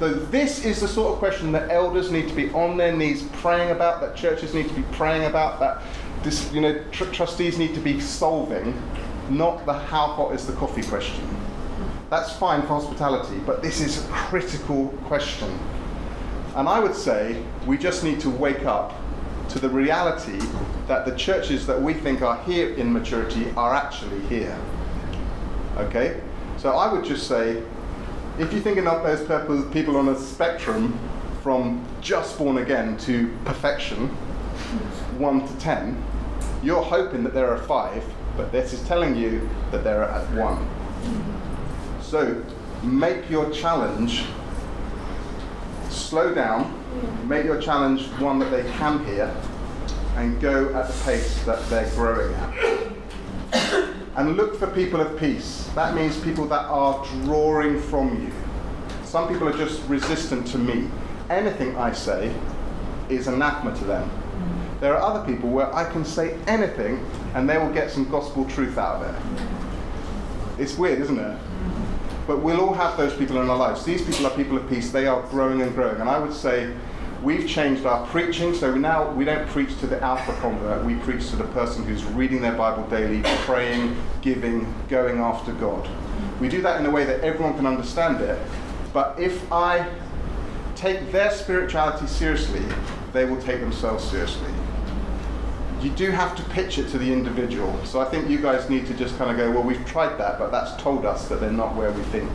So 0.00 0.12
this 0.12 0.64
is 0.64 0.80
the 0.80 0.88
sort 0.88 1.12
of 1.12 1.18
question 1.18 1.52
that 1.52 1.70
elders 1.70 2.10
need 2.10 2.28
to 2.28 2.34
be 2.34 2.50
on 2.50 2.76
their 2.76 2.94
knees 2.94 3.22
praying 3.34 3.70
about, 3.70 4.00
that 4.00 4.16
churches 4.16 4.54
need 4.54 4.68
to 4.68 4.74
be 4.74 4.82
praying 4.92 5.24
about, 5.24 5.60
that 5.60 5.82
this, 6.24 6.52
you 6.52 6.60
know, 6.60 6.82
tr- 6.90 7.04
trustees 7.04 7.58
need 7.58 7.74
to 7.74 7.80
be 7.80 8.00
solving, 8.00 8.80
not 9.30 9.64
the 9.66 9.72
how 9.72 10.08
hot 10.08 10.34
is 10.34 10.46
the 10.46 10.52
coffee 10.54 10.82
question. 10.82 11.24
That's 12.10 12.32
fine 12.32 12.62
for 12.62 12.68
hospitality, 12.68 13.38
but 13.46 13.62
this 13.62 13.80
is 13.80 14.04
a 14.04 14.08
critical 14.08 14.88
question. 15.04 15.56
And 16.56 16.68
I 16.68 16.80
would 16.80 16.94
say 16.94 17.42
we 17.66 17.78
just 17.78 18.02
need 18.02 18.20
to 18.20 18.30
wake 18.30 18.64
up 18.66 18.94
to 19.50 19.58
the 19.60 19.68
reality 19.68 20.38
that 20.88 21.04
the 21.06 21.14
churches 21.16 21.66
that 21.66 21.80
we 21.80 21.94
think 21.94 22.20
are 22.20 22.42
here 22.42 22.74
in 22.74 22.92
maturity 22.92 23.50
are 23.56 23.74
actually 23.74 24.20
here. 24.26 24.58
Okay? 25.78 26.20
So 26.56 26.70
I 26.70 26.92
would 26.92 27.04
just 27.04 27.26
say 27.26 27.62
if 28.38 28.52
you're 28.52 28.62
thinking 28.62 28.86
of 28.86 29.02
those 29.02 29.20
people- 29.72 29.96
on 29.96 30.08
a 30.08 30.18
spectrum 30.18 30.98
from 31.42 31.80
just 32.00 32.38
born 32.38 32.58
again 32.58 32.96
to 32.98 33.30
perfection, 33.44 34.08
1 35.18 35.46
to 35.46 35.54
10, 35.58 35.96
you're 36.62 36.82
hoping 36.82 37.22
that 37.24 37.34
there 37.34 37.50
are 37.50 37.58
5, 37.58 38.02
but 38.36 38.50
this 38.50 38.72
is 38.72 38.80
telling 38.88 39.14
you 39.14 39.48
that 39.70 39.84
they're 39.84 40.02
at 40.02 40.30
1. 40.32 40.66
So 42.00 42.36
make 42.82 43.30
your 43.30 43.50
challenge 43.50 44.24
slow 45.90 46.34
down, 46.34 46.72
make 47.26 47.44
your 47.44 47.60
challenge 47.60 48.06
one 48.18 48.38
that 48.38 48.50
they 48.50 48.64
can 48.78 49.04
hear, 49.04 49.30
and 50.16 50.40
go 50.40 50.74
at 50.74 50.88
the 50.88 51.04
pace 51.04 51.42
that 51.44 51.64
they're 51.68 51.90
growing 51.94 52.34
at. 52.34 53.83
And 54.16 54.36
look 54.36 54.58
for 54.58 54.68
people 54.68 55.00
of 55.00 55.18
peace. 55.18 55.68
That 55.74 55.94
means 55.94 56.16
people 56.20 56.46
that 56.46 56.66
are 56.66 57.04
drawing 57.24 57.80
from 57.80 58.22
you. 58.22 58.32
Some 59.04 59.28
people 59.28 59.48
are 59.48 59.56
just 59.56 59.82
resistant 59.88 60.46
to 60.48 60.58
me. 60.58 60.88
Anything 61.30 61.76
I 61.76 61.92
say 61.92 62.34
is 63.08 63.26
anathema 63.26 63.76
to 63.76 63.84
them. 63.84 64.10
There 64.80 64.96
are 64.96 65.02
other 65.02 65.24
people 65.26 65.48
where 65.50 65.72
I 65.74 65.90
can 65.90 66.04
say 66.04 66.36
anything 66.46 67.04
and 67.34 67.48
they 67.48 67.58
will 67.58 67.72
get 67.72 67.90
some 67.90 68.08
gospel 68.08 68.44
truth 68.44 68.78
out 68.78 69.02
of 69.02 69.14
it. 69.14 70.62
It's 70.62 70.76
weird, 70.78 71.00
isn't 71.00 71.18
it? 71.18 71.38
But 72.26 72.40
we'll 72.40 72.60
all 72.60 72.74
have 72.74 72.96
those 72.96 73.14
people 73.14 73.40
in 73.40 73.50
our 73.50 73.56
lives. 73.56 73.84
These 73.84 74.02
people 74.02 74.26
are 74.26 74.36
people 74.36 74.56
of 74.56 74.68
peace. 74.68 74.90
They 74.90 75.06
are 75.06 75.22
growing 75.22 75.60
and 75.60 75.74
growing. 75.74 76.00
And 76.00 76.08
I 76.08 76.18
would 76.18 76.32
say 76.32 76.74
we've 77.24 77.48
changed 77.48 77.86
our 77.86 78.06
preaching. 78.08 78.54
So 78.54 78.74
now 78.74 79.10
we 79.12 79.24
don't 79.24 79.48
preach 79.48 79.78
to 79.80 79.86
the 79.86 80.00
alpha 80.02 80.32
convert. 80.40 80.84
We 80.84 80.96
preach 80.96 81.30
to 81.30 81.36
the 81.36 81.44
person 81.44 81.84
who's 81.84 82.04
reading 82.04 82.42
their 82.42 82.52
Bible 82.52 82.86
daily, 82.88 83.22
praying, 83.24 83.96
giving, 84.20 84.72
going 84.88 85.18
after 85.18 85.52
God. 85.52 85.88
We 86.40 86.48
do 86.48 86.60
that 86.62 86.78
in 86.78 86.86
a 86.86 86.90
way 86.90 87.04
that 87.04 87.20
everyone 87.20 87.54
can 87.56 87.66
understand 87.66 88.20
it. 88.20 88.38
But 88.92 89.18
if 89.18 89.50
I 89.50 89.90
take 90.76 91.10
their 91.10 91.30
spirituality 91.30 92.06
seriously, 92.06 92.62
they 93.12 93.24
will 93.24 93.40
take 93.40 93.60
themselves 93.60 94.04
seriously. 94.04 94.52
You 95.80 95.90
do 95.90 96.10
have 96.10 96.36
to 96.36 96.42
pitch 96.50 96.78
it 96.78 96.88
to 96.90 96.98
the 96.98 97.12
individual. 97.12 97.78
So 97.84 98.00
I 98.00 98.04
think 98.06 98.28
you 98.28 98.38
guys 98.38 98.70
need 98.70 98.86
to 98.86 98.94
just 98.94 99.16
kind 99.18 99.30
of 99.30 99.36
go, 99.36 99.50
well, 99.50 99.62
we've 99.62 99.84
tried 99.86 100.18
that, 100.18 100.38
but 100.38 100.50
that's 100.50 100.80
told 100.82 101.04
us 101.04 101.28
that 101.28 101.40
they're 101.40 101.52
not 101.52 101.74
where 101.74 101.90
we 101.90 102.02
think 102.04 102.30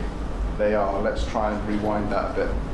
they 0.58 0.74
are. 0.74 1.00
Let's 1.00 1.24
try 1.26 1.52
and 1.52 1.68
rewind 1.68 2.12
that 2.12 2.32
a 2.32 2.34
bit. 2.34 2.69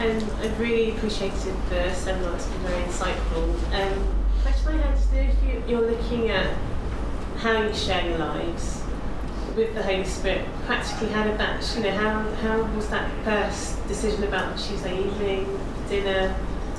And 0.00 0.22
I've 0.40 0.58
really 0.58 0.92
appreciated 0.92 1.54
the 1.68 1.92
seminar, 1.92 2.34
it's 2.34 2.46
been 2.46 2.60
very 2.62 2.82
insightful. 2.84 3.52
Um, 3.74 4.14
question 4.40 4.68
I 4.68 4.76
had 4.78 4.96
do 5.10 5.18
if 5.18 5.36
you, 5.46 5.62
you're 5.68 5.90
looking 5.90 6.30
at 6.30 6.56
how 7.36 7.62
you 7.62 7.74
share 7.74 8.08
your 8.08 8.16
lives 8.16 8.80
with 9.54 9.74
the 9.74 9.82
Holy 9.82 10.04
Spirit, 10.04 10.46
practically 10.64 11.08
how 11.08 11.24
did 11.24 11.36
that, 11.38 11.76
you 11.76 11.82
know, 11.82 11.90
how, 11.90 12.22
how 12.36 12.62
was 12.74 12.88
that 12.88 13.10
first 13.26 13.86
decision 13.88 14.24
about 14.24 14.56
Tuesday 14.58 15.04
evening, 15.04 15.60
dinner? 15.90 16.34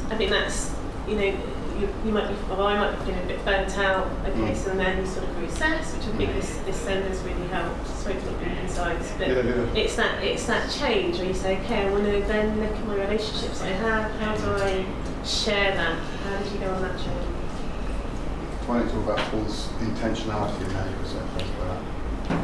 I 0.10 0.16
think 0.16 0.32
that's, 0.32 0.74
you 1.08 1.16
know, 1.16 1.38
you, 1.80 1.88
you 2.06 2.12
might 2.12 2.28
be, 2.28 2.36
or 2.52 2.64
I 2.64 2.78
might 2.78 2.98
be 3.00 3.06
feeling 3.06 3.24
a 3.24 3.28
bit 3.28 3.44
burnt 3.46 3.78
out, 3.78 4.08
okay, 4.26 4.52
Mm. 4.52 4.56
so 4.56 4.70
then 4.76 4.98
you 5.00 5.06
sort 5.06 5.28
of 5.28 5.36
reassess, 5.38 5.96
which 5.98 6.08
I 6.08 6.18
think 6.18 6.34
this, 6.36 6.58
this 6.66 6.76
seminar 6.78 7.10
has 7.10 7.22
really 7.24 7.48
helped, 7.48 7.88
sorry 7.88 8.16
to 8.16 8.26
not 8.32 8.40
be 8.44 8.46
insights, 8.62 9.12
but 9.18 9.28
Yeah, 9.28 9.42
yeah. 9.42 9.74
it's 9.82 9.96
that 9.96 10.24
it's 10.24 10.46
that 10.48 10.70
change 10.72 11.18
where 11.18 11.28
you 11.28 11.34
say, 11.34 11.58
okay, 11.62 11.88
I 11.88 11.92
want 11.92 12.06
to 12.06 12.22
then 12.28 12.60
look 12.60 12.72
at 12.72 12.86
my 12.88 12.96
relationships 12.96 13.62
I 13.62 13.68
have. 13.70 14.12
How 14.20 14.36
do 14.38 14.64
I 14.64 14.86
share 15.26 15.74
that? 15.76 15.98
How 16.24 16.38
did 16.38 16.52
you 16.52 16.60
go 16.60 16.70
on 16.74 16.82
that 16.82 16.98
journey? 16.98 17.28
Why 18.68 18.80
don't 18.80 18.88
you 18.88 18.94
talk 18.94 19.04
about 19.06 19.18
Paul's 19.32 19.68
intentionality 19.80 20.64
and 20.64 20.72
how 20.72 20.86
you 20.86 20.96
present 20.98 21.30
things 21.32 21.50
like 21.60 22.38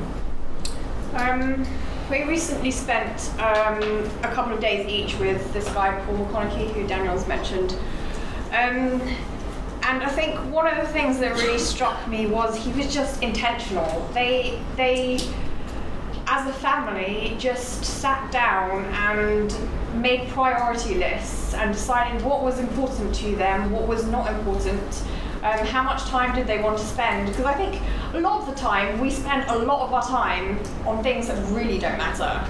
that? 1.13 1.31
Um, 1.31 1.65
we 2.09 2.23
recently 2.23 2.71
spent 2.71 3.31
um, 3.39 3.81
a 4.23 4.31
couple 4.33 4.53
of 4.53 4.59
days 4.59 4.87
each 4.87 5.17
with 5.19 5.51
this 5.53 5.67
guy, 5.73 5.99
Paul 6.05 6.25
McConaughey, 6.25 6.71
who 6.73 6.87
Daniel's 6.87 7.27
mentioned. 7.27 7.75
Um, 8.51 9.01
and 9.83 10.03
I 10.03 10.09
think 10.09 10.35
one 10.53 10.67
of 10.67 10.85
the 10.85 10.91
things 10.91 11.19
that 11.19 11.33
really 11.33 11.59
struck 11.59 12.07
me 12.07 12.25
was 12.25 12.57
he 12.57 12.71
was 12.73 12.93
just 12.93 13.21
intentional. 13.23 14.09
They, 14.13 14.61
they, 14.75 15.15
as 16.27 16.47
a 16.47 16.53
family, 16.53 17.35
just 17.39 17.85
sat 17.85 18.31
down 18.31 18.83
and 18.85 19.55
made 20.01 20.27
priority 20.29 20.95
lists 20.95 21.53
and 21.53 21.73
decided 21.73 22.21
what 22.23 22.43
was 22.43 22.59
important 22.59 23.15
to 23.15 23.35
them, 23.35 23.71
what 23.71 23.87
was 23.87 24.05
not 24.05 24.29
important, 24.33 25.03
um, 25.43 25.65
how 25.65 25.83
much 25.83 26.03
time 26.03 26.35
did 26.35 26.47
they 26.47 26.61
want 26.61 26.77
to 26.77 26.85
spend. 26.85 27.27
Because 27.29 27.45
I 27.45 27.53
think 27.53 27.81
a 28.13 28.19
lot 28.19 28.41
of 28.41 28.47
the 28.47 28.55
time 28.55 28.99
we 28.99 29.09
spend 29.09 29.49
a 29.49 29.57
lot 29.57 29.87
of 29.87 29.93
our 29.93 30.03
time 30.03 30.59
on 30.85 31.01
things 31.03 31.27
that 31.27 31.37
really 31.53 31.79
don't 31.79 31.97
matter. 31.97 32.45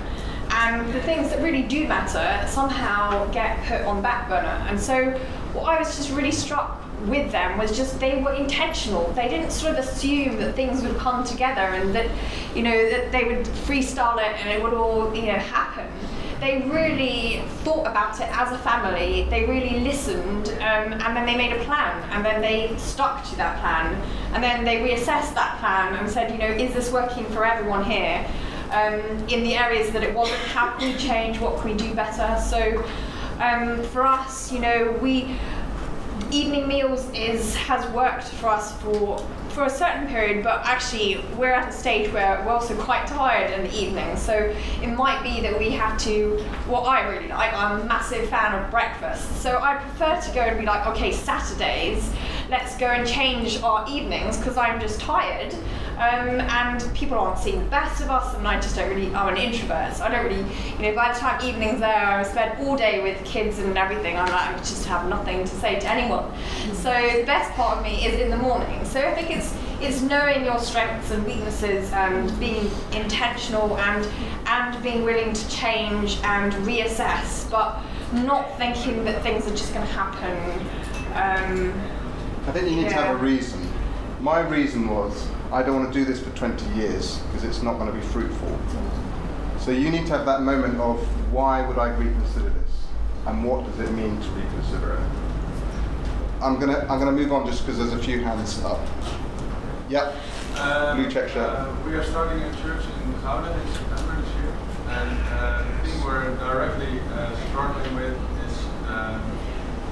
And 0.49 0.91
the 0.93 1.01
things 1.01 1.29
that 1.29 1.41
really 1.41 1.63
do 1.63 1.87
matter 1.87 2.47
somehow 2.47 3.29
get 3.31 3.63
put 3.65 3.81
on 3.81 4.01
back 4.01 4.29
burner. 4.29 4.65
And 4.69 4.79
so 4.79 5.19
what 5.57 5.75
I 5.75 5.79
was 5.79 5.95
just 5.95 6.11
really 6.11 6.31
struck 6.31 6.81
with 7.07 7.31
them 7.31 7.57
was 7.57 7.75
just 7.75 7.99
they 7.99 8.21
were 8.21 8.33
intentional. 8.33 9.11
They 9.13 9.27
didn't 9.27 9.51
sort 9.51 9.73
of 9.73 9.79
assume 9.79 10.37
that 10.37 10.55
things 10.55 10.83
would 10.83 10.97
come 10.97 11.23
together 11.23 11.61
and 11.61 11.93
that, 11.93 12.09
you 12.55 12.63
know, 12.63 12.89
that 12.89 13.11
they 13.11 13.23
would 13.23 13.45
freestyle 13.45 14.17
it 14.17 14.35
and 14.39 14.49
it 14.49 14.61
would 14.61 14.73
all, 14.73 15.13
you 15.15 15.23
know, 15.23 15.33
happen. 15.33 15.87
They 16.39 16.61
really 16.69 17.41
thought 17.63 17.87
about 17.87 18.19
it 18.19 18.29
as 18.31 18.51
a 18.51 18.59
family. 18.59 19.27
They 19.29 19.45
really 19.45 19.79
listened, 19.79 20.49
um, 20.49 20.93
and 20.93 21.17
then 21.17 21.25
they 21.25 21.35
made 21.35 21.51
a 21.51 21.63
plan, 21.63 22.07
and 22.11 22.23
then 22.23 22.41
they 22.41 22.77
stuck 22.77 23.27
to 23.29 23.35
that 23.37 23.59
plan, 23.59 23.99
and 24.33 24.43
then 24.43 24.63
they 24.63 24.75
reassessed 24.77 25.33
that 25.33 25.57
plan 25.59 25.95
and 25.95 26.07
said, 26.07 26.31
you 26.31 26.37
know, 26.37 26.45
is 26.45 26.75
this 26.75 26.91
working 26.91 27.25
for 27.25 27.43
everyone 27.43 27.83
here? 27.83 28.23
Um, 28.69 28.99
in 29.29 29.43
the 29.43 29.55
areas 29.55 29.91
that 29.93 30.03
it 30.03 30.13
wasn't, 30.13 30.39
how 30.41 30.77
can 30.77 30.91
we 30.91 30.99
change? 30.99 31.39
What 31.39 31.59
can 31.59 31.71
we 31.71 31.75
do 31.75 31.91
better? 31.95 32.39
So, 32.39 32.85
um, 33.39 33.83
for 33.83 34.05
us, 34.05 34.51
you 34.51 34.59
know, 34.59 34.97
we 35.01 35.35
evening 36.31 36.67
meals 36.67 37.09
is 37.13 37.55
has 37.55 37.89
worked 37.93 38.25
for 38.25 38.49
us 38.49 38.75
for 38.81 39.17
for 39.49 39.63
a 39.63 39.69
certain 39.69 40.07
period, 40.07 40.43
but 40.43 40.63
actually 40.65 41.19
we're 41.35 41.51
at 41.51 41.69
a 41.69 41.71
stage 41.71 42.11
where 42.13 42.43
we're 42.45 42.51
also 42.51 42.75
quite 42.75 43.07
tired 43.07 43.49
in 43.49 43.63
the 43.63 43.75
evening. 43.75 44.15
So 44.15 44.53
it 44.83 44.87
might 44.87 45.23
be 45.23 45.41
that 45.41 45.57
we 45.57 45.71
have 45.71 45.97
to. 46.01 46.37
What 46.67 46.81
I 46.81 47.09
really 47.09 47.29
like, 47.29 47.51
I'm 47.53 47.81
a 47.81 47.85
massive 47.85 48.29
fan 48.29 48.53
of 48.53 48.69
breakfast. 48.69 49.41
So 49.41 49.57
I 49.59 49.77
prefer 49.77 50.21
to 50.21 50.35
go 50.35 50.41
and 50.41 50.59
be 50.59 50.65
like, 50.65 50.85
okay, 50.87 51.11
Saturdays, 51.11 52.11
let's 52.49 52.77
go 52.77 52.85
and 52.85 53.07
change 53.07 53.61
our 53.63 53.87
evenings 53.89 54.37
because 54.37 54.57
I'm 54.57 54.79
just 54.79 54.99
tired. 54.99 55.55
Um, 55.97 56.39
and 56.41 56.95
people 56.95 57.17
aren't 57.17 57.39
seeing 57.39 57.57
the 57.57 57.69
best 57.71 58.01
of 58.01 58.11
us, 58.11 58.35
and 58.35 58.47
I 58.47 58.59
just 58.61 58.75
don't 58.75 58.87
really. 58.87 59.13
I'm 59.15 59.29
an 59.33 59.37
introvert, 59.37 59.95
so 59.95 60.03
I 60.03 60.09
don't 60.09 60.25
really, 60.25 60.45
you 60.77 60.81
know. 60.83 60.93
By 60.93 61.11
the 61.11 61.19
time 61.19 61.43
evening's 61.43 61.79
there, 61.79 62.05
I 62.05 62.21
spend 62.21 62.59
all 62.59 62.77
day 62.77 63.01
with 63.01 63.23
kids 63.25 63.57
and 63.57 63.75
everything. 63.75 64.15
I'm 64.15 64.29
like, 64.29 64.55
I 64.55 64.57
just 64.57 64.85
have 64.85 65.09
nothing 65.09 65.39
to 65.39 65.47
say 65.47 65.79
to 65.79 65.87
anyone. 65.89 66.31
So 66.75 66.91
the 66.91 67.25
best 67.25 67.51
part 67.53 67.79
of 67.79 67.83
me 67.83 68.05
is 68.05 68.19
in 68.19 68.29
the 68.29 68.37
morning. 68.37 68.85
So 68.85 68.99
I 68.99 69.15
think 69.15 69.35
it's 69.35 69.57
it's 69.81 70.01
knowing 70.03 70.45
your 70.45 70.59
strengths 70.59 71.09
and 71.09 71.25
weaknesses, 71.25 71.91
and 71.93 72.39
being 72.39 72.69
intentional, 72.93 73.75
and 73.77 74.07
and 74.45 74.83
being 74.83 75.03
willing 75.03 75.33
to 75.33 75.49
change 75.49 76.19
and 76.23 76.53
reassess, 76.63 77.49
but 77.49 77.79
not 78.13 78.55
thinking 78.57 79.03
that 79.05 79.23
things 79.23 79.47
are 79.47 79.55
just 79.55 79.73
going 79.73 79.85
to 79.85 79.93
happen. 79.93 80.59
Um, 81.15 81.73
I 82.45 82.51
think 82.51 82.69
you 82.69 82.75
need 82.75 82.89
to 82.89 82.93
have 82.93 83.19
a 83.19 83.23
reason. 83.23 83.67
My 84.21 84.41
reason 84.41 84.87
was 84.89 85.27
I 85.51 85.63
don't 85.63 85.81
want 85.81 85.93
to 85.93 85.97
do 85.97 86.03
this 86.03 86.19
for 86.19 86.29
20 86.31 86.65
years 86.75 87.19
because 87.19 87.43
it's 87.45 87.61
not 87.63 87.77
going 87.77 87.87
to 87.87 87.93
be 87.93 88.05
fruitful. 88.07 88.59
So 89.59 89.71
you 89.71 89.89
need 89.89 90.05
to 90.07 90.13
have 90.17 90.25
that 90.25 90.41
moment 90.41 90.79
of 90.79 90.99
why 91.31 91.65
would 91.65 91.77
I 91.77 91.89
reconsider 91.89 92.49
this 92.49 92.85
and 93.25 93.43
what 93.43 93.65
does 93.65 93.79
it 93.79 93.91
mean 93.93 94.19
to 94.19 94.29
reconsider 94.29 94.93
it. 94.93 95.09
I'm 96.41 96.59
gonna 96.59 96.79
I'm 96.89 96.99
gonna 96.99 97.11
move 97.11 97.33
on 97.33 97.47
just 97.47 97.65
because 97.65 97.79
there's 97.79 97.93
a 97.93 98.03
few 98.03 98.23
hands 98.23 98.63
up. 98.63 98.79
Yep. 99.89 100.15
Um, 100.59 100.97
Blue 100.97 101.11
check 101.11 101.29
shirt. 101.29 101.49
Uh, 101.49 101.73
we 101.85 101.93
are 101.95 102.03
starting 102.03 102.41
a 102.43 102.51
church 102.61 102.83
in 102.85 103.13
Gouden 103.21 103.53
in 103.59 103.73
September 103.73 104.21
this 104.21 104.33
year, 104.35 104.53
and 104.89 105.19
uh, 105.33 105.63
the 105.63 105.89
thing 105.89 106.03
we're 106.03 106.35
directly 106.37 106.99
uh, 107.13 107.35
struggling 107.49 107.95
with 107.95 108.17
is 108.45 108.65
um, 108.87 109.21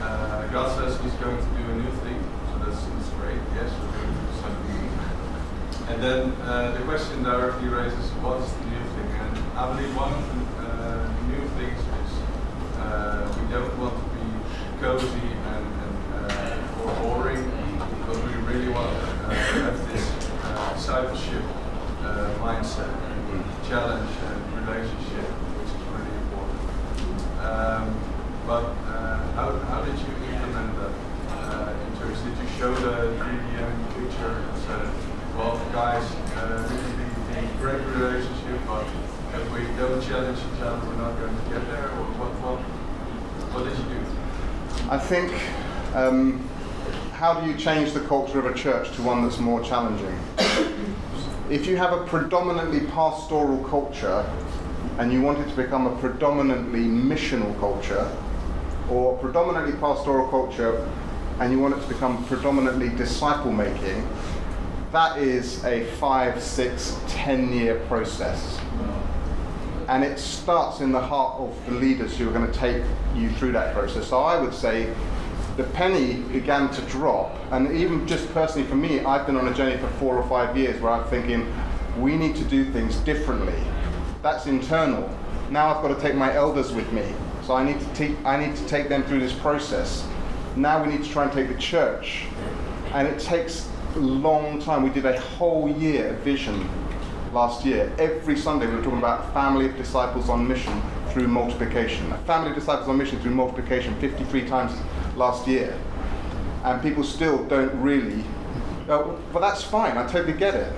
uh, 0.02 0.48
God 0.48 0.78
says 0.78 1.02
He's 1.02 1.14
going 1.14 1.38
to 1.38 1.44
do 1.44 1.72
a 1.72 1.76
new 1.76 1.92
thing, 2.06 2.24
so 2.52 2.60
that's, 2.64 2.84
that's 2.86 3.10
great. 3.18 3.40
Yes, 3.56 3.72
we're 3.82 3.92
going 3.92 4.14
to 4.14 4.22
do 4.22 4.42
something 4.42 4.74
new. 4.74 4.86
And 5.88 6.02
then 6.02 6.32
uh, 6.42 6.72
the 6.72 6.84
question 6.84 7.22
directly 7.22 7.70
raises, 7.70 8.10
what 8.18 8.42
is 8.42 8.52
the 8.58 8.66
new 8.74 8.84
thing? 8.98 9.10
And 9.22 9.38
I 9.54 9.70
believe 9.70 9.96
one 9.96 10.14
of 10.18 10.26
the 10.34 10.42
uh, 10.66 11.06
new 11.30 11.46
things 11.62 11.78
is 11.78 12.12
uh, 12.82 13.22
we 13.38 13.46
don't 13.54 13.70
want 13.78 13.94
to 13.94 14.06
be 14.18 14.26
cozy 14.82 15.30
and, 15.54 15.66
and 15.86 15.98
uh, 16.26 16.82
or 16.82 16.90
boring, 17.06 17.46
but 18.10 18.18
we 18.18 18.34
really 18.50 18.74
want 18.74 18.90
to 18.90 19.06
uh, 19.30 19.34
have 19.62 19.78
this 19.94 20.10
uh, 20.42 20.74
discipleship 20.74 21.44
mindset 22.42 22.90
and 23.30 23.46
challenge 23.70 24.10
and 24.10 24.42
relationship, 24.66 25.30
which 25.54 25.70
is 25.70 25.86
really 25.94 26.18
important. 26.26 26.62
Um, 27.46 27.94
but 28.50 28.74
how, 29.38 29.54
how 29.70 29.86
did 29.86 29.98
you 30.02 30.14
implement 30.34 30.82
that 30.82 30.94
in 31.78 31.92
terms? 32.02 32.18
Did 32.26 32.38
you 32.42 32.50
show 32.58 32.74
the 32.74 33.14
3D 33.22 33.54
picture 33.94 34.34
and 34.34 34.66
well, 34.66 35.05
guys, 35.76 36.10
uh, 36.38 36.66
can 36.70 37.42
be 37.42 37.48
in 37.48 37.58
great 37.58 37.82
relationship, 37.88 38.62
but 38.66 38.88
if 39.34 39.52
we 39.52 39.60
don't 39.76 40.02
challenge 40.02 40.40
each 40.40 40.62
other, 40.62 40.88
we're 40.88 40.96
not 40.96 41.20
going 41.20 41.36
to 41.36 41.50
get 41.50 41.68
there? 41.68 41.90
Or 41.90 42.06
what, 42.16 42.32
what, 42.40 42.60
what 43.52 43.66
did 43.66 43.78
you 43.78 43.84
do? 43.84 44.90
I 44.90 44.98
think. 44.98 45.34
Um, 45.94 46.48
how 47.12 47.42
do 47.42 47.50
you 47.50 47.58
change 47.58 47.92
the 47.92 48.00
culture 48.00 48.40
of 48.40 48.46
a 48.46 48.54
church 48.54 48.96
to 48.96 49.02
one 49.02 49.24
that's 49.24 49.38
more 49.38 49.62
challenging? 49.62 50.18
if 51.50 51.68
you 51.68 51.76
have 51.76 51.92
a 51.92 52.06
predominantly 52.06 52.88
pastoral 52.92 53.62
culture 53.66 54.26
and 54.98 55.12
you 55.12 55.22
want 55.22 55.40
it 55.40 55.50
to 55.50 55.56
become 55.58 55.88
a 55.88 55.96
predominantly 55.98 56.86
missional 56.86 57.54
culture, 57.60 58.10
or 58.90 59.18
predominantly 59.18 59.74
pastoral 59.74 60.30
culture 60.30 60.90
and 61.42 61.52
you 61.52 61.60
want 61.60 61.76
it 61.76 61.82
to 61.82 61.88
become 61.90 62.24
predominantly 62.28 62.88
disciple 62.96 63.52
making, 63.52 64.08
that 64.96 65.18
is 65.18 65.62
a 65.66 65.84
five, 65.98 66.42
six, 66.42 66.98
ten 67.10 67.52
year 67.52 67.80
process. 67.88 68.58
And 69.90 70.06
it 70.06 70.18
starts 70.18 70.80
in 70.80 70.94
the 70.94 71.02
heart 71.02 71.38
of 71.40 71.66
the 71.66 71.74
leaders 71.74 72.18
who 72.18 72.30
are 72.30 72.32
going 72.32 72.50
to 72.50 72.58
take 72.58 72.82
you 73.14 73.30
through 73.32 73.52
that 73.52 73.74
process. 73.74 74.08
So 74.08 74.20
I 74.20 74.40
would 74.40 74.54
say 74.54 74.92
the 75.58 75.66
penny 75.66 76.14
began 76.32 76.72
to 76.72 76.82
drop, 76.84 77.36
and 77.52 77.76
even 77.76 78.08
just 78.08 78.34
personally 78.34 78.68
for 78.68 78.76
me, 78.76 79.02
I've 79.02 79.26
been 79.26 79.36
on 79.36 79.50
a 79.50 79.54
journey 79.54 79.78
for 79.78 79.88
four 80.00 80.18
or 80.18 80.28
five 80.30 80.58
years 80.58 80.82
where 80.82 80.94
I'm 80.94 81.08
thinking, 81.10 81.54
we 82.00 82.16
need 82.16 82.38
to 82.38 82.46
do 82.46 82.72
things 82.72 82.96
differently. 82.98 83.62
That's 84.22 84.48
internal. 84.48 85.10
Now 85.50 85.76
I've 85.76 85.82
got 85.82 85.94
to 85.94 86.02
take 86.02 86.16
my 86.16 86.34
elders 86.34 86.72
with 86.72 86.92
me. 86.94 87.06
So 87.44 87.54
I 87.54 87.66
need 87.66 87.80
to 87.80 87.94
take 87.94 88.16
I 88.26 88.38
need 88.38 88.56
to 88.56 88.66
take 88.66 88.88
them 88.88 89.04
through 89.04 89.20
this 89.20 89.34
process. 89.34 90.08
Now 90.56 90.82
we 90.82 90.90
need 90.90 91.04
to 91.04 91.10
try 91.10 91.24
and 91.24 91.34
take 91.34 91.50
the 91.50 91.60
church. 91.60 92.26
And 92.94 93.08
it 93.08 93.20
takes 93.20 93.70
long 94.00 94.62
time. 94.62 94.84
We 94.84 94.90
did 94.90 95.06
a 95.06 95.20
whole 95.20 95.70
year 95.70 96.10
of 96.10 96.20
vision 96.20 96.70
last 97.34 97.66
year. 97.66 97.92
Every 97.98 98.38
Sunday 98.38 98.68
we 98.68 98.76
were 98.76 98.84
talking 98.84 99.00
about 99.00 99.34
family 99.34 99.66
of 99.66 99.76
disciples 99.78 100.30
on 100.30 100.48
mission 100.48 100.82
through 101.10 101.28
multiplication. 101.28 102.12
A 102.12 102.18
family 102.20 102.50
of 102.50 102.56
disciples 102.56 102.88
on 102.90 102.98
mission 102.98 103.20
through 103.20 103.36
multiplication 103.36 103.96
53 104.00 104.48
times 104.48 104.72
last 105.16 105.48
year. 105.48 105.78
And 106.64 106.82
people 106.82 107.04
still 107.04 107.44
don't 107.46 107.74
really 107.82 108.24
uh, 108.88 109.16
but 109.34 109.40
that's 109.40 109.64
fine, 109.64 109.98
I 109.98 110.06
totally 110.06 110.38
get 110.38 110.54
it. 110.54 110.72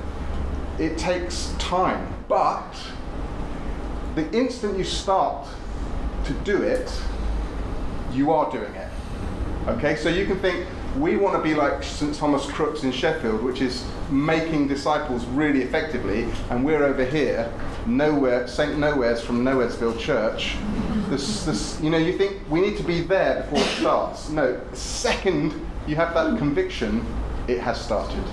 It 0.79 0.97
takes 0.97 1.53
time. 1.59 2.13
But 2.27 2.73
the 4.15 4.31
instant 4.31 4.77
you 4.77 4.83
start 4.83 5.47
to 6.25 6.33
do 6.33 6.61
it, 6.61 6.89
you 8.13 8.31
are 8.31 8.49
doing 8.51 8.73
it. 8.73 8.89
Okay, 9.67 9.95
so 9.97 10.07
you 10.07 10.25
can 10.25 10.39
think 10.39 10.65
we 10.95 11.15
want 11.17 11.35
to 11.35 11.43
be 11.43 11.53
like 11.53 11.83
St 11.83 12.15
Thomas 12.15 12.45
Crookes 12.45 12.83
in 12.83 12.91
Sheffield, 12.91 13.43
which 13.43 13.61
is 13.61 13.85
making 14.09 14.67
disciples 14.67 15.25
really 15.25 15.61
effectively, 15.61 16.27
and 16.49 16.63
we're 16.63 16.83
over 16.83 17.05
here, 17.05 17.51
nowhere, 17.85 18.47
St 18.47 18.77
Nowhere's 18.77 19.21
from 19.21 19.43
Nowheresville 19.43 19.99
Church. 19.99 20.55
This, 21.09 21.45
this, 21.45 21.79
you 21.81 21.89
know, 21.89 21.97
you 21.97 22.17
think 22.17 22.37
we 22.49 22.61
need 22.61 22.77
to 22.77 22.83
be 22.83 23.01
there 23.01 23.43
before 23.43 23.59
it 23.59 23.77
starts. 23.77 24.29
No, 24.29 24.59
second 24.73 25.53
you 25.87 25.95
have 25.95 26.13
that 26.13 26.37
conviction, 26.37 27.05
it 27.47 27.59
has 27.59 27.79
started. 27.79 28.23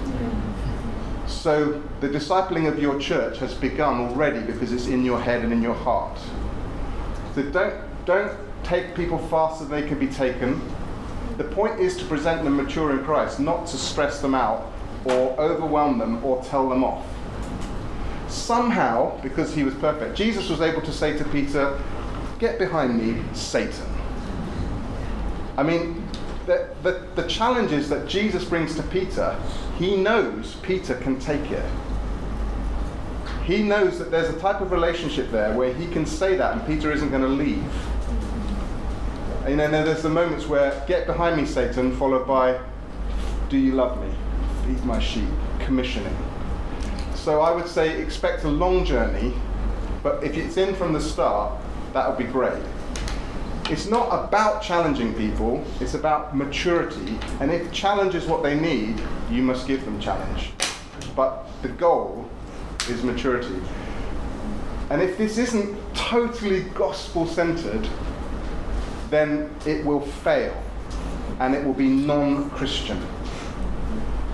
So 1.27 1.83
the 2.01 2.09
discipling 2.09 2.69
of 2.69 2.79
your 2.79 2.99
church 2.99 3.39
has 3.39 3.55
begun 3.55 4.01
already 4.01 4.41
because 4.41 4.73
it's 4.73 4.87
in 4.87 5.05
your 5.05 5.21
head 5.21 5.43
and 5.43 5.53
in 5.53 5.63
your 5.63 5.75
heart. 5.75 6.19
So 7.35 7.43
don't 7.51 7.75
don't 8.05 8.37
take 8.63 8.95
people 8.95 9.19
faster 9.29 9.65
than 9.65 9.81
they 9.81 9.89
can 9.89 9.99
be 9.99 10.09
taken. 10.09 10.61
The 11.37 11.45
point 11.45 11.81
is 11.81 11.97
to 11.97 12.05
present 12.05 12.45
them 12.45 12.57
mature 12.57 12.93
in 12.93 13.05
Christ, 13.05 13.41
not 13.41 13.67
to 13.69 13.77
stress 13.77 14.21
them 14.21 14.35
out 14.35 14.73
or 15.05 15.39
overwhelm 15.39 15.99
them 15.99 16.25
or 16.25 16.43
tell 16.45 16.69
them 16.69 16.85
off. 16.85 17.05
Somehow, 18.29 19.21
because 19.21 19.55
he 19.55 19.65
was 19.65 19.75
perfect, 19.75 20.17
Jesus 20.17 20.49
was 20.49 20.61
able 20.61 20.83
to 20.83 20.93
say 20.93 21.17
to 21.19 21.25
Peter, 21.25 21.81
Get 22.39 22.59
behind 22.59 23.01
me, 23.01 23.23
Satan. 23.33 23.87
I 25.57 25.63
mean, 25.63 26.07
the, 26.47 26.69
the, 26.83 27.07
the 27.15 27.27
challenges 27.29 27.89
that 27.89 28.09
Jesus 28.09 28.45
brings 28.45 28.75
to 28.77 28.83
Peter, 28.83 29.39
he 29.79 29.97
knows 29.97 30.57
Peter 30.63 30.95
can 30.97 31.19
take 31.19 31.51
it. 31.51 31.65
He 33.45 33.63
knows 33.63 33.99
that 33.99 34.11
there's 34.11 34.35
a 34.35 34.39
type 34.39 34.61
of 34.61 34.73
relationship 34.73 35.31
there 35.31 35.53
where 35.55 35.73
he 35.73 35.87
can 35.87 36.07
say 36.07 36.37
that 36.37 36.57
and 36.57 36.67
Peter 36.67 36.91
isn't 36.93 37.11
going 37.11 37.23
to 37.23 37.29
leave. 37.29 37.65
And 39.47 39.61
then 39.61 39.73
there's 39.73 40.03
the 40.03 40.09
moments 40.09 40.47
where, 40.47 40.83
get 40.89 41.07
behind 41.07 41.37
me, 41.37 41.47
Satan, 41.47 41.95
followed 41.97 42.27
by, 42.27 42.59
do 43.51 43.59
you 43.59 43.73
love 43.73 44.01
me? 44.03 44.11
Feed 44.65 44.83
my 44.87 44.99
sheep, 44.99 45.29
commissioning. 45.61 46.17
So 47.15 47.43
I 47.43 47.53
would 47.53 47.69
say 47.69 48.01
expect 48.01 48.45
a 48.45 48.49
long 48.49 48.87
journey, 48.87 49.35
but 50.03 50.25
if 50.25 50.39
it's 50.39 50.57
in 50.57 50.75
from 50.75 50.95
the 50.95 51.01
start, 51.01 51.53
that 51.93 52.09
would 52.09 52.17
be 52.17 52.25
great. 52.25 52.63
It's 53.71 53.87
not 53.87 54.09
about 54.09 54.63
challenging 54.63 55.15
people, 55.15 55.63
it's 55.79 55.95
about 55.95 56.35
maturity. 56.35 57.19
And 57.41 57.51
if 57.51 57.71
challenge 57.71 58.15
is 58.15 58.25
what 58.25 58.43
they 58.43 58.59
need, 58.59 58.99
you 59.31 59.43
must 59.43 59.67
give 59.67 59.85
them 59.85 60.01
challenge. 60.01 60.53
But 61.15 61.47
the 61.61 61.69
goal 61.69 62.29
is 62.89 63.03
maturity. 63.03 63.61
And 64.89 65.03
if 65.03 65.19
this 65.19 65.37
isn't 65.37 65.79
totally 65.95 66.63
gospel 66.75 67.27
centered, 67.27 67.87
then 69.11 69.55
it 69.67 69.85
will 69.85 70.01
fail 70.01 70.61
and 71.41 71.55
it 71.55 71.65
will 71.65 71.75
be 71.75 71.89
non 71.89 72.51
Christian. 72.51 73.01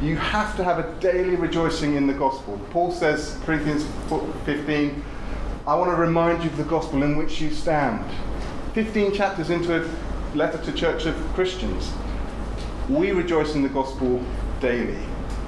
You 0.02 0.16
have 0.16 0.56
to 0.56 0.64
have 0.64 0.78
a 0.78 1.00
daily 1.00 1.36
rejoicing 1.36 1.96
in 1.96 2.06
the 2.06 2.14
gospel. 2.14 2.58
Paul 2.70 2.90
says, 2.90 3.38
Corinthians 3.44 3.86
15, 4.46 5.04
I 5.66 5.74
want 5.74 5.90
to 5.90 5.96
remind 5.96 6.42
you 6.42 6.48
of 6.48 6.56
the 6.56 6.64
gospel 6.64 7.02
in 7.02 7.16
which 7.16 7.40
you 7.40 7.50
stand. 7.50 8.04
15 8.72 9.12
chapters 9.12 9.50
into 9.50 9.76
a 9.76 9.86
letter 10.34 10.58
to 10.58 10.72
Church 10.72 11.04
of 11.04 11.14
Christians. 11.34 11.92
We 12.88 13.10
rejoice 13.10 13.54
in 13.54 13.62
the 13.62 13.68
gospel 13.68 14.24
daily. 14.60 14.98